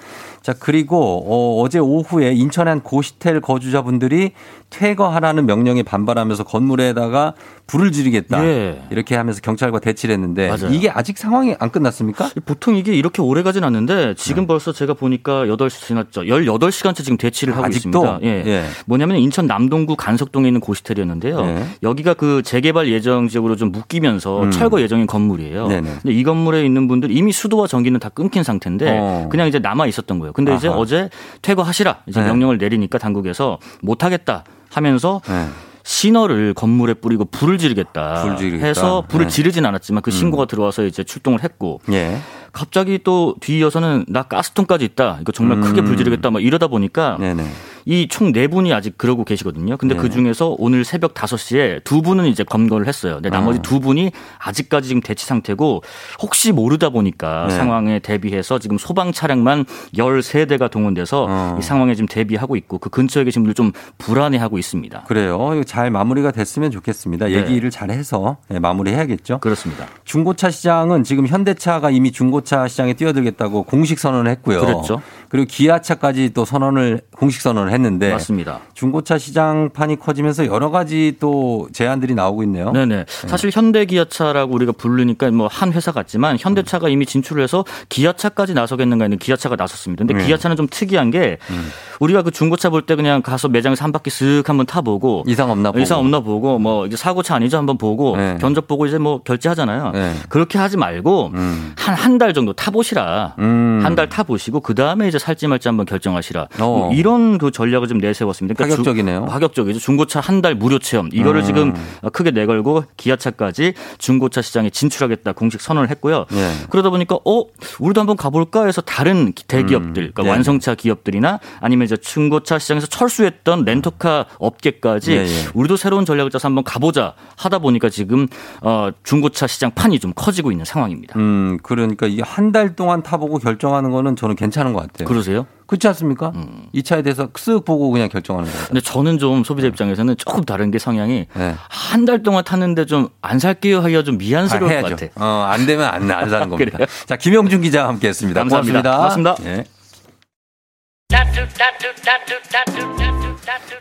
자, 0.46 0.54
그리고 0.56 1.24
어, 1.26 1.60
어제 1.60 1.80
오후에 1.80 2.32
인천의 2.32 2.70
한 2.70 2.80
고시텔 2.80 3.40
거주자분들이 3.40 4.30
퇴거하라는 4.70 5.44
명령에 5.44 5.82
반발하면서 5.82 6.44
건물에다가 6.44 7.34
불을 7.66 7.90
지르겠다. 7.90 8.44
예. 8.44 8.82
이렇게 8.90 9.16
하면서 9.16 9.40
경찰과 9.40 9.80
대치를 9.80 10.12
했는데 10.12 10.48
맞아요. 10.48 10.72
이게 10.72 10.88
아직 10.88 11.18
상황이 11.18 11.56
안 11.58 11.70
끝났습니까? 11.70 12.30
보통 12.44 12.76
이게 12.76 12.94
이렇게 12.94 13.22
오래 13.22 13.42
가진 13.42 13.64
않는데 13.64 14.14
지금 14.14 14.46
벌써 14.46 14.72
제가 14.72 14.94
보니까 14.94 15.46
8시 15.46 15.86
지났죠. 15.86 16.22
18시간째 16.22 16.96
지금 16.98 17.16
대치를 17.16 17.56
하고 17.56 17.66
아직도? 17.66 18.04
있습니다. 18.04 18.18
예. 18.22 18.44
예. 18.46 18.64
뭐냐면 18.86 19.16
인천 19.16 19.46
남동구 19.46 19.96
간석동에 19.96 20.46
있는 20.46 20.60
고시텔이었는데요. 20.60 21.40
예. 21.40 21.66
여기가 21.82 22.14
그 22.14 22.42
재개발 22.44 22.88
예정 22.88 23.26
지역으로 23.26 23.56
좀 23.56 23.72
묶이면서 23.72 24.44
음. 24.44 24.50
철거 24.52 24.80
예정인 24.80 25.08
건물이에요. 25.08 25.66
네네. 25.66 25.90
근데 26.02 26.12
이 26.12 26.22
건물에 26.22 26.64
있는 26.64 26.86
분들 26.86 27.10
이미 27.10 27.32
수도와 27.32 27.66
전기는 27.66 27.98
다 27.98 28.10
끊긴 28.10 28.44
상태인데 28.44 28.96
어. 28.96 29.28
그냥 29.28 29.48
이제 29.48 29.58
남아 29.58 29.86
있었던 29.86 30.20
거예요. 30.20 30.32
근데 30.36 30.54
이제 30.54 30.68
아하. 30.68 30.76
어제 30.76 31.08
퇴거하시라 31.40 32.02
이제 32.06 32.20
네. 32.20 32.26
명령을 32.26 32.58
내리니까 32.58 32.98
당국에서 32.98 33.58
못 33.80 34.04
하겠다 34.04 34.44
하면서 34.70 35.22
네. 35.26 35.48
신호를 35.82 36.52
건물에 36.52 36.94
뿌리고 36.94 37.24
불을 37.24 37.56
지르겠다, 37.56 38.22
불 38.22 38.36
지르겠다. 38.36 38.66
해서 38.66 39.04
불을 39.08 39.26
네. 39.26 39.30
지르진 39.32 39.64
않았지만 39.64 40.02
그 40.02 40.10
신고가 40.10 40.44
들어와서 40.44 40.84
이제 40.84 41.04
출동을 41.04 41.42
했고 41.42 41.80
예. 41.90 42.18
갑자기 42.52 42.98
또 43.02 43.34
뒤이어서는 43.40 44.04
나 44.08 44.24
가스통까지 44.24 44.84
있다. 44.84 45.18
이거 45.22 45.32
정말 45.32 45.60
크게 45.60 45.80
음. 45.80 45.84
불 45.86 45.96
지르겠다. 45.96 46.30
막 46.30 46.42
이러다 46.42 46.66
보니까 46.66 47.16
네네. 47.18 47.44
이 47.88 48.08
총 48.08 48.32
네 48.32 48.48
분이 48.48 48.72
아직 48.72 48.98
그러고 48.98 49.24
계시거든요. 49.24 49.76
근데 49.76 49.94
네. 49.94 50.00
그 50.00 50.10
중에서 50.10 50.56
오늘 50.58 50.84
새벽 50.84 51.14
5시에 51.14 51.84
두 51.84 52.02
분은 52.02 52.26
이제 52.26 52.42
검거를 52.42 52.88
했어요. 52.88 53.14
근데 53.14 53.30
나머지 53.30 53.60
어. 53.60 53.62
두 53.62 53.78
분이 53.80 54.10
아직까지 54.38 54.88
지금 54.88 55.00
대치 55.00 55.24
상태고 55.24 55.82
혹시 56.20 56.50
모르다 56.52 56.90
보니까 56.90 57.46
네. 57.48 57.54
상황에 57.54 57.98
대비해서 58.00 58.58
지금 58.58 58.76
소방 58.76 59.12
차량만 59.12 59.64
13대가 59.94 60.70
동원돼서 60.70 61.26
어. 61.28 61.56
이 61.58 61.62
상황에 61.62 61.94
지금 61.94 62.08
대비하고 62.08 62.56
있고 62.56 62.78
그 62.78 62.90
근처에 62.90 63.22
계신 63.24 63.42
분들 63.42 63.54
좀 63.54 63.70
불안해하고 63.98 64.58
있습니다. 64.58 65.04
그래요. 65.06 65.62
잘 65.64 65.90
마무리가 65.90 66.32
됐으면 66.32 66.70
좋겠습니다. 66.72 67.26
네. 67.26 67.34
얘기를 67.34 67.70
잘 67.70 67.90
해서 67.90 68.38
예, 68.52 68.58
마무리해야겠죠. 68.58 69.38
그렇습니다. 69.38 69.86
중고차 70.04 70.50
시장은 70.50 71.04
지금 71.04 71.26
현대차가 71.26 71.90
이미 71.90 72.10
중고차 72.10 72.66
시장에 72.66 72.94
뛰어들겠다고 72.94 73.62
공식 73.62 73.98
선언을 74.00 74.30
했고요. 74.32 74.60
그랬죠. 74.60 75.00
그리고 75.28 75.46
기아차까지 75.48 76.30
또 76.34 76.44
선언을 76.44 77.02
공식 77.16 77.40
선언을 77.42 77.72
했는데 77.76 78.10
맞습니다. 78.12 78.60
중고차 78.74 79.18
시장판이 79.18 79.98
커지면서 80.00 80.46
여러 80.46 80.70
가지 80.70 81.16
또 81.20 81.68
제안들이 81.72 82.14
나오고 82.14 82.42
있네요. 82.44 82.72
네네. 82.72 83.04
사실 83.08 83.50
현대기아차라고 83.52 84.52
우리가 84.54 84.72
부르니까 84.72 85.30
뭐 85.30 85.46
한 85.56 85.72
회사 85.72 85.92
같지만 85.92 86.36
현대차가 86.38 86.88
이미 86.88 87.06
진출을 87.06 87.42
해서 87.42 87.64
기아차까지 87.88 88.52
나서겠는가 88.54 89.04
했는데 89.04 89.24
기아차가 89.24 89.56
나섰습니다. 89.56 90.04
근데 90.04 90.14
네. 90.20 90.26
기아차는 90.26 90.56
좀 90.56 90.66
특이한 90.70 91.10
게 91.10 91.38
음. 91.50 91.68
우리가 92.00 92.22
그 92.22 92.30
중고차 92.30 92.68
볼 92.70 92.82
때 92.86 92.94
그냥 92.94 93.22
가서 93.22 93.48
매장에서 93.48 93.84
한 93.84 93.90
바퀴 93.92 94.10
쓱 94.10 94.46
한번 94.46 94.66
타보고 94.66 95.24
이상 95.26 95.50
없나 95.50 95.70
보고. 95.72 95.80
이상 95.82 95.98
없나 95.98 96.20
보고 96.20 96.58
뭐 96.58 96.86
이제 96.86 96.96
사고차 96.96 97.34
아니죠 97.36 97.56
한번 97.58 97.78
보고 97.78 98.16
네. 98.16 98.36
견적 98.40 98.68
보고 98.68 98.86
이제 98.86 98.98
뭐 98.98 99.22
결제하잖아요. 99.22 99.90
네. 99.92 100.14
그렇게 100.28 100.58
하지 100.58 100.76
말고 100.76 101.30
음. 101.34 101.72
한한 101.78 102.18
달 102.18 102.32
정도 102.34 102.52
타보시라. 102.52 103.34
음. 103.38 103.80
한달 103.82 104.08
타보시고 104.08 104.60
그 104.60 104.74
다음에 104.74 105.08
이제 105.08 105.18
살지 105.18 105.46
말지 105.48 105.68
한번 105.68 105.86
결정하시라. 105.86 106.42
어. 106.42 106.64
뭐 106.64 106.92
이런 106.92 107.38
그 107.38 107.50
전략을 107.66 107.88
좀 107.88 107.98
내세웠습니다. 107.98 108.54
그러니까 108.54 108.76
주- 108.76 108.82
파격적이네요. 108.82 109.26
파격적이죠. 109.26 109.78
중고차 109.80 110.20
한 110.20 110.36
달 110.42 110.54
무료 110.54 110.78
체험 110.78 111.08
이거를 111.12 111.40
음. 111.40 111.44
지금 111.46 111.74
크게 112.12 112.30
내걸고 112.30 112.84
기아차까지 112.98 113.72
중고차 113.98 114.42
시장에 114.42 114.68
진출하겠다 114.70 115.32
공식 115.32 115.60
선언을 115.62 115.88
했고요. 115.90 116.26
예. 116.32 116.50
그러다 116.70 116.90
보니까 116.90 117.16
어 117.24 117.44
우리도 117.80 118.00
한번 118.00 118.16
가볼까 118.16 118.66
해서 118.66 118.80
다른 118.82 119.32
대기업들, 119.48 119.88
음. 119.88 119.92
그러니까 119.94 120.22
네. 120.24 120.28
완성차 120.30 120.74
기업들이나 120.74 121.40
아니면 121.60 121.86
이제 121.86 121.96
중고차 121.96 122.58
시장에서 122.58 122.86
철수했던 122.86 123.64
렌터카 123.64 124.26
업계까지 124.38 125.12
예, 125.12 125.16
예. 125.24 125.26
우리도 125.54 125.76
새로운 125.76 126.04
전략을 126.04 126.30
짜서 126.30 126.48
한번 126.48 126.64
가보자 126.64 127.14
하다 127.36 127.58
보니까 127.60 127.88
지금 127.88 128.26
어, 128.60 128.90
중고차 129.04 129.46
시장 129.46 129.70
판이 129.74 129.98
좀 129.98 130.12
커지고 130.14 130.52
있는 130.52 130.64
상황입니다. 130.64 131.18
음, 131.18 131.58
그러니까 131.62 132.06
이 132.06 132.20
한 132.20 132.52
달 132.52 132.76
동안 132.76 133.02
타보고 133.02 133.38
결정하는 133.38 133.90
거는 133.90 134.14
저는 134.16 134.36
괜찮은 134.36 134.72
것 134.72 134.80
같아요. 134.82 135.08
그러세요? 135.08 135.46
그렇지 135.66 135.88
않습니까? 135.88 136.32
음. 136.34 136.66
이 136.72 136.82
차에 136.82 137.02
대해서 137.02 137.26
쓱 137.28 137.64
보고 137.64 137.90
그냥 137.90 138.08
결정하는 138.08 138.50
거예요. 138.50 138.66
근데 138.68 138.80
저는 138.80 139.18
좀 139.18 139.44
소비자 139.44 139.66
입장에서는 139.68 140.16
조금 140.16 140.44
다른 140.44 140.70
게 140.70 140.78
성향이 140.78 141.26
네. 141.34 141.54
한달 141.68 142.22
동안 142.22 142.44
탔는데 142.44 142.86
좀 142.86 143.08
안 143.26 143.38
살게요 143.38 143.80
하기가 143.80 144.02
좀 144.04 144.18
미안스러울 144.18 144.72
아, 144.72 144.82
것 144.82 144.90
같아. 144.90 145.06
어, 145.16 145.46
안 145.50 145.66
되면 145.66 145.84
안, 145.86 146.10
안 146.10 146.30
사는 146.30 146.48
겁니다. 146.50 146.78
자, 147.06 147.16
김영준 147.16 147.60
기자와 147.62 147.88
함께 147.88 148.08
했습니다. 148.08 148.40
감사합니다. 148.40 148.82
고맙습니다. 148.82 148.96
고맙습니다. 148.96 149.34
고맙습니다. 149.34 149.62
네. 149.62 149.75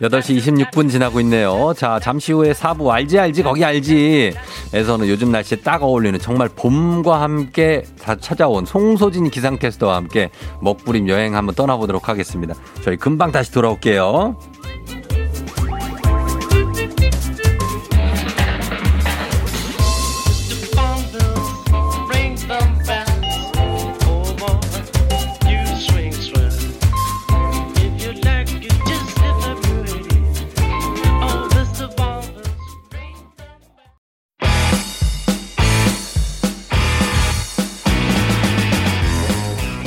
8시 0.01 0.38
26분 0.38 0.89
지나고 0.89 1.19
있네요. 1.21 1.73
자, 1.76 1.99
잠시 1.99 2.34
후에 2.34 2.51
4부 2.51 2.89
알지 2.89 3.17
알지 3.17 3.43
거기 3.43 3.63
알지 3.63 4.34
에서는 4.73 5.07
요즘 5.07 5.32
날씨에 5.32 5.59
딱 5.61 5.82
어울리는 5.82 6.19
정말 6.19 6.49
봄과 6.49 7.21
함께 7.21 7.84
찾아온 8.19 8.65
송소진 8.65 9.30
기상캐스터와 9.30 9.95
함께 9.95 10.30
먹부림 10.61 11.07
여행 11.07 11.36
한번 11.36 11.55
떠나보도록 11.55 12.09
하겠습니다. 12.09 12.53
저희 12.84 12.97
금방 12.97 13.32
다시 13.32 13.51
돌아올게요. 13.51 14.38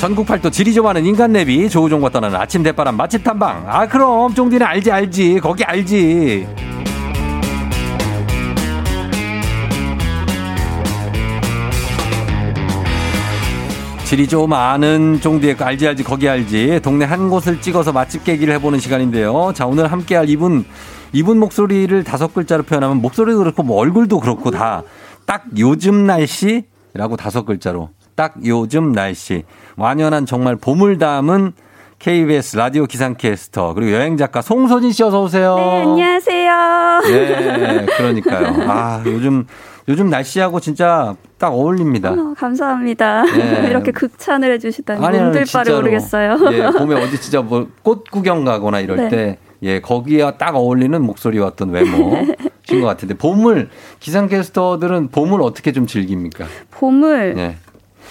전국 0.08 0.26
팔도 0.26 0.48
지리 0.48 0.72
좋아하는 0.72 1.04
인간 1.04 1.32
내비 1.32 1.68
조우종과 1.68 2.08
떠나는 2.08 2.40
아침 2.40 2.62
대바람 2.62 2.96
맛집 2.96 3.22
탐방. 3.22 3.64
아 3.66 3.86
그럼 3.86 4.32
쫑디는 4.32 4.66
알지 4.66 4.90
알지 4.90 5.38
거기 5.38 5.62
알지. 5.62 6.48
지리 14.06 14.26
좀 14.26 14.50
아는 14.54 15.20
쫑디의 15.20 15.58
그 15.58 15.64
알지 15.64 15.88
알지 15.88 16.04
거기 16.04 16.26
알지 16.26 16.80
동네 16.82 17.04
한 17.04 17.28
곳을 17.28 17.60
찍어서 17.60 17.92
맛집 17.92 18.24
깨기를 18.24 18.54
해보는 18.54 18.80
시간인데요. 18.80 19.52
자 19.54 19.66
오늘 19.66 19.92
함께할 19.92 20.30
이분 20.30 20.64
이분 21.12 21.38
목소리를 21.38 22.02
다섯 22.04 22.32
글자로 22.32 22.62
표현하면 22.62 23.02
목소리도 23.02 23.40
그렇고 23.40 23.62
뭐 23.62 23.76
얼굴도 23.76 24.20
그렇고 24.20 24.50
다 24.50 24.84
딱 25.28 25.44
요즘 25.58 26.06
날씨라고 26.06 27.18
다섯 27.18 27.44
글자로 27.44 27.90
딱 28.18 28.34
요즘 28.44 28.90
날씨 28.90 29.44
완연한 29.76 30.26
정말 30.26 30.56
봄을 30.56 30.98
담은 30.98 31.52
KBS 32.00 32.56
라디오 32.56 32.84
기상캐스터 32.86 33.74
그리고 33.74 33.92
여행 33.92 34.16
작가 34.16 34.42
송소진 34.42 34.90
씨 34.90 35.04
어서 35.04 35.22
오세요. 35.22 35.54
네, 35.54 35.82
안녕하세요. 35.82 37.00
네, 37.06 37.86
그러니까요. 37.96 38.68
아 38.68 39.02
요즘 39.06 39.46
요즘 39.86 40.10
날씨하고 40.10 40.58
진짜 40.58 41.14
딱 41.38 41.50
어울립니다. 41.54 42.10
어, 42.10 42.34
감사합니다. 42.36 43.22
네. 43.22 43.66
이렇게 43.70 43.92
극찬을 43.92 44.50
해주시다니 44.54 45.04
아니, 45.06 45.18
몸둘 45.20 45.44
바를. 45.52 45.74
모르겠어요. 45.76 46.38
예, 46.52 46.70
봄에 46.76 47.00
어디 47.00 47.20
진짜 47.20 47.40
뭐 47.40 47.68
꽃 47.84 48.10
구경 48.10 48.44
가거나 48.44 48.80
이럴 48.80 48.96
네. 48.96 49.08
때 49.08 49.38
예, 49.62 49.80
거기에 49.80 50.32
딱 50.38 50.56
어울리는 50.56 51.00
목소리와 51.02 51.46
어떤 51.46 51.70
외모 51.70 52.16
신 52.64 52.80
것 52.82 52.88
같은데 52.88 53.14
봄을 53.14 53.70
기상캐스터들은 54.00 55.08
봄을 55.10 55.40
어떻게 55.40 55.70
좀 55.70 55.86
즐깁니까? 55.86 56.46
봄을 56.72 57.34
예. 57.38 57.56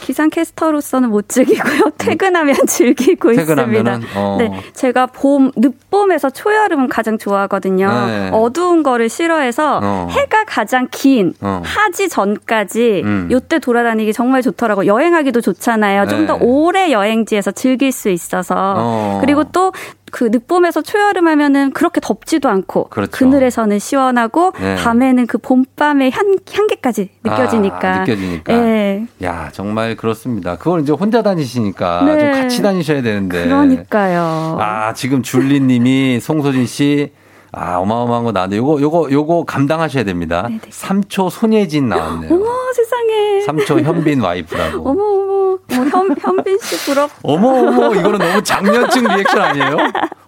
기상캐스터로서는 0.02 1.10
못 1.10 1.30
즐기고요. 1.30 1.92
퇴근하면 1.98 2.56
즐기고 2.68 3.34
퇴근하면은, 3.34 4.00
있습니다. 4.00 4.20
어. 4.20 4.38
네, 4.40 4.62
제가 4.74 5.08
봄, 5.08 5.52
늦봄에서 5.56 6.30
초여름은 6.30 6.88
가장 6.88 7.18
좋아하거든요. 7.18 8.06
네. 8.08 8.30
어두운 8.34 8.84
거를 8.84 9.10
싫어해서 9.10 9.80
어. 9.84 10.08
해가 10.10 10.46
가장 10.46 10.88
긴 10.92 11.34
어. 11.42 11.62
하지 11.64 12.10
전까지 12.10 13.02
음. 13.06 13.30
요때 13.32 13.60
돌아다니기 13.60 14.14
정말 14.14 14.42
좋더라고요. 14.42 14.88
여행하기도 14.88 15.42
좋잖아요. 15.42 16.08
좀 16.08 16.22
네. 16.22 16.28
더 16.28 16.38
오래 16.40 16.92
여행지에서 16.92 17.52
즐길 17.52 17.92
수 17.92 18.10
있어서. 18.10 18.56
어. 18.78 19.18
그리고 19.22 19.44
또 19.46 19.72
그 20.12 20.26
늦봄에서 20.26 20.82
초여름 20.82 21.28
하면은 21.28 21.72
그렇게 21.72 22.00
덥지도 22.02 22.50
않고 22.50 22.86
그렇죠. 22.86 23.12
그늘에서는 23.12 23.78
시원하고 23.80 24.54
네. 24.60 24.76
밤에는 24.76 25.28
그 25.28 25.38
봄밤의 25.38 26.12
향, 26.12 26.36
향기까지 26.52 27.10
느껴지니까. 27.24 27.94
아, 27.94 28.00
느껴지니까. 28.00 28.54
예. 28.54 29.08
야, 29.24 29.50
정말 29.52 29.96
그렇습니다. 29.96 30.58
그걸 30.58 30.82
이제 30.82 30.94
혼자 30.94 31.22
다니시니까 31.22 32.04
네. 32.04 32.20
좀 32.20 32.32
같이 32.42 32.62
다니셔야 32.62 33.02
되는데. 33.02 33.44
그러니까요. 33.46 34.58
아, 34.60 34.94
지금 34.94 35.24
줄리 35.24 35.60
님이 35.60 36.20
송소진 36.22 36.66
씨 36.66 37.12
아, 37.52 37.78
어마어마한 37.78 38.24
거 38.24 38.32
나왔는데 38.32 38.58
요거 38.58 38.82
요거 38.82 39.12
요거 39.12 39.44
감당하셔야 39.46 40.04
됩니다. 40.04 40.48
3초 40.70 41.30
손예진 41.30 41.90
나왔네요. 41.90 42.32
어머 42.34 42.46
세상에. 42.74 43.46
3초 43.46 43.84
현빈 43.84 44.22
와이프라고. 44.22 44.90
어머. 44.90 45.27
뭐 45.76 45.86
현, 45.86 46.16
현빈 46.20 46.58
씨 46.60 46.78
부럽. 46.86 47.10
어머 47.24 47.50
어머 47.50 47.94
이거는 47.94 48.20
너무 48.20 48.42
장년층 48.44 49.04
리액션 49.04 49.42
아니에요? 49.42 49.78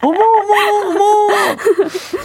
어머 0.01 0.19
어머 0.19 0.89
어머. 0.89 1.27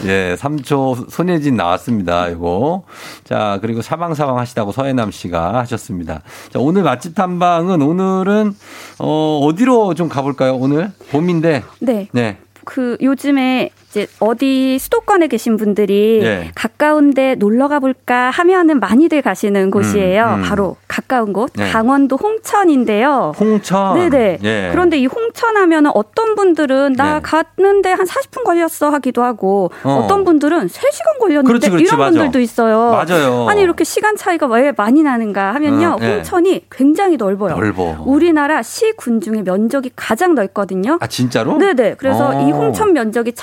예, 0.07 0.37
3초 0.39 1.11
손예진 1.11 1.57
나왔습니다. 1.57 2.29
이거. 2.29 2.85
자, 3.25 3.59
그리고 3.61 3.83
사방사방 3.83 4.39
하시다고 4.39 4.73
서해남 4.73 5.11
씨가 5.11 5.55
하셨습니다. 5.61 6.23
자, 6.53 6.59
오늘 6.59 6.83
맛집 6.83 7.15
탐방은 7.15 7.83
오늘은 7.83 8.55
어 8.99 9.41
어디로 9.45 9.95
좀 9.95 10.09
가볼까요? 10.09 10.55
오늘 10.57 10.93
봄인데. 11.11 11.63
네. 11.81 12.09
네. 12.13 12.39
그 12.65 12.97
요즘에 13.03 13.71
이제 13.95 14.09
어디 14.19 14.77
수도권에 14.81 15.29
계신 15.29 15.57
분들이 15.57 16.19
네. 16.21 16.51
가까운데 16.57 17.37
놀러 17.37 17.69
가볼까 17.69 18.31
하면은 18.31 18.81
많이들 18.81 19.23
가시는 19.23 19.71
곳이에요. 19.71 20.39
음. 20.39 20.43
바로 20.43 20.77
가까운 20.89 21.33
곳 21.33 21.53
네. 21.55 21.71
강원도 21.71 22.17
홍천인데요. 22.17 23.35
홍천. 23.39 23.95
네네. 24.11 24.39
예. 24.43 24.69
그런데 24.73 24.99
이 24.99 25.07
홍천 25.07 25.57
하면은 25.57 25.93
어떤 25.95 26.35
분들은 26.35 26.95
나 26.95 27.15
네. 27.15 27.21
갔는데 27.23 27.93
한 27.93 28.05
40분 28.05 28.43
걸렸어 28.43 28.91
하기도 28.91 29.23
하고 29.23 29.71
어. 29.85 29.91
어. 29.91 30.07
떤 30.09 30.25
분들은 30.25 30.67
3시간 30.67 31.21
걸렸는데 31.21 31.47
그렇지, 31.47 31.71
그렇지, 31.71 31.85
이런 31.85 31.99
맞아. 31.99 32.11
분들도 32.11 32.41
있어요. 32.41 32.91
맞아요. 32.91 33.47
아니 33.49 33.63
이렇게 33.63 33.85
시간 33.85 34.17
차이가 34.17 34.47
왜 34.47 34.73
많이 34.77 35.05
나는가 35.05 35.55
하면요. 35.55 35.93
어, 35.95 35.97
네. 36.01 36.17
홍천이 36.17 36.65
굉장히 36.69 37.17
넓어요. 37.17 37.55
넓어. 37.55 38.03
우리나라 38.05 38.63
시군 38.63 39.21
중에 39.21 39.43
면적이 39.43 39.93
가장 39.95 40.35
넓거든요. 40.35 40.99
아, 41.01 41.07
진짜로? 41.07 41.59
네네. 41.59 41.95
그래서 41.99 42.31
어. 42.31 42.49
이 42.49 42.51
홍천 42.51 42.93
면적이 42.93 43.35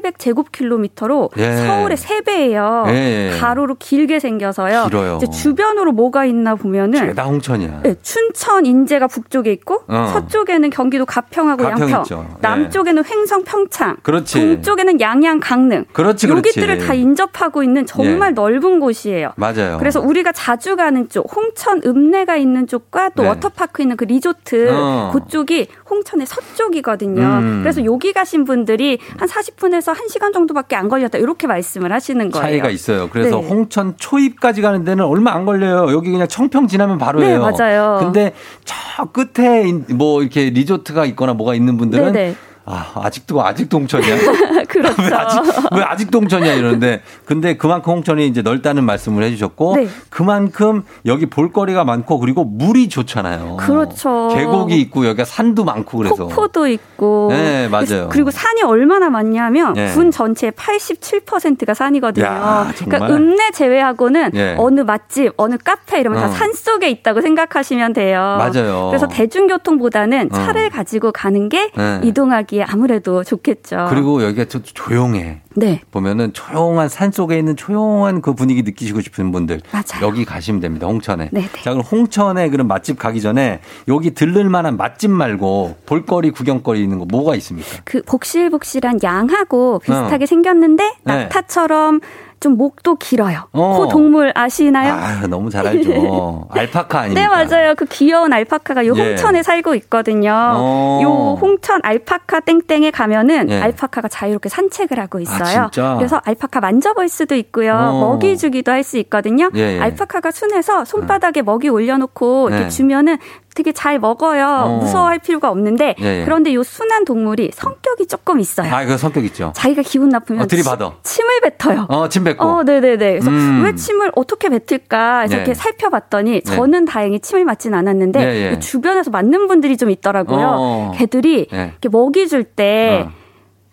1,800제곱킬로미터로 0.00 1.30
예. 1.38 1.56
서울의 1.56 1.96
3배예요. 1.96 2.88
예. 2.88 3.36
가로로 3.40 3.76
길게 3.78 4.20
생겨서요. 4.20 4.86
길어요. 4.86 5.16
이제 5.16 5.30
주변으로 5.30 5.92
뭐가 5.92 6.24
있나 6.24 6.54
보면은 6.54 6.98
죄다 6.98 7.24
홍천이야. 7.24 7.80
네, 7.82 7.94
춘천 8.02 8.66
인제가 8.66 9.06
북쪽에 9.06 9.52
있고 9.52 9.82
어. 9.88 10.10
서쪽에는 10.12 10.70
경기도 10.70 11.04
가평하고 11.06 11.62
가평 11.64 11.80
양평, 11.82 12.02
있죠. 12.02 12.26
예. 12.28 12.36
남쪽에는 12.40 13.04
횡성 13.04 13.44
평창, 13.44 13.96
그렇지. 14.02 14.40
동쪽에는 14.40 15.00
양양 15.00 15.40
강릉. 15.40 15.84
그렇지, 15.92 16.26
그렇지. 16.26 16.60
여기들을 16.60 16.86
다 16.86 16.94
인접하고 16.94 17.62
있는 17.62 17.86
정말 17.86 18.30
예. 18.30 18.32
넓은 18.34 18.80
곳이에요. 18.80 19.32
맞아요. 19.36 19.78
그래서 19.78 20.00
우리가 20.00 20.32
자주 20.32 20.76
가는 20.76 21.08
쪽, 21.08 21.34
홍천 21.34 21.82
읍내가 21.84 22.36
있는 22.36 22.66
쪽과 22.66 23.10
또 23.10 23.22
네. 23.22 23.28
워터파크 23.28 23.82
있는 23.82 23.96
그 23.96 24.04
리조트 24.04 24.70
어. 24.72 25.10
그쪽이 25.12 25.68
홍천의 25.90 26.26
서쪽이거든요. 26.26 27.22
음. 27.22 27.60
그래서 27.62 27.84
여기 27.84 28.12
가신 28.12 28.44
분들이 28.44 28.98
한 29.18 29.28
40분에서 29.28 29.83
1시간 29.92 30.32
정도밖에 30.32 30.76
안 30.76 30.88
걸렸다 30.88 31.18
이렇게 31.18 31.46
말씀을 31.46 31.92
하시는 31.92 32.30
거예요. 32.30 32.42
차이가 32.46 32.68
있어요. 32.70 33.08
그래서 33.10 33.40
네. 33.40 33.46
홍천 33.48 33.94
초입까지 33.96 34.62
가는 34.62 34.84
데는 34.84 35.04
얼마 35.04 35.32
안 35.34 35.44
걸려요. 35.44 35.92
여기 35.92 36.10
그냥 36.10 36.26
청평 36.28 36.66
지나면 36.68 36.98
바로예요. 36.98 37.28
네, 37.28 37.38
맞아요. 37.38 37.98
근데 38.00 38.32
저 38.64 39.04
끝에 39.06 39.68
인- 39.68 39.84
뭐 39.94 40.22
이렇게 40.22 40.50
리조트가 40.50 41.04
있거나 41.06 41.34
뭐가 41.34 41.54
있는 41.54 41.76
분들은 41.76 42.12
네네. 42.12 42.36
아, 42.66 42.92
아직도 42.94 43.44
아직도 43.44 43.78
홍천이야. 43.78 44.16
그렇죠. 44.68 45.02
왜 45.02 45.12
아직 45.12 45.40
왜 45.72 45.82
아직도 45.82 46.18
홍천이야 46.20 46.54
이러는데 46.54 47.02
근데 47.26 47.56
그만큼 47.56 47.92
홍천이 47.92 48.26
이제 48.26 48.42
넓다는 48.42 48.84
말씀을 48.84 49.22
해주셨고 49.24 49.76
네. 49.76 49.88
그만큼 50.08 50.82
여기 51.04 51.26
볼거리가 51.26 51.84
많고 51.84 52.18
그리고 52.18 52.44
물이 52.44 52.88
좋잖아요. 52.88 53.58
그렇죠. 53.58 54.30
계곡이 54.34 54.80
있고 54.80 55.06
여기가 55.06 55.24
산도 55.24 55.64
많고 55.64 55.98
그래서 55.98 56.26
폭포도 56.26 56.66
있고. 56.68 57.28
네, 57.30 57.68
맞아요. 57.68 58.08
그리고 58.10 58.30
산이 58.30 58.62
얼마나 58.62 59.10
많냐면 59.10 59.74
네. 59.74 59.92
군 59.92 60.10
전체의 60.10 60.52
87%가 60.52 61.74
산이거든요. 61.74 62.24
야, 62.24 62.72
정말. 62.76 63.00
그러니까 63.00 63.14
읍내 63.14 63.50
제외하고는 63.52 64.30
네. 64.32 64.54
어느 64.58 64.80
맛집, 64.80 65.34
어느 65.36 65.56
카페 65.62 66.00
이러면 66.00 66.22
어. 66.22 66.26
다산 66.28 66.52
속에 66.54 66.88
있다고 66.88 67.20
생각하시면 67.20 67.92
돼요. 67.92 68.20
맞아요. 68.38 68.86
그래서 68.88 69.06
대중교통보다는 69.08 70.30
어. 70.32 70.34
차를 70.34 70.70
가지고 70.70 71.12
가는 71.12 71.48
게 71.48 71.70
네. 71.76 72.00
이동하기 72.02 72.53
에 72.58 72.62
아무래도 72.62 73.24
좋겠죠. 73.24 73.86
그리고 73.90 74.22
여기가 74.22 74.44
좀 74.46 74.62
조용해. 74.62 75.42
네. 75.54 75.80
보면은 75.90 76.32
조용한 76.32 76.88
산 76.88 77.10
속에 77.12 77.38
있는 77.38 77.56
조용한 77.56 78.20
그 78.20 78.34
분위기 78.34 78.62
느끼시고 78.62 79.00
싶은 79.00 79.32
분들 79.32 79.60
맞아요. 79.70 80.06
여기 80.06 80.24
가시면 80.24 80.60
됩니다. 80.60 80.86
홍천에. 80.86 81.30
네, 81.32 81.48
자, 81.62 81.70
그럼 81.70 81.80
홍천에 81.80 82.50
그런 82.50 82.66
맛집 82.66 82.98
가기 82.98 83.20
전에 83.20 83.60
여기 83.88 84.12
들를 84.12 84.48
만한 84.48 84.76
맛집 84.76 85.10
말고 85.10 85.76
볼거리 85.86 86.30
구경거리 86.30 86.82
있는 86.82 86.98
거 86.98 87.04
뭐가 87.04 87.34
있습니까? 87.36 87.68
그 87.84 88.02
복실복실한 88.02 89.00
양하고 89.02 89.78
비슷하게 89.80 90.24
어. 90.24 90.26
생겼는데 90.26 90.84
네. 91.04 91.14
낙타처럼 91.14 92.00
좀 92.44 92.58
목도 92.58 92.96
길어요. 92.96 93.48
어. 93.52 93.78
그 93.80 93.88
동물 93.88 94.30
아시나요? 94.34 94.92
아, 94.92 95.26
너무 95.28 95.48
잘 95.48 95.66
알죠. 95.66 96.46
알파카 96.52 97.00
아닙니까? 97.00 97.20
네, 97.22 97.26
맞아요. 97.46 97.74
그 97.74 97.86
귀여운 97.86 98.34
알파카가 98.34 98.86
요 98.86 98.92
예. 98.96 99.00
홍천에 99.00 99.42
살고 99.42 99.74
있거든요. 99.76 100.30
어. 100.34 101.00
요 101.02 101.38
홍천 101.40 101.80
알파카 101.82 102.40
땡땡에 102.40 102.90
가면은 102.90 103.48
예. 103.48 103.62
알파카가 103.62 104.08
자유롭게 104.08 104.50
산책을 104.50 105.00
하고 105.00 105.20
있어요. 105.20 105.43
아, 105.44 105.70
진짜? 105.70 105.94
그래서 105.96 106.20
알파카 106.24 106.60
만져볼 106.60 107.08
수도 107.08 107.34
있고요. 107.34 107.74
어. 107.74 108.00
먹이 108.00 108.36
주기도 108.36 108.72
할 108.72 108.84
수 108.84 108.98
있거든요. 108.98 109.50
예, 109.54 109.76
예. 109.76 109.80
알파카가 109.80 110.30
순해서 110.30 110.84
손바닥에 110.84 111.40
먹이 111.42 111.70
올려놓고 111.70 112.50
네. 112.50 112.56
이렇게 112.56 112.68
주면은 112.70 113.16
되게 113.54 113.72
잘 113.72 113.98
먹어요. 113.98 114.46
어. 114.66 114.76
무서워할 114.80 115.18
필요가 115.20 115.48
없는데 115.50 115.94
예, 116.00 116.20
예. 116.20 116.24
그런데 116.24 116.52
요 116.54 116.62
순한 116.62 117.04
동물이 117.06 117.52
성격이 117.54 118.06
조금 118.08 118.40
있어요. 118.40 118.74
아, 118.74 118.84
그 118.84 118.98
성격 118.98 119.24
있죠. 119.26 119.52
자기가 119.54 119.82
기분 119.82 120.08
나쁘면 120.10 120.42
어, 120.42 120.46
들이받아. 120.46 120.92
치- 121.02 121.14
침을 121.14 121.40
뱉어요. 121.40 121.86
어, 121.88 122.08
침 122.08 122.24
뱉고. 122.24 122.44
어, 122.44 122.62
네네네. 122.64 122.96
그래서 123.12 123.30
음. 123.30 123.62
왜 123.64 123.74
침을 123.74 124.10
어떻게 124.16 124.48
뱉을까 124.50 125.20
해서 125.20 125.30
네. 125.30 125.36
이렇게 125.36 125.54
살펴봤더니 125.54 126.30
네. 126.32 126.40
저는 126.42 126.84
다행히 126.84 127.20
침을 127.20 127.44
맞진 127.44 127.72
않았는데 127.74 128.20
예, 128.20 128.46
예. 128.46 128.50
그 128.50 128.58
주변에서 128.60 129.10
맞는 129.10 129.46
분들이 129.46 129.76
좀 129.76 129.88
있더라고요. 129.88 130.46
어. 130.58 130.92
걔들이 130.96 131.46
네. 131.50 131.70
이렇게 131.70 131.88
먹이 131.88 132.28
줄때 132.28 133.06
어. 133.06 133.12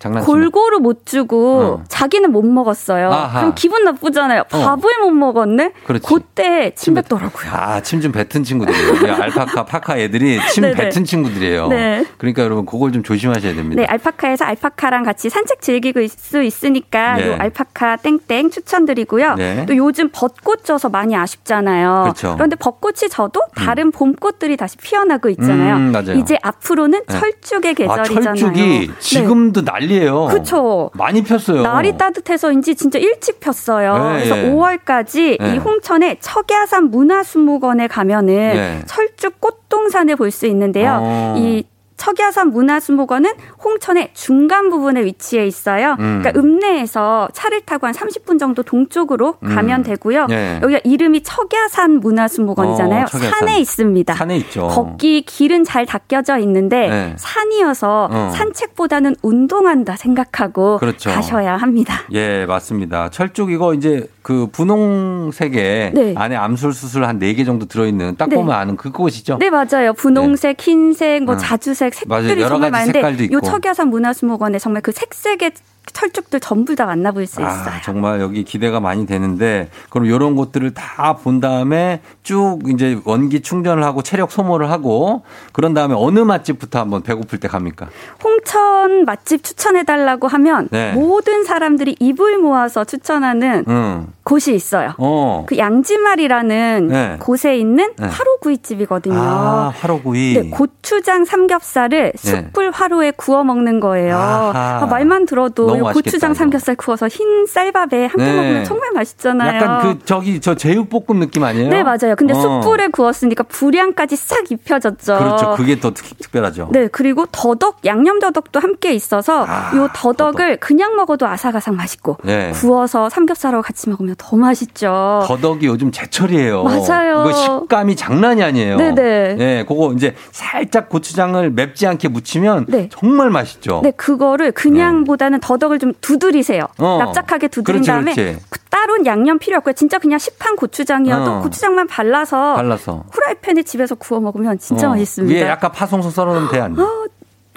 장난치 0.01 0.25
골고루 0.25 0.79
못 0.79 1.05
주고 1.05 1.61
어. 1.61 1.83
자기는 1.87 2.31
못 2.31 2.43
먹었어요. 2.43 3.11
아하. 3.11 3.39
그럼 3.41 3.53
기분 3.55 3.83
나쁘잖아요. 3.83 4.43
밥을 4.45 4.89
못 5.01 5.11
먹었네. 5.11 5.73
그렇지. 5.85 6.05
그때 6.07 6.71
침 6.75 6.95
뱉더라고요. 6.95 7.51
아, 7.51 7.81
침 7.81 8.01
좀 8.01 8.11
뱉은 8.11 8.43
친구들이에요. 8.43 8.93
이 8.95 9.09
알파카, 9.21 9.63
파카 9.65 9.95
애들이 9.97 10.39
침 10.51 10.63
네네. 10.63 10.75
뱉은 10.75 11.05
친구들이에요. 11.05 11.67
네. 11.67 12.03
그러니까 12.17 12.41
여러분, 12.43 12.65
그걸 12.65 12.91
좀 12.91 13.03
조심하셔야 13.03 13.53
됩니다. 13.53 13.79
네, 13.79 13.87
알파카에서 13.87 14.43
알파카랑 14.45 15.03
같이 15.03 15.29
산책 15.29 15.61
즐기고 15.61 15.99
있을 16.01 16.17
수 16.19 16.41
있으니까 16.41 17.17
네. 17.17 17.27
요 17.27 17.35
알파카 17.37 17.97
땡땡 17.97 18.49
추천드리고요. 18.49 19.35
네. 19.35 19.65
또 19.67 19.75
요즘 19.77 20.09
벚꽃 20.11 20.65
져서 20.65 20.89
많이 20.89 21.15
아쉽잖아요. 21.15 22.01
그렇죠. 22.05 22.35
런데 22.39 22.55
벚꽃이 22.55 23.07
져도 23.11 23.41
다른 23.55 23.91
봄꽃들이 23.91 24.57
다시 24.57 24.77
피어나고 24.77 25.29
있잖아요. 25.29 25.75
음, 25.75 25.91
맞아요. 25.91 26.13
이제 26.13 26.37
앞으로는 26.41 27.03
네. 27.07 27.19
철쭉의 27.19 27.71
아, 27.71 27.73
계절이잖아요. 28.03 28.35
철쭉이 28.35 28.87
네. 28.87 28.93
지금도 28.99 29.63
난리 29.63 29.90
예요. 29.91 30.27
그쵸. 30.31 30.89
많이 30.93 31.23
폈어요. 31.23 31.61
날이 31.63 31.97
따뜻해서인지 31.97 32.75
진짜 32.75 32.97
일찍 32.99 33.39
폈어요. 33.39 33.97
네, 33.97 34.13
그래서 34.13 34.37
예. 34.37 34.51
5월까지 34.51 35.37
네. 35.41 35.55
이 35.55 35.57
홍천의 35.57 36.17
척야산 36.21 36.89
문화수목원에 36.91 37.87
가면은 37.87 38.33
네. 38.35 38.81
철쭉 38.85 39.39
꽃동산을 39.41 40.15
볼 40.15 40.31
수 40.31 40.45
있는데요. 40.47 40.99
어. 41.01 41.35
이 41.37 41.63
척야산 42.01 42.49
문화수목원은 42.49 43.31
홍천의 43.63 44.09
중간 44.15 44.71
부분에 44.71 45.05
위치해 45.05 45.45
있어요. 45.45 45.95
음. 45.99 46.21
그러니까 46.23 46.31
읍내에서 46.35 47.29
차를 47.31 47.61
타고 47.61 47.85
한 47.85 47.93
30분 47.93 48.39
정도 48.39 48.63
동쪽으로 48.63 49.35
음. 49.43 49.53
가면 49.53 49.83
되고요. 49.83 50.25
네. 50.25 50.59
여기가 50.63 50.79
이름이 50.83 51.21
척야산 51.21 51.99
문화수목원이잖아요. 51.99 53.03
어, 53.03 53.05
척야산. 53.05 53.31
산에 53.31 53.59
있습니다. 53.59 54.15
산에 54.15 54.35
있죠. 54.37 54.67
걷기 54.69 55.21
길은 55.27 55.63
잘 55.63 55.85
닦여져 55.85 56.39
있는데 56.39 56.89
네. 56.89 57.13
산이어서 57.17 58.09
어. 58.11 58.31
산책보다는 58.33 59.17
운동한다 59.21 59.95
생각하고 59.95 60.79
그렇죠. 60.79 61.11
가셔야 61.11 61.55
합니다. 61.55 62.01
예, 62.13 62.47
맞습니다. 62.47 63.09
철쭉 63.11 63.51
이거 63.51 63.75
이제 63.75 64.07
그 64.23 64.47
분홍색에 64.51 65.91
네. 65.93 66.13
안에 66.17 66.35
암술 66.35 66.73
수술 66.73 67.05
한네개 67.05 67.43
정도 67.43 67.67
들어있는 67.67 68.15
딱 68.17 68.29
네. 68.29 68.35
보면 68.35 68.55
아는 68.55 68.75
그곳이죠. 68.75 69.37
네, 69.37 69.51
맞아요. 69.51 69.93
분홍색, 69.93 70.59
흰색, 70.59 71.23
뭐 71.25 71.35
어. 71.35 71.37
자주색. 71.37 71.90
색들이 71.93 72.41
여러 72.41 72.55
정말 72.55 72.71
많은데. 72.71 73.29
요 73.31 73.41
척야산 73.41 73.89
문화수목원에 73.89 74.59
정말 74.59 74.81
그 74.81 74.91
색색의 74.91 75.51
철쭉들 75.91 76.39
전부 76.39 76.75
다 76.75 76.85
만나볼 76.85 77.25
수 77.25 77.41
있어요. 77.41 77.53
아, 77.53 77.81
정말 77.83 78.21
여기 78.21 78.43
기대가 78.43 78.79
많이 78.79 79.05
되는데 79.05 79.69
그럼 79.89 80.05
이런 80.05 80.35
곳들을 80.35 80.73
다 80.73 81.13
본 81.21 81.39
다음에 81.41 82.01
쭉 82.23 82.59
이제 82.67 82.99
원기 83.03 83.41
충전을 83.41 83.83
하고 83.83 84.01
체력 84.01 84.31
소모를 84.31 84.71
하고 84.71 85.23
그런 85.51 85.73
다음에 85.73 85.93
어느 85.97 86.19
맛집부터 86.19 86.79
한번 86.79 87.01
배고플 87.03 87.39
때 87.39 87.47
갑니까? 87.47 87.87
홍천 88.23 89.05
맛집 89.05 89.43
추천해달라고 89.43 90.27
하면 90.27 90.69
네. 90.71 90.93
모든 90.93 91.43
사람들이 91.43 91.97
입을 91.99 92.37
모아서 92.37 92.83
추천하는 92.85 93.65
응. 93.67 94.07
곳이 94.23 94.53
있어요. 94.55 94.93
어. 94.99 95.45
그 95.47 95.57
양지말이라는 95.57 96.87
네. 96.87 97.17
곳에 97.19 97.57
있는 97.57 97.91
네. 97.97 98.07
화로구이집이거든요. 98.07 99.15
아, 99.19 99.73
화로구이. 99.79 100.33
네, 100.35 100.49
고추장 100.49 101.25
삼겹살을 101.25 102.13
숯불 102.15 102.71
화로에 102.71 103.11
구워 103.11 103.43
먹는 103.43 103.79
거예요. 103.79 104.15
아, 104.17 104.87
말만 104.89 105.25
들어도 105.25 105.70
너무 105.71 105.79
이 105.79 105.83
맛있겠다, 105.83 106.11
고추장. 106.11 106.33
삼겹살 106.33 106.75
구워서 106.75 107.07
흰 107.07 107.45
쌀밥에 107.45 108.05
함께 108.07 108.23
네. 108.23 108.35
먹으면 108.35 108.63
정말 108.63 108.91
맛있잖아요. 108.93 109.55
약간 109.55 109.81
그 109.81 110.05
저기 110.05 110.39
저 110.41 110.55
제육볶음 110.55 111.19
느낌 111.19 111.43
아니에요? 111.43 111.69
네, 111.69 111.83
맞아요. 111.83 112.15
근데 112.17 112.33
어. 112.33 112.41
숯불에 112.41 112.87
구웠으니까 112.89 113.43
불향까지 113.43 114.15
싹 114.15 114.51
입혀졌죠. 114.51 115.17
그렇죠. 115.17 115.53
그게 115.55 115.79
더 115.79 115.93
특, 115.93 116.17
특별하죠. 116.17 116.69
네, 116.71 116.87
그리고 116.91 117.25
더덕, 117.31 117.79
양념 117.85 118.19
더덕도 118.19 118.59
함께 118.59 118.93
있어서 118.93 119.45
아, 119.47 119.71
요 119.75 119.89
더덕을 119.93 120.57
그냥 120.57 120.95
먹어도 120.95 121.27
아삭아삭 121.27 121.75
맛있고 121.75 122.17
네. 122.23 122.51
구워서 122.51 123.09
삼겹살하고 123.09 123.61
같이 123.61 123.89
먹으면 123.89 124.15
더 124.17 124.35
맛있죠. 124.35 125.23
더덕이 125.27 125.65
요즘 125.67 125.91
제철이에요. 125.91 126.63
맞아요. 126.63 127.27
이거 127.29 127.33
식감이 127.33 127.95
장난이 127.95 128.43
아니에요. 128.43 128.77
네네. 128.77 129.35
네, 129.35 129.65
그거 129.67 129.93
이제 129.93 130.15
살짝 130.31 130.89
고추장을 130.89 131.49
맵지 131.51 131.87
않게 131.87 132.07
무치면 132.07 132.65
네. 132.67 132.89
정말 132.91 133.29
맛있죠. 133.29 133.81
네, 133.83 133.91
그거를 133.91 134.51
그냥보다는 134.51 135.39
더덕 135.39 135.60
을 135.69 135.77
좀 135.79 135.93
두드리세요. 136.01 136.67
어. 136.79 136.97
납작하게 136.99 137.47
두드린 137.49 137.81
그렇지, 137.81 137.87
다음에 137.87 138.13
그렇지. 138.15 138.39
그 138.49 138.59
따로 138.69 138.97
양념 139.05 139.37
필요 139.37 139.57
없고요. 139.57 139.73
진짜 139.73 139.99
그냥 139.99 140.17
시판 140.17 140.55
고추장이어도 140.55 141.31
어. 141.31 141.41
고추장만 141.41 141.87
발라서 141.87 142.55
발라서. 142.55 143.03
후라이팬에 143.11 143.63
집에서 143.63 143.95
구워 143.95 144.19
먹으면 144.21 144.57
진짜 144.59 144.87
어, 144.87 144.91
맛있습니다. 144.91 145.39
위에 145.39 145.47
약간 145.49 145.71
파송송 145.71 146.09
썰어놓으면 146.11 146.49
돼, 146.51 146.59
안 146.61 146.75
돼? 146.75 146.81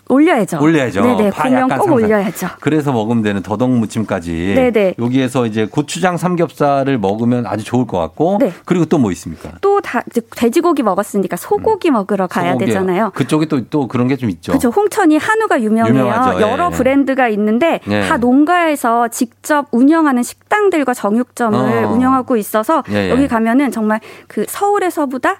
올려야죠. 0.09 0.61
올려야죠. 0.61 1.00
네네, 1.02 1.30
파 1.30 1.44
보면 1.44 1.59
약간 1.62 1.78
꼭 1.78 1.84
상상. 1.86 1.94
올려야죠. 1.94 2.48
그래서 2.61 2.92
먹으면 2.92 3.22
되는 3.22 3.42
더덕 3.42 3.70
무침까지. 3.70 4.52
네네. 4.55 4.94
여기에서 4.98 5.46
이제 5.46 5.66
고추장 5.66 6.16
삼겹살을 6.16 6.98
먹으면 6.98 7.46
아주 7.46 7.64
좋을 7.64 7.86
것 7.86 7.98
같고. 7.98 8.38
네. 8.40 8.52
그리고 8.64 8.84
또 8.84 8.98
뭐 8.98 9.11
있습니까? 9.12 9.50
또 9.61 9.80
다 9.80 10.02
돼지고기 10.36 10.82
먹었으니까 10.82 11.36
소고기 11.36 11.90
먹으러 11.90 12.26
가야 12.26 12.50
음. 12.50 12.52
소고기. 12.55 12.66
되잖아요. 12.66 13.11
그쪽에 13.14 13.46
또, 13.46 13.64
또 13.68 13.86
그런 13.88 14.09
게 14.09 14.16
좀 14.16 14.30
있죠. 14.30 14.52
그렇죠. 14.52 14.68
홍천이 14.70 15.16
한우가 15.16 15.61
유명해요. 15.62 15.92
유명하죠. 15.94 16.38
예, 16.38 16.42
여러 16.42 16.70
예. 16.72 16.76
브랜드가 16.76 17.28
있는데 17.28 17.80
예. 17.88 18.02
다 18.02 18.16
농가에서 18.16 19.09
직접 19.09 19.66
운영하는 19.72 20.22
식당들과 20.22 20.94
정육점을 20.94 21.84
어. 21.84 21.90
운영하고 21.90 22.36
있어서 22.36 22.82
예, 22.90 23.07
예. 23.07 23.11
여기 23.11 23.26
가면은 23.28 23.70
정말 23.72 24.00
그 24.28 24.44
서울에서보다 24.48 25.36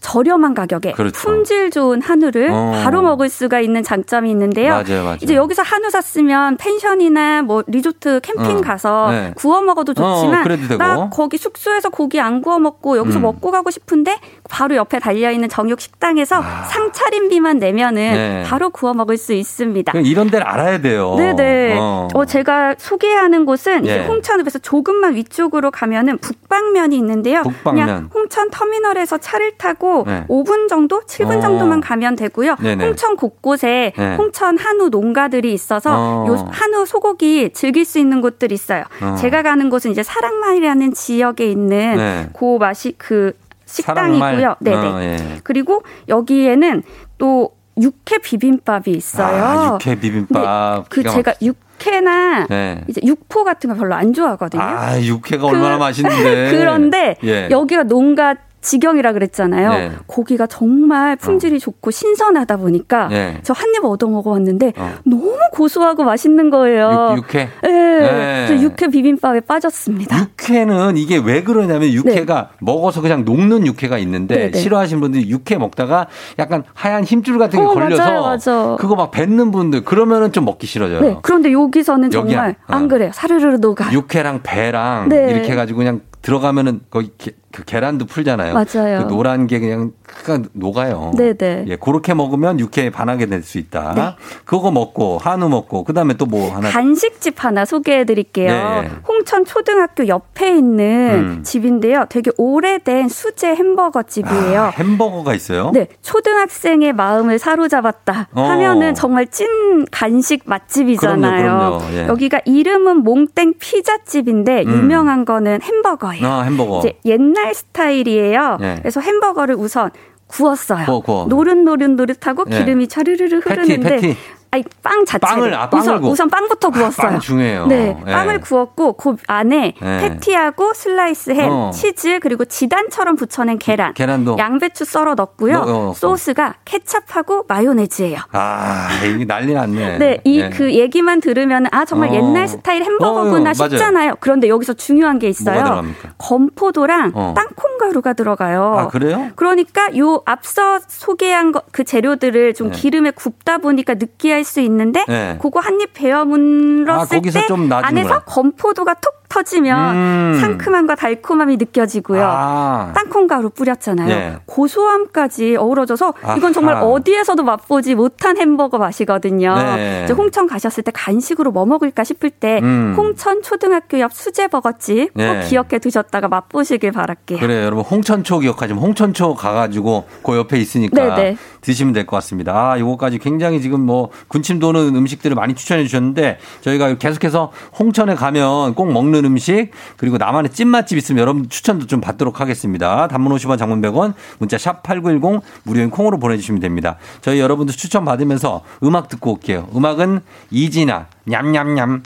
저렴한 0.00 0.54
가격에 0.54 0.92
그렇죠. 0.92 1.12
품질 1.18 1.70
좋은 1.70 2.00
한우를 2.00 2.50
어. 2.50 2.80
바로 2.82 3.02
먹을 3.02 3.28
수가 3.28 3.60
있는 3.60 3.82
장점이 3.82 4.30
있는데요. 4.30 4.70
맞아요, 4.72 5.02
맞아요. 5.02 5.18
이제 5.20 5.34
여기서 5.34 5.62
한우 5.62 5.90
샀으면 5.90 6.56
펜션이나 6.56 7.42
뭐 7.42 7.62
리조트 7.66 8.20
캠핑 8.22 8.58
어. 8.58 8.60
가서 8.60 9.10
네. 9.10 9.32
구워 9.36 9.60
먹어도 9.60 9.94
좋지만 9.94 10.40
어, 10.40 10.42
그래도 10.44 10.68
되고. 10.68 10.78
나 10.78 11.08
거기 11.10 11.36
숙소에서 11.36 11.90
고기 11.90 12.20
안 12.20 12.40
구워 12.42 12.58
먹고 12.58 12.96
여기서 12.96 13.18
음. 13.18 13.22
먹고 13.22 13.50
가고 13.50 13.70
싶은데 13.70 14.18
바로 14.48 14.76
옆에 14.76 14.98
달려 14.98 15.30
있는 15.30 15.48
정육 15.48 15.80
식당에서 15.80 16.42
상차림비만 16.70 17.58
내면은 17.58 18.08
아. 18.08 18.12
네. 18.14 18.42
바로 18.46 18.70
구워 18.70 18.94
먹을 18.94 19.16
수 19.16 19.32
있습니다. 19.32 19.92
이런 20.00 20.30
데를 20.30 20.46
알아야 20.46 20.80
돼요. 20.80 21.14
네네. 21.16 21.76
어. 21.78 22.08
어. 22.14 22.24
제가 22.24 22.74
소개하는 22.78 23.44
곳은 23.44 23.86
예. 23.86 24.06
홍천읍에서 24.06 24.58
조금만 24.60 25.14
위쪽으로 25.14 25.70
가면은 25.70 26.18
북방면이 26.18 26.96
있는데요. 26.96 27.42
북방면. 27.42 27.86
그냥 27.86 28.10
홍천 28.12 28.50
터미널에서 28.50 29.18
차를 29.18 29.56
타고 29.58 30.04
네. 30.06 30.24
5분 30.28 30.68
정도, 30.68 31.00
7분 31.02 31.38
어. 31.38 31.40
정도만 31.40 31.80
가면 31.80 32.16
되고요. 32.16 32.56
네네. 32.56 32.84
홍천 32.84 33.16
곳곳에 33.16 33.92
네. 33.96 34.16
홍천 34.16 34.58
한우 34.58 34.88
농가들이 34.88 35.52
있어서 35.52 35.90
어. 35.94 36.26
요 36.28 36.48
한우 36.50 36.86
소고기 36.86 37.50
즐길 37.52 37.84
수 37.84 37.98
있는 37.98 38.20
곳들이 38.20 38.54
있어요. 38.54 38.84
어. 39.02 39.16
제가 39.18 39.42
가는 39.42 39.68
곳은 39.70 39.90
이제 39.90 40.02
사랑말이라는 40.02 40.94
지역에 40.94 41.50
있는 41.50 41.96
네. 41.96 42.28
그 42.32 42.56
맛이 42.58 42.94
그 42.98 43.32
식당이고요. 43.68 44.18
사랑말. 44.18 44.56
네네. 44.60 44.76
어, 44.76 45.02
예. 45.02 45.40
그리고 45.44 45.82
여기에는 46.08 46.82
또 47.18 47.50
육회 47.80 48.18
비빔밥이 48.18 48.84
있어요. 48.88 49.44
아, 49.44 49.74
육회 49.74 49.94
비빔밥. 50.00 50.88
그 50.88 51.02
제가 51.04 51.32
막히- 51.32 51.46
육회나 51.46 52.46
네. 52.48 52.82
이제 52.88 53.00
육포 53.04 53.44
같은 53.44 53.70
거 53.70 53.76
별로 53.76 53.94
안 53.94 54.12
좋아하거든요. 54.12 54.60
아, 54.62 55.00
육회가 55.00 55.46
얼마나 55.46 55.76
맛있는데. 55.78 56.50
그런데 56.58 57.16
예. 57.22 57.48
여기가 57.50 57.84
농가 57.84 58.34
지경이라 58.68 59.14
그랬잖아요. 59.14 59.70
네. 59.70 59.92
고기가 60.06 60.46
정말 60.46 61.16
품질이 61.16 61.58
좋고 61.58 61.90
신선하다 61.90 62.58
보니까 62.58 63.08
네. 63.08 63.40
저한 63.42 63.74
입 63.74 63.82
얻어 63.82 64.06
먹어봤는데 64.08 64.74
어. 64.76 64.92
너무 65.04 65.38
고소하고 65.52 66.04
맛있는 66.04 66.50
거예요. 66.50 67.14
육, 67.16 67.24
육회? 67.24 67.48
네. 67.62 67.70
네. 67.70 68.44
그래서 68.46 68.62
육회 68.62 68.88
비빔밥에 68.88 69.40
빠졌습니다. 69.40 70.18
육회는 70.18 70.98
이게 70.98 71.16
왜 71.16 71.42
그러냐면 71.42 71.88
육회가 71.88 72.50
먹어서 72.60 73.00
그냥 73.00 73.24
녹는 73.24 73.66
육회가 73.66 73.96
있는데 73.98 74.36
네, 74.36 74.50
네. 74.50 74.58
싫어하시는 74.58 75.00
분들이 75.00 75.30
육회 75.30 75.56
먹다가 75.56 76.06
약간 76.38 76.62
하얀 76.74 77.04
힘줄 77.04 77.38
같은 77.38 77.58
게 77.58 77.64
어, 77.64 77.68
걸려서 77.70 78.02
맞아요, 78.02 78.22
맞아. 78.22 78.76
그거 78.78 78.96
막 78.96 79.10
뱉는 79.10 79.50
분들 79.50 79.84
그러면은 79.84 80.30
좀 80.30 80.44
먹기 80.44 80.66
싫어져요. 80.66 81.00
네. 81.00 81.16
그런데 81.22 81.52
여기서는 81.52 82.12
여기야. 82.12 82.36
정말 82.36 82.50
어. 82.68 82.74
안 82.74 82.88
그래요. 82.88 83.10
사르르르 83.14 83.56
녹아. 83.56 83.92
육회랑 83.92 84.40
배랑 84.42 85.08
네. 85.08 85.30
이렇게 85.30 85.52
해가지고 85.52 85.78
그냥 85.78 86.00
들어가면은 86.22 86.80
거기 86.90 87.12
게- 87.18 87.32
그 87.52 87.64
계란도 87.64 88.06
풀잖아요. 88.06 88.54
맞아요. 88.54 89.06
그 89.06 89.08
노란 89.08 89.46
게 89.46 89.58
그냥 89.58 89.92
그냥 90.24 90.46
녹아요. 90.52 91.12
네네. 91.16 91.64
예, 91.68 91.76
그렇게 91.76 92.14
먹으면 92.14 92.58
육회에 92.60 92.90
반하게 92.90 93.26
될 93.26 93.42
수 93.42 93.58
있다. 93.58 93.92
네. 93.94 94.14
그거 94.44 94.70
먹고 94.70 95.18
한우 95.18 95.48
먹고 95.48 95.84
그다음에 95.84 96.14
또 96.14 96.26
뭐 96.28 96.54
하나 96.54 96.68
간식집 96.70 97.42
하나 97.42 97.64
소개해 97.64 98.04
드릴게요. 98.04 98.50
네. 98.82 98.90
홍천 99.08 99.44
초등학교 99.46 100.06
옆에 100.08 100.56
있는 100.56 101.38
음. 101.38 101.42
집인데요. 101.42 102.04
되게 102.10 102.30
오래된 102.36 103.08
수제 103.08 103.54
햄버거 103.54 104.02
집이에요. 104.02 104.60
아, 104.64 104.68
햄버거가 104.68 105.34
있어요? 105.34 105.70
네, 105.72 105.86
초등학생의 106.02 106.92
마음을 106.92 107.38
사로잡았다 107.38 108.28
어. 108.32 108.42
하면은 108.42 108.94
정말 108.94 109.26
찐 109.28 109.86
간식 109.90 110.42
맛집이잖아요. 110.44 111.42
그럼요, 111.42 111.78
그럼요. 111.78 111.94
예. 111.94 112.06
여기가 112.08 112.40
이름은 112.44 113.04
몽땡 113.04 113.54
피자집인데 113.58 114.64
음. 114.66 114.70
유명한 114.70 115.24
거는 115.24 115.60
햄버거예요. 115.62 116.26
아, 116.26 116.42
햄버거. 116.42 116.80
이제 116.80 116.98
옛날 117.06 117.54
스타일이에요. 117.54 118.58
예. 118.60 118.76
그래서 118.80 119.00
햄버거를 119.00 119.54
우선 119.54 119.90
구웠어요. 120.28 120.84
구워, 120.86 121.00
구워. 121.00 121.26
노릇노릇노릇하고 121.26 122.44
예. 122.50 122.58
기름이 122.58 122.88
차르르르 122.88 123.40
패티, 123.40 123.60
흐르는데 123.60 123.88
패티. 123.96 124.16
아니 124.50 124.64
빵 124.82 125.04
자체를 125.04 125.36
빵을, 125.36 125.54
아, 125.54 125.68
빵을 125.68 125.82
우선, 125.82 126.00
구워. 126.00 126.12
우선 126.12 126.30
빵부터 126.30 126.70
구웠어요. 126.70 127.08
빵 127.10 127.20
중요해요. 127.20 127.66
네, 127.66 127.96
예. 128.06 128.10
빵을 128.10 128.40
구웠고 128.40 128.94
그 128.94 129.16
안에 129.26 129.74
예. 129.80 129.98
패티하고 130.00 130.72
슬라이스 130.72 131.32
햄, 131.32 131.50
어. 131.50 131.70
치즈 131.70 132.20
그리고 132.20 132.46
지단처럼 132.46 133.16
붙여낸 133.16 133.58
계란, 133.58 133.92
계란도. 133.92 134.36
양배추 134.38 134.86
썰어 134.86 135.14
넣고요. 135.16 135.58
넣고. 135.58 135.92
소스가 135.94 136.54
케찹하고 136.64 137.44
마요네즈예요. 137.46 138.20
아, 138.32 138.88
이게 139.04 139.26
난리 139.26 139.52
났네. 139.52 139.98
네, 139.98 140.20
이 140.24 140.40
예. 140.40 140.48
그 140.48 140.72
얘기만 140.72 141.20
들으면 141.20 141.66
아 141.70 141.84
정말 141.84 142.08
어. 142.10 142.14
옛날 142.14 142.48
스타일 142.48 142.84
햄버거구나 142.84 143.50
어, 143.50 143.54
맞아요. 143.56 143.68
싶잖아요. 143.70 144.14
그런데 144.20 144.48
여기서 144.48 144.72
중요한 144.74 145.18
게 145.18 145.28
있어요. 145.28 145.84
건포도랑 146.16 147.12
어. 147.14 147.34
땅콩 147.36 147.76
가루가 147.78 148.14
들어가요. 148.14 148.74
아, 148.78 148.88
그래요? 148.88 149.30
그러니까 149.36 149.94
요 149.98 150.22
앞서 150.24 150.78
소개한 150.88 151.52
거, 151.52 151.62
그 151.70 151.84
재료들을 151.84 152.54
좀 152.54 152.70
네. 152.70 152.78
기름에 152.78 153.10
굽다 153.10 153.58
보니까 153.58 153.94
느끼 153.94 154.37
할수 154.38 154.60
있는데 154.60 155.04
네. 155.06 155.38
그거 155.40 155.60
한입 155.60 155.92
베어 155.94 156.24
물었을 156.24 157.18
아, 157.18 157.20
때 157.20 157.46
안에서. 157.70 158.20
건포도가 158.24 158.94
톡 158.94 159.17
터지면 159.28 159.94
음. 159.94 160.38
상큼함과 160.40 160.94
달콤함이 160.94 161.56
느껴지고요. 161.58 162.22
아. 162.24 162.92
땅콩가루 162.94 163.50
뿌렸잖아요. 163.50 164.08
네. 164.08 164.36
고소함까지 164.46 165.56
어우러져서 165.56 166.14
이건 166.38 166.52
정말 166.52 166.76
아하. 166.76 166.86
어디에서도 166.86 167.42
맛보지 167.42 167.94
못한 167.94 168.36
햄버거 168.38 168.78
맛이거든요. 168.78 169.54
네. 169.76 170.02
이제 170.04 170.14
홍천 170.14 170.46
가셨을 170.46 170.82
때 170.82 170.90
간식으로 170.94 171.50
뭐 171.52 171.66
먹을까 171.66 172.04
싶을 172.04 172.30
때 172.30 172.60
음. 172.62 172.94
홍천 172.96 173.42
초등학교 173.42 174.00
옆 174.00 174.12
수제버거집 174.14 175.10
네. 175.14 175.34
꼭 175.42 175.48
기억해 175.48 175.78
두셨다가 175.78 176.28
맛보시길 176.28 176.92
바랄게요. 176.92 177.38
그래요. 177.38 177.64
여러분 177.64 177.84
홍천초 177.84 178.38
기억하시면 178.40 178.82
홍천초 178.82 179.34
가가지고 179.34 180.06
그 180.22 180.36
옆에 180.36 180.58
있으니까 180.58 181.16
네네. 181.16 181.36
드시면 181.60 181.92
될 181.92 182.06
것 182.06 182.16
같습니다. 182.16 182.54
아, 182.72 182.78
요거까지 182.78 183.18
굉장히 183.18 183.60
지금 183.60 183.80
뭐 183.80 184.08
군침 184.28 184.58
도는 184.58 184.96
음식들을 184.96 185.34
많이 185.36 185.54
추천해 185.54 185.82
주셨는데 185.84 186.38
저희가 186.62 186.94
계속해서 186.94 187.52
홍천에 187.78 188.14
가면 188.14 188.74
꼭 188.74 188.90
먹는 188.90 189.17
음식 189.24 189.70
그리고 189.96 190.18
나만의 190.18 190.52
찐맛집 190.52 190.98
있으면 190.98 191.20
여러분 191.20 191.48
추천도 191.48 191.86
좀 191.86 192.00
받도록 192.00 192.40
하겠습니다. 192.40 193.08
단문 193.08 193.34
50원 193.34 193.58
장문 193.58 193.80
100원 193.82 194.14
문자 194.38 194.58
샵 194.58 194.82
8910 194.82 195.42
무료인 195.64 195.90
콩으로 195.90 196.18
보내주시면 196.18 196.60
됩니다. 196.60 196.96
저희 197.20 197.40
여러분들 197.40 197.74
추천 197.74 198.04
받으면서 198.04 198.62
음악 198.82 199.08
듣고 199.08 199.32
올게요. 199.32 199.68
음악은 199.74 200.20
이진아 200.50 201.06
냠냠냠 201.24 202.02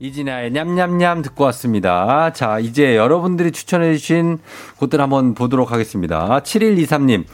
이진아의 0.00 0.50
냠냠냠 0.50 1.22
듣고 1.22 1.44
왔습니다. 1.44 2.32
자, 2.32 2.58
이제 2.58 2.96
여러분들이 2.96 3.52
추천해주신 3.52 4.38
곳들 4.76 5.00
한번 5.00 5.34
보도록 5.34 5.72
하겠습니다. 5.72 6.40
7123님, 6.40 7.24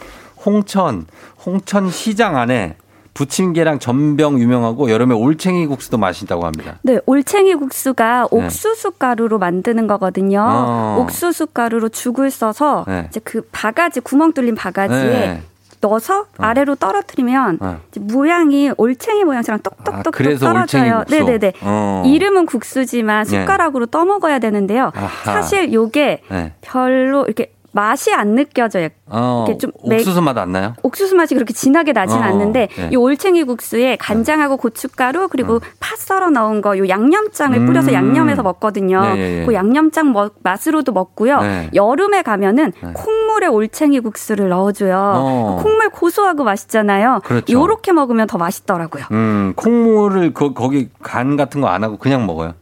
홍천, 0.44 1.06
홍천 1.44 1.90
시장 1.90 2.36
안에 2.36 2.76
부침개랑 3.14 3.78
전병 3.78 4.38
유명하고 4.38 4.90
여름에 4.90 5.14
올챙이 5.14 5.66
국수도 5.66 5.98
맛있다고 5.98 6.46
합니다. 6.46 6.78
네, 6.82 6.98
올챙이 7.06 7.54
국수가 7.56 8.28
네. 8.30 8.36
옥수수 8.36 8.92
가루로 8.92 9.38
만드는 9.38 9.86
거거든요. 9.86 10.40
어. 10.40 10.96
옥수수 11.00 11.48
가루로 11.48 11.88
죽을 11.88 12.30
써서 12.30 12.84
네. 12.86 13.06
이제 13.08 13.20
그 13.24 13.42
바가지 13.52 14.00
구멍 14.00 14.32
뚫린 14.32 14.54
바가지에 14.54 14.96
네. 14.96 15.42
넣어서 15.80 16.26
아래로 16.36 16.74
떨어뜨리면 16.76 17.58
어. 17.60 17.80
모양이 18.00 18.70
올챙이 18.76 19.24
모양처럼 19.24 19.60
똑똑똑똑 19.62 20.26
아, 20.26 20.34
떨어져요. 20.38 21.04
네네네. 21.08 21.52
어. 21.62 22.02
이름은 22.06 22.46
국수지만 22.46 23.24
네. 23.24 23.40
숟가락으로 23.40 23.86
떠먹어야 23.86 24.38
되는데요. 24.40 24.92
아하. 24.94 25.08
사실 25.24 25.72
요게 25.72 26.22
네. 26.30 26.52
별로 26.60 27.24
이렇게 27.24 27.52
맛이 27.72 28.12
안 28.12 28.34
느껴져요. 28.34 28.88
어, 29.06 29.44
이렇게 29.46 29.58
좀 29.58 29.70
매- 29.86 29.96
옥수수 29.96 30.20
맛 30.22 30.36
안 30.38 30.52
나요? 30.52 30.74
옥수수 30.82 31.14
맛이 31.16 31.34
그렇게 31.34 31.52
진하게 31.52 31.92
나진 31.92 32.18
어, 32.18 32.22
않는데 32.22 32.68
네. 32.76 32.88
이 32.92 32.96
올챙이 32.96 33.44
국수에 33.44 33.96
간장하고 33.96 34.56
고춧가루 34.56 35.28
그리고 35.28 35.60
파 35.80 35.96
썰어 35.96 36.30
넣은 36.30 36.60
거 36.62 36.76
요 36.78 36.88
양념장을 36.88 37.56
음. 37.58 37.66
뿌려서 37.66 37.92
양념해서 37.92 38.42
먹거든요. 38.42 39.00
네, 39.02 39.16
예, 39.18 39.40
예. 39.42 39.46
그 39.46 39.54
양념장 39.54 40.12
먹- 40.12 40.34
맛으로도 40.42 40.92
먹고요. 40.92 41.40
네. 41.40 41.70
여름에 41.74 42.22
가면은 42.22 42.72
콩물에 42.94 43.46
올챙이 43.46 44.00
국수를 44.00 44.48
넣어줘요. 44.48 44.96
어. 45.16 45.60
콩물 45.62 45.90
고소하고 45.90 46.44
맛있잖아요. 46.44 47.20
그렇죠. 47.24 47.52
요렇게 47.52 47.92
먹으면 47.92 48.26
더 48.26 48.38
맛있더라고요. 48.38 49.04
음, 49.12 49.52
콩물을 49.56 50.32
거, 50.34 50.52
거기 50.54 50.88
간 51.02 51.36
같은 51.36 51.60
거 51.60 51.68
안 51.70 51.84
하고 51.84 51.98
그냥 51.98 52.26
먹어요. 52.26 52.54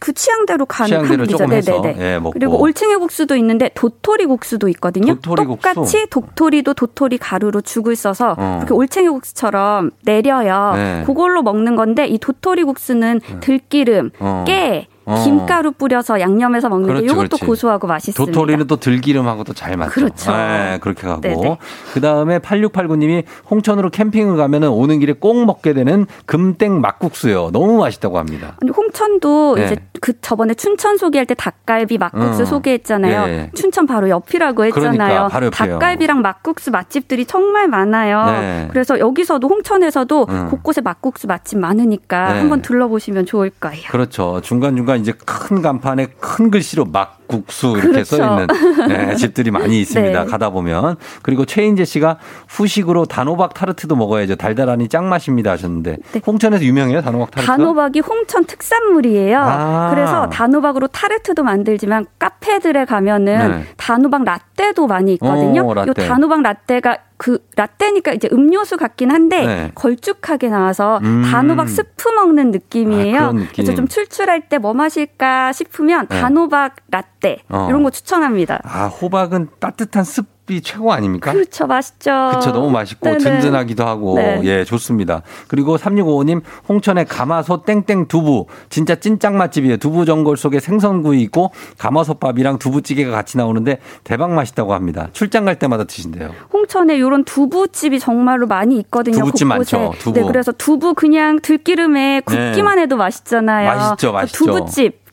그 0.00 0.12
취향대로 0.12 0.66
간 0.66 0.86
취향대로. 0.86 1.26
조금 1.26 1.52
해서, 1.52 1.80
네네네. 1.80 2.14
예, 2.14 2.18
먹고. 2.18 2.30
그리고 2.32 2.60
올챙이 2.60 2.96
국수도 2.96 3.36
있는데 3.36 3.70
도토리 3.74 4.26
국수도 4.26 4.68
있거든요. 4.68 5.14
도토리 5.14 5.44
국수? 5.46 5.74
똑같이 5.74 6.06
도토리도 6.10 6.74
도토리 6.74 7.18
가루로 7.18 7.60
죽을 7.60 7.96
써서 7.96 8.34
어. 8.38 8.56
그렇게 8.60 8.74
올챙이 8.74 9.08
국수처럼 9.08 9.90
내려요. 10.04 10.72
네. 10.74 11.02
그걸로 11.06 11.42
먹는 11.42 11.76
건데 11.76 12.06
이 12.06 12.18
도토리 12.18 12.64
국수는 12.64 13.20
들기름, 13.40 14.10
어. 14.20 14.44
깨, 14.46 14.86
어. 15.08 15.24
김가루 15.24 15.72
뿌려서 15.72 16.20
양념해서 16.20 16.68
먹는데 16.68 16.92
그렇지, 16.92 17.06
이것도 17.06 17.28
그렇지. 17.28 17.46
고소하고 17.46 17.86
맛있습니다. 17.86 18.32
도토리는 18.32 18.66
또 18.66 18.76
들기름하고 18.76 19.44
또잘 19.44 19.76
맞죠. 19.76 19.90
그렇죠. 19.92 20.32
네, 20.32 20.78
그렇게 20.82 21.06
가고. 21.06 21.56
그 21.94 22.00
다음에 22.00 22.38
8689님이 22.38 23.24
홍천으로 23.50 23.90
캠핑을 23.90 24.36
가면은 24.36 24.68
오는 24.68 24.98
길에 25.00 25.14
꼭 25.14 25.44
먹게 25.44 25.72
되는 25.72 26.06
금땡 26.26 26.80
막국수요. 26.80 27.50
너무 27.52 27.78
맛있다고 27.78 28.18
합니다. 28.18 28.56
아니, 28.60 28.70
홍천도 28.70 29.54
네. 29.56 29.64
이제 29.64 29.76
그 30.00 30.20
저번에 30.20 30.54
춘천 30.54 30.98
소개할 30.98 31.24
때 31.26 31.34
닭갈비 31.34 31.98
막국수 31.98 32.40
음. 32.40 32.44
소개했잖아요. 32.44 33.28
예. 33.28 33.50
춘천 33.54 33.86
바로 33.86 34.08
옆이라고 34.08 34.64
했잖아요. 34.66 34.92
그러니까, 34.92 35.28
바로 35.28 35.46
옆이에요. 35.46 35.78
닭갈비랑 35.78 36.20
막국수 36.20 36.70
맛집들이 36.70 37.24
정말 37.24 37.68
많아요. 37.68 38.26
네. 38.26 38.68
그래서 38.70 38.98
여기서도 38.98 39.48
홍천에서도 39.48 40.26
음. 40.28 40.48
곳곳에 40.50 40.80
막국수 40.80 41.26
맛집 41.26 41.58
많으니까 41.58 42.32
네. 42.32 42.38
한번 42.40 42.62
둘러보시면 42.62 43.26
좋을 43.26 43.50
거예요. 43.50 43.84
그렇죠. 43.90 44.40
중간중간 44.42 44.97
이제 44.98 45.12
큰 45.12 45.62
간판에 45.62 46.06
큰 46.20 46.50
글씨로 46.50 46.84
막 46.84 47.17
국수 47.28 47.68
이렇게 47.72 47.88
그렇죠. 47.88 48.16
써 48.16 48.24
있는 48.24 48.46
네, 48.88 49.14
집들이 49.16 49.50
많이 49.50 49.80
있습니다. 49.80 50.24
네. 50.24 50.30
가다 50.30 50.50
보면. 50.50 50.96
그리고 51.22 51.44
최인재 51.44 51.84
씨가 51.84 52.18
후식으로 52.48 53.04
단호박 53.04 53.54
타르트도 53.54 53.94
먹어야죠. 53.94 54.36
달달하니 54.36 54.88
짱 54.88 55.08
맛입니다 55.08 55.52
하셨는데. 55.52 55.98
홍천에서 56.26 56.64
유명해요, 56.64 57.02
단호박 57.02 57.30
타르트? 57.30 57.48
네. 57.50 57.56
단호박이 57.56 58.00
홍천 58.00 58.44
특산물이에요. 58.46 59.38
아. 59.40 59.90
그래서 59.94 60.28
단호박으로 60.30 60.88
타르트도 60.88 61.42
만들지만 61.42 62.06
카페들에 62.18 62.86
가면은 62.86 63.50
네. 63.50 63.64
단호박 63.76 64.24
라떼도 64.24 64.86
많이 64.86 65.12
있거든요. 65.14 65.62
오, 65.66 65.74
라떼. 65.74 65.88
요 65.90 65.92
단호박 66.08 66.42
라떼가 66.42 66.98
그 67.18 67.44
라떼니까 67.56 68.12
이제 68.12 68.28
음료수 68.32 68.76
같긴 68.76 69.10
한데 69.10 69.44
네. 69.44 69.72
걸쭉하게 69.74 70.48
나와서 70.48 71.00
음. 71.02 71.24
단호박 71.28 71.68
스프 71.68 72.08
먹는 72.10 72.52
느낌이에요. 72.52 73.18
아, 73.20 73.32
느낌. 73.32 73.48
그래서 73.56 73.74
좀 73.74 73.88
출출할 73.88 74.48
때 74.48 74.58
뭐 74.58 74.72
마실까 74.74 75.52
싶으면 75.52 76.06
네. 76.08 76.20
단호박 76.20 76.76
라떼 76.90 77.17
어. 77.48 77.66
이런 77.68 77.82
거 77.82 77.90
추천합니다. 77.90 78.60
아, 78.64 78.86
호박은 78.86 79.48
따뜻한 79.58 80.04
두부집이 80.48 80.62
최고 80.62 80.92
아닙니까? 80.92 81.32
그렇죠, 81.32 81.66
맛있죠. 81.66 82.32
그쵸, 82.34 82.50
너무 82.52 82.70
맛있고 82.70 83.06
네네. 83.06 83.18
든든하기도 83.18 83.86
하고 83.86 84.16
네. 84.16 84.40
예 84.44 84.64
좋습니다. 84.64 85.22
그리고 85.46 85.76
3655님 85.76 86.42
홍천의 86.68 87.04
가마솥 87.04 87.66
땡땡 87.66 88.08
두부 88.08 88.46
진짜 88.70 88.96
찐짱 88.96 89.36
맛집이에요. 89.36 89.76
두부 89.76 90.06
전골 90.06 90.36
속에 90.36 90.58
생선구이 90.58 91.20
있고 91.22 91.52
가마솥밥이랑 91.78 92.58
두부찌개가 92.58 93.10
같이 93.10 93.36
나오는데 93.36 93.78
대박 94.02 94.32
맛있다고 94.32 94.74
합니다. 94.74 95.08
출장 95.12 95.44
갈 95.44 95.58
때마다 95.58 95.84
드신대요. 95.84 96.30
홍천에 96.52 96.96
이런 96.96 97.24
두부집이 97.24 98.00
정말로 98.00 98.46
많이 98.46 98.78
있거든요. 98.80 99.18
두부집 99.18 99.48
곳곳에. 99.48 99.76
많죠, 99.76 99.98
두부. 99.98 100.18
네, 100.18 100.26
그래서 100.26 100.52
두부 100.52 100.94
그냥 100.94 101.38
들기름에 101.40 102.22
굽기만 102.24 102.76
네. 102.76 102.82
해도 102.82 102.96
맛있잖아요. 102.96 103.68
맛있죠, 103.68 104.12
그 104.12 104.16
맛있죠. 104.16 104.44
두부집 104.44 105.07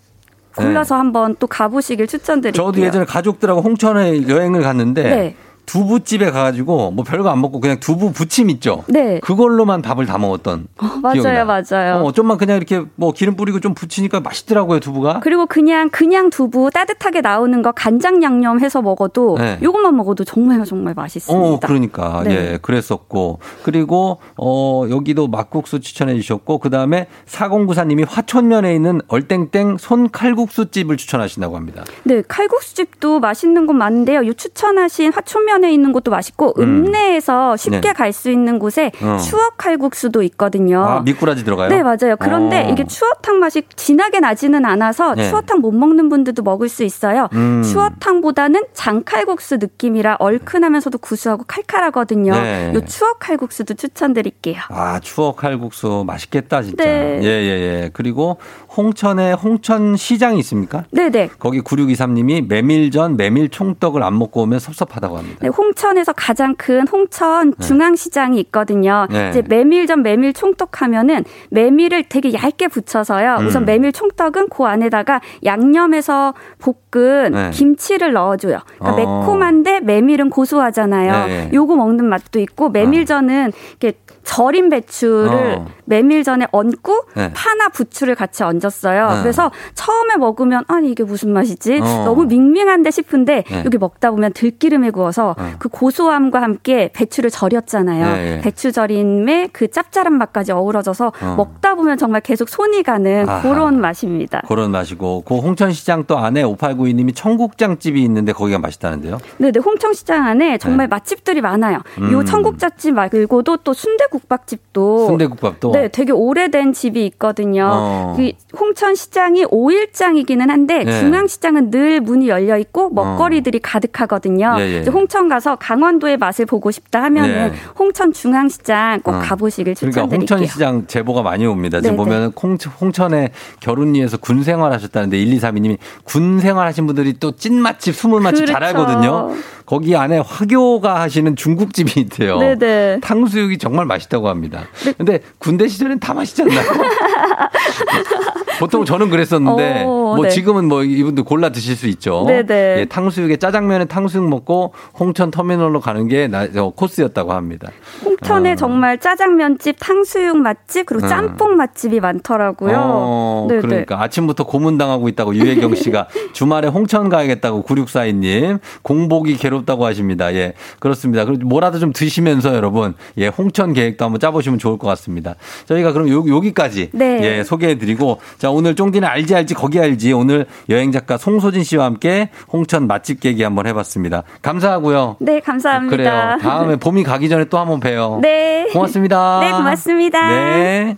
골라서 0.56 0.96
한번 0.96 1.36
또 1.40 1.48
가보시길 1.48 2.08
추천드릴게요. 2.08 2.64
저도 2.64 2.82
예전에 2.82 3.06
가족들하고 3.06 3.62
홍천에 3.62 4.28
여행을 4.28 4.62
갔는데 4.62 5.04
네. 5.04 5.36
두부집에 5.66 6.32
가가지고 6.32 6.92
뭐 6.92 7.04
별거 7.04 7.30
안 7.30 7.42
먹고 7.42 7.60
그냥 7.60 7.80
두부 7.80 8.12
부침 8.12 8.50
있죠. 8.50 8.84
네. 8.88 9.20
그걸로만 9.20 9.82
밥을 9.82 10.06
다 10.06 10.18
먹었던. 10.18 10.68
기억이 11.14 11.22
맞아요. 11.22 11.46
맞아요. 11.46 11.96
어, 12.04 12.12
좀만 12.12 12.38
그냥 12.38 12.58
이렇게 12.58 12.84
뭐 12.96 13.12
기름 13.12 13.36
뿌리고 13.36 13.60
좀 13.60 13.74
부치니까 13.74 14.20
맛있더라고요 14.20 14.80
두부가. 14.80 15.20
그리고 15.22 15.46
그냥 15.46 15.90
그냥 15.90 16.30
두부 16.30 16.72
따뜻하게 16.74 17.22
나오는 17.22 17.62
거 17.62 17.72
간장 17.72 18.24
양념 18.24 18.60
해서 18.60 18.82
먹어도 18.82 19.38
네. 19.38 19.60
요것만 19.62 19.96
먹어도 19.96 20.24
정말 20.24 20.64
정말 20.66 20.94
맛있습니다. 20.94 21.48
어, 21.48 21.60
그러니까. 21.60 22.24
네. 22.24 22.32
예, 22.32 22.60
그랬었고. 22.62 23.40
그리고, 23.64 24.20
어, 24.38 24.86
여기도 24.90 25.28
막국수 25.28 25.80
추천해 25.80 26.16
주셨고, 26.16 26.60
그 26.60 26.70
다음에 26.70 27.08
4094님이 27.28 28.06
화촌면에 28.08 28.74
있는 28.74 29.02
얼땡땡 29.08 29.78
손 29.78 30.10
칼국수 30.10 30.72
집을 30.72 30.98
추천하신다고 30.98 31.56
합니다. 31.56 31.84
네, 32.04 32.22
칼국수 32.28 32.76
집도 32.76 33.20
맛있는 33.20 33.66
곳 33.66 33.74
많은데요. 33.74 34.26
요 34.26 34.34
추천하신 34.34 35.14
화촌면 35.14 35.55
에 35.64 35.72
있는 35.72 35.94
곳도 35.94 36.12
맛있고 36.12 36.54
음. 36.58 36.86
읍내에서 36.86 37.56
쉽게 37.58 37.80
네. 37.80 37.94
갈수 37.94 38.30
있는 38.30 38.60
곳에 38.60 38.92
어. 39.02 39.18
추억 39.18 39.58
칼국수도 39.58 40.22
있거든요. 40.24 40.84
아, 40.84 41.00
미꾸라지 41.02 41.44
들어가요? 41.44 41.70
네, 41.70 41.82
맞아요. 41.82 42.16
그런데 42.20 42.66
어. 42.66 42.70
이게 42.70 42.86
추어탕 42.86 43.40
맛이 43.40 43.64
진하게 43.76 44.20
나지는 44.20 44.66
않아서 44.66 45.16
네. 45.16 45.30
추어탕 45.30 45.60
못 45.60 45.72
먹는 45.72 46.10
분들도 46.10 46.44
먹을 46.44 46.70
수 46.70 46.84
있어요. 46.84 47.30
음. 47.34 47.64
추어탕보다는 47.64 48.64
장칼국수 48.74 49.58
느낌이라 49.58 50.18
얼큰하면서도 50.20 50.98
구수하고 50.98 51.44
칼칼하거든요. 51.48 52.34
네. 52.34 52.74
요 52.74 52.82
추억 52.86 53.20
칼국수도 53.20 53.74
추천드릴게요. 53.76 54.58
아, 54.70 55.00
추억 55.00 55.38
칼국수 55.38 56.04
맛있겠다, 56.06 56.64
진짜. 56.64 56.84
네. 56.84 57.20
예, 57.22 57.28
예, 57.28 57.84
예. 57.84 57.90
그리고 57.94 58.38
홍천에 58.76 59.34
홍천 59.34 59.96
시장이 59.96 60.40
있습니까? 60.40 60.84
네 60.92 61.10
네. 61.10 61.30
거기 61.40 61.62
9623님이 61.62 62.48
메밀전, 62.48 63.18
메밀 63.18 63.50
총떡을 63.50 64.04
안 64.04 64.18
먹고 64.18 64.42
오면 64.42 64.60
섭섭하다고 64.60 65.18
합니다. 65.18 65.45
네, 65.46 65.50
홍천에서 65.50 66.14
가장 66.14 66.56
큰 66.56 66.88
홍천 66.88 67.54
중앙시장이 67.60 68.40
있거든요. 68.46 69.06
네. 69.12 69.30
이제 69.30 69.44
메밀전, 69.48 70.02
메밀 70.02 70.34
총떡 70.34 70.82
하면은 70.82 71.24
메밀을 71.52 72.06
되게 72.10 72.34
얇게 72.34 72.68
붙여서요. 72.68 73.38
음. 73.42 73.48
우선 73.48 73.64
메밀 73.66 73.92
총떡은 73.92 74.50
그 74.50 74.64
안에다가 74.64 75.22
양념해서 75.44 76.34
볶은 76.58 77.32
네. 77.32 77.52
김치를 77.52 78.14
넣어줘요. 78.14 78.60
그러니까 78.80 78.92
어. 78.92 78.96
매콤한데 78.96 79.82
메밀은 79.82 80.32
고소하잖아요. 80.32 81.28
네. 81.28 81.50
요거 81.54 81.76
먹는 81.76 82.06
맛도 82.06 82.40
있고 82.40 82.70
메밀전은 82.70 83.52
이렇게 83.80 84.00
절인 84.26 84.70
배추를 84.70 85.56
어. 85.60 85.68
메밀 85.86 86.24
전에 86.24 86.48
얹고 86.52 87.06
네. 87.16 87.32
파나 87.34 87.70
부추를 87.70 88.16
같이 88.16 88.44
얹었어요. 88.44 89.10
네. 89.10 89.22
그래서 89.22 89.52
처음에 89.76 90.18
먹으면 90.18 90.64
아니 90.68 90.92
이게 90.92 91.04
무슨 91.04 91.32
맛이지? 91.32 91.80
어. 91.82 92.04
너무 92.04 92.26
밍밍한데 92.26 92.92
싶은데 92.92 93.44
네. 93.48 93.64
여기 93.64 93.78
먹다 93.78 94.12
보면 94.12 94.34
들기름에 94.34 94.90
구워서 94.90 95.36
어. 95.38 95.52
그 95.60 95.70
고소함과 95.70 96.42
함께 96.42 96.90
배추를 96.94 97.30
절였잖아요. 97.30 98.16
네. 98.16 98.42
배추 98.42 98.72
절임에 98.72 99.50
그 99.54 99.70
짭짤한 99.70 100.14
맛까지 100.14 100.52
어우러져서 100.52 101.14
어. 101.22 101.36
먹다 101.38 101.76
보면 101.76 101.98
정말 101.98 102.22
계속 102.22 102.50
손이 102.50 102.84
가는 102.84 103.30
아하. 103.30 103.42
그런 103.42 103.80
맛입니다. 103.80 104.42
그런 104.48 104.72
맛이고, 104.72 105.24
그 105.26 105.36
홍천시장 105.36 106.06
또 106.08 106.18
안에 106.18 106.44
5892님이 106.44 107.16
청국장집이 107.16 108.02
있는데 108.04 108.34
거기가 108.34 108.60
맛있다는데요. 108.60 109.20
네, 109.38 109.52
네, 109.52 109.60
홍천시장 109.60 110.26
안에 110.26 110.58
정말 110.58 110.88
맛집들이 110.88 111.42
많아요. 111.42 111.82
음. 112.00 112.12
요 112.12 112.24
청국장집 112.24 112.96
말고도 112.96 113.58
또 113.58 113.74
순대국 113.74 114.15
밥집도 114.28 115.08
순대국밥도. 115.08 115.72
네, 115.72 115.88
되게 115.88 116.12
오래된 116.12 116.74
집이 116.74 117.06
있거든요. 117.08 117.70
어. 117.72 118.14
그 118.18 118.32
홍천시장이 118.58 119.46
5일장이기는 119.46 120.48
한데 120.48 120.84
네. 120.84 121.00
중앙시장은 121.00 121.72
늘 121.72 122.02
문이 122.02 122.28
열려 122.28 122.58
있고 122.58 122.90
먹거리들이 122.90 123.60
가득하거든요. 123.60 124.56
예, 124.60 124.62
예. 124.64 124.82
이제 124.82 124.90
홍천 124.90 125.30
가서 125.30 125.56
강원도의 125.58 126.18
맛을 126.18 126.46
보고 126.46 126.72
싶다 126.72 127.04
하면은 127.04 127.52
네. 127.52 127.58
홍천 127.78 128.12
중앙시장 128.14 129.02
꼭 129.02 129.16
어. 129.16 129.20
가보시길 129.20 129.76
그러니까 129.76 130.02
추천드릴게요. 130.02 130.38
홍천시장 130.38 130.88
제보가 130.88 131.22
많이 131.22 131.46
옵니다. 131.46 131.80
지금 131.80 131.96
네, 131.96 132.04
보면 132.04 132.34
홍, 132.42 132.58
홍천에 132.82 133.30
결혼리에서 133.60 134.18
군 134.18 134.44
생활하셨다는데 134.44 135.18
1232님이 135.18 135.78
군 136.04 136.40
생활하신 136.40 136.88
분들이 136.88 137.14
또 137.14 137.36
찐 137.36 137.62
맛집, 137.62 137.94
숨은 137.96 138.24
맛집 138.24 138.48
잘 138.48 138.56
그렇죠. 138.56 138.80
알거든요. 138.80 139.30
거기 139.66 139.96
안에 139.96 140.20
화교가 140.20 141.02
하시는 141.02 141.36
중국집이 141.36 142.00
있대요. 142.02 142.38
네네. 142.38 143.00
탕수육이 143.02 143.58
정말 143.58 143.86
맛있다고 143.86 144.30
합니다. 144.30 144.66
근데 144.98 145.20
군대 145.40 145.68
시절엔 145.68 146.00
다 146.00 146.14
맛있지 146.14 146.44
않나요? 146.44 146.62
보통 148.60 148.86
저는 148.86 149.10
그랬었는데 149.10 149.84
어, 149.84 150.16
뭐 150.16 150.24
네. 150.24 150.30
지금은 150.30 150.66
뭐 150.66 150.84
이분들 150.84 151.24
골라 151.24 151.50
드실 151.50 151.76
수 151.76 151.88
있죠. 151.88 152.26
네네. 152.28 152.80
예, 152.80 152.86
탕수육에 152.86 153.38
짜장면에 153.38 153.86
탕수육 153.86 154.28
먹고 154.28 154.74
홍천 155.00 155.32
터미널로 155.32 155.80
가는 155.80 156.08
게 156.08 156.28
나, 156.28 156.52
저 156.52 156.70
코스였다고 156.70 157.34
합니다. 157.34 157.72
홍천에 158.04 158.54
어. 158.54 158.56
정말 158.56 158.98
짜장면집, 159.00 159.78
탕수육 159.80 160.38
맛집, 160.38 160.86
그리고 160.86 161.06
음. 161.06 161.10
짬뽕 161.10 161.56
맛집이 161.56 162.00
많더라고요. 162.00 162.78
어, 162.78 163.46
네네. 163.50 163.62
그러니까 163.62 164.02
아침부터 164.02 164.46
고문당하고 164.46 165.08
있다고 165.10 165.36
유혜경 165.36 165.76
씨가 165.76 166.08
주말에 166.34 166.68
홍천 166.68 167.10
가야겠다고 167.10 167.64
9642님 167.64 168.60
공복이 168.82 169.38
괴롭다고 169.38 169.86
하십니다. 169.86 170.34
예, 170.34 170.54
그렇습니다. 170.80 171.26
그리고 171.26 171.48
뭐라도 171.48 171.80
좀 171.80 171.92
드시면서 171.94 172.56
여러분 172.56 172.94
예, 173.18 173.28
홍천 173.28 173.74
계획도 173.74 174.06
한번 174.06 174.20
짜보시면 174.20 174.60
좋을 174.60 174.78
것 174.78 174.88
같습니다. 174.88 175.36
저희가 175.66 175.92
그럼 175.92 176.10
요, 176.10 176.24
여기까지 176.28 176.90
네. 176.94 177.20
예, 177.22 177.44
소개해드리고 177.44 178.20
자 178.46 178.52
오늘 178.52 178.76
쫑디는 178.76 179.08
알지 179.08 179.34
알지 179.34 179.56
거기 179.56 179.80
알지 179.80 180.14
오늘 180.14 180.46
여행 180.70 180.92
작가 180.92 181.18
송소진 181.18 181.64
씨와 181.64 181.86
함께 181.86 182.30
홍천 182.54 182.86
맛집 182.86 183.20
계기 183.20 183.42
한번 183.42 183.66
해봤습니다. 183.66 184.22
감사하고요. 184.44 185.16
네, 185.20 185.40
감사합니다. 185.40 185.98
그래요. 185.98 186.38
다음에 186.40 186.76
봄이 186.76 187.02
가기 187.02 187.28
전에 187.28 187.46
또 187.46 187.58
한번 187.58 187.80
봬요. 187.80 188.20
네. 188.22 188.68
고맙습니다. 188.72 189.40
네, 189.40 189.52
고맙습니다. 189.52 190.30
네. 190.30 190.96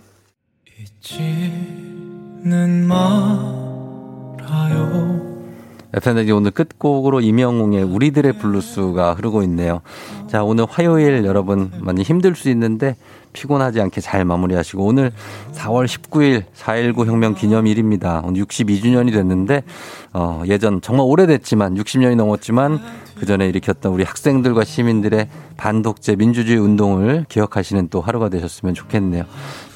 는 2.44 2.86
말아요 2.86 3.08
오늘 6.34 6.50
끝곡으로 6.50 7.22
임영웅의 7.22 7.82
우리들의 7.82 8.34
블루스가 8.34 9.14
흐르고 9.14 9.42
있네요. 9.44 9.80
자, 10.26 10.44
오늘 10.44 10.66
화요일 10.68 11.24
여러분 11.24 11.72
많이 11.80 12.02
힘들 12.02 12.34
수 12.34 12.50
있는데 12.50 12.96
피곤하지 13.32 13.80
않게 13.80 14.00
잘 14.00 14.24
마무리하시고 14.24 14.84
오늘 14.84 15.12
4월 15.52 15.86
19일 15.86 16.44
4.19 16.56 17.06
혁명 17.06 17.34
기념일입니다. 17.34 18.22
오늘 18.24 18.42
62주년이 18.44 19.12
됐는데 19.12 19.62
어, 20.12 20.42
예전 20.46 20.80
정말 20.80 21.06
오래됐지만 21.06 21.74
60년이 21.74 22.16
넘었지만 22.16 22.80
그 23.18 23.26
전에 23.26 23.48
일으켰던 23.48 23.92
우리 23.92 24.04
학생들과 24.04 24.64
시민들의 24.64 25.28
반독재 25.56 26.16
민주주의 26.16 26.58
운동을 26.58 27.26
기억하시는 27.28 27.88
또 27.88 28.00
하루가 28.00 28.28
되셨으면 28.28 28.74
좋겠네요. 28.74 29.24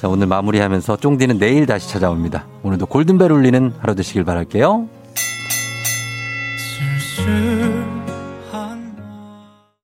자, 0.01 0.07
오늘 0.07 0.27
마무리하면서 0.27 0.97
쫑디는 0.97 1.39
내일 1.39 1.65
다시 1.65 1.89
찾아옵니다. 1.89 2.47
오늘도 2.63 2.85
골든벨 2.85 3.31
울리는 3.31 3.73
하루 3.79 3.95
되시길 3.95 4.23
바랄게요. 4.23 4.87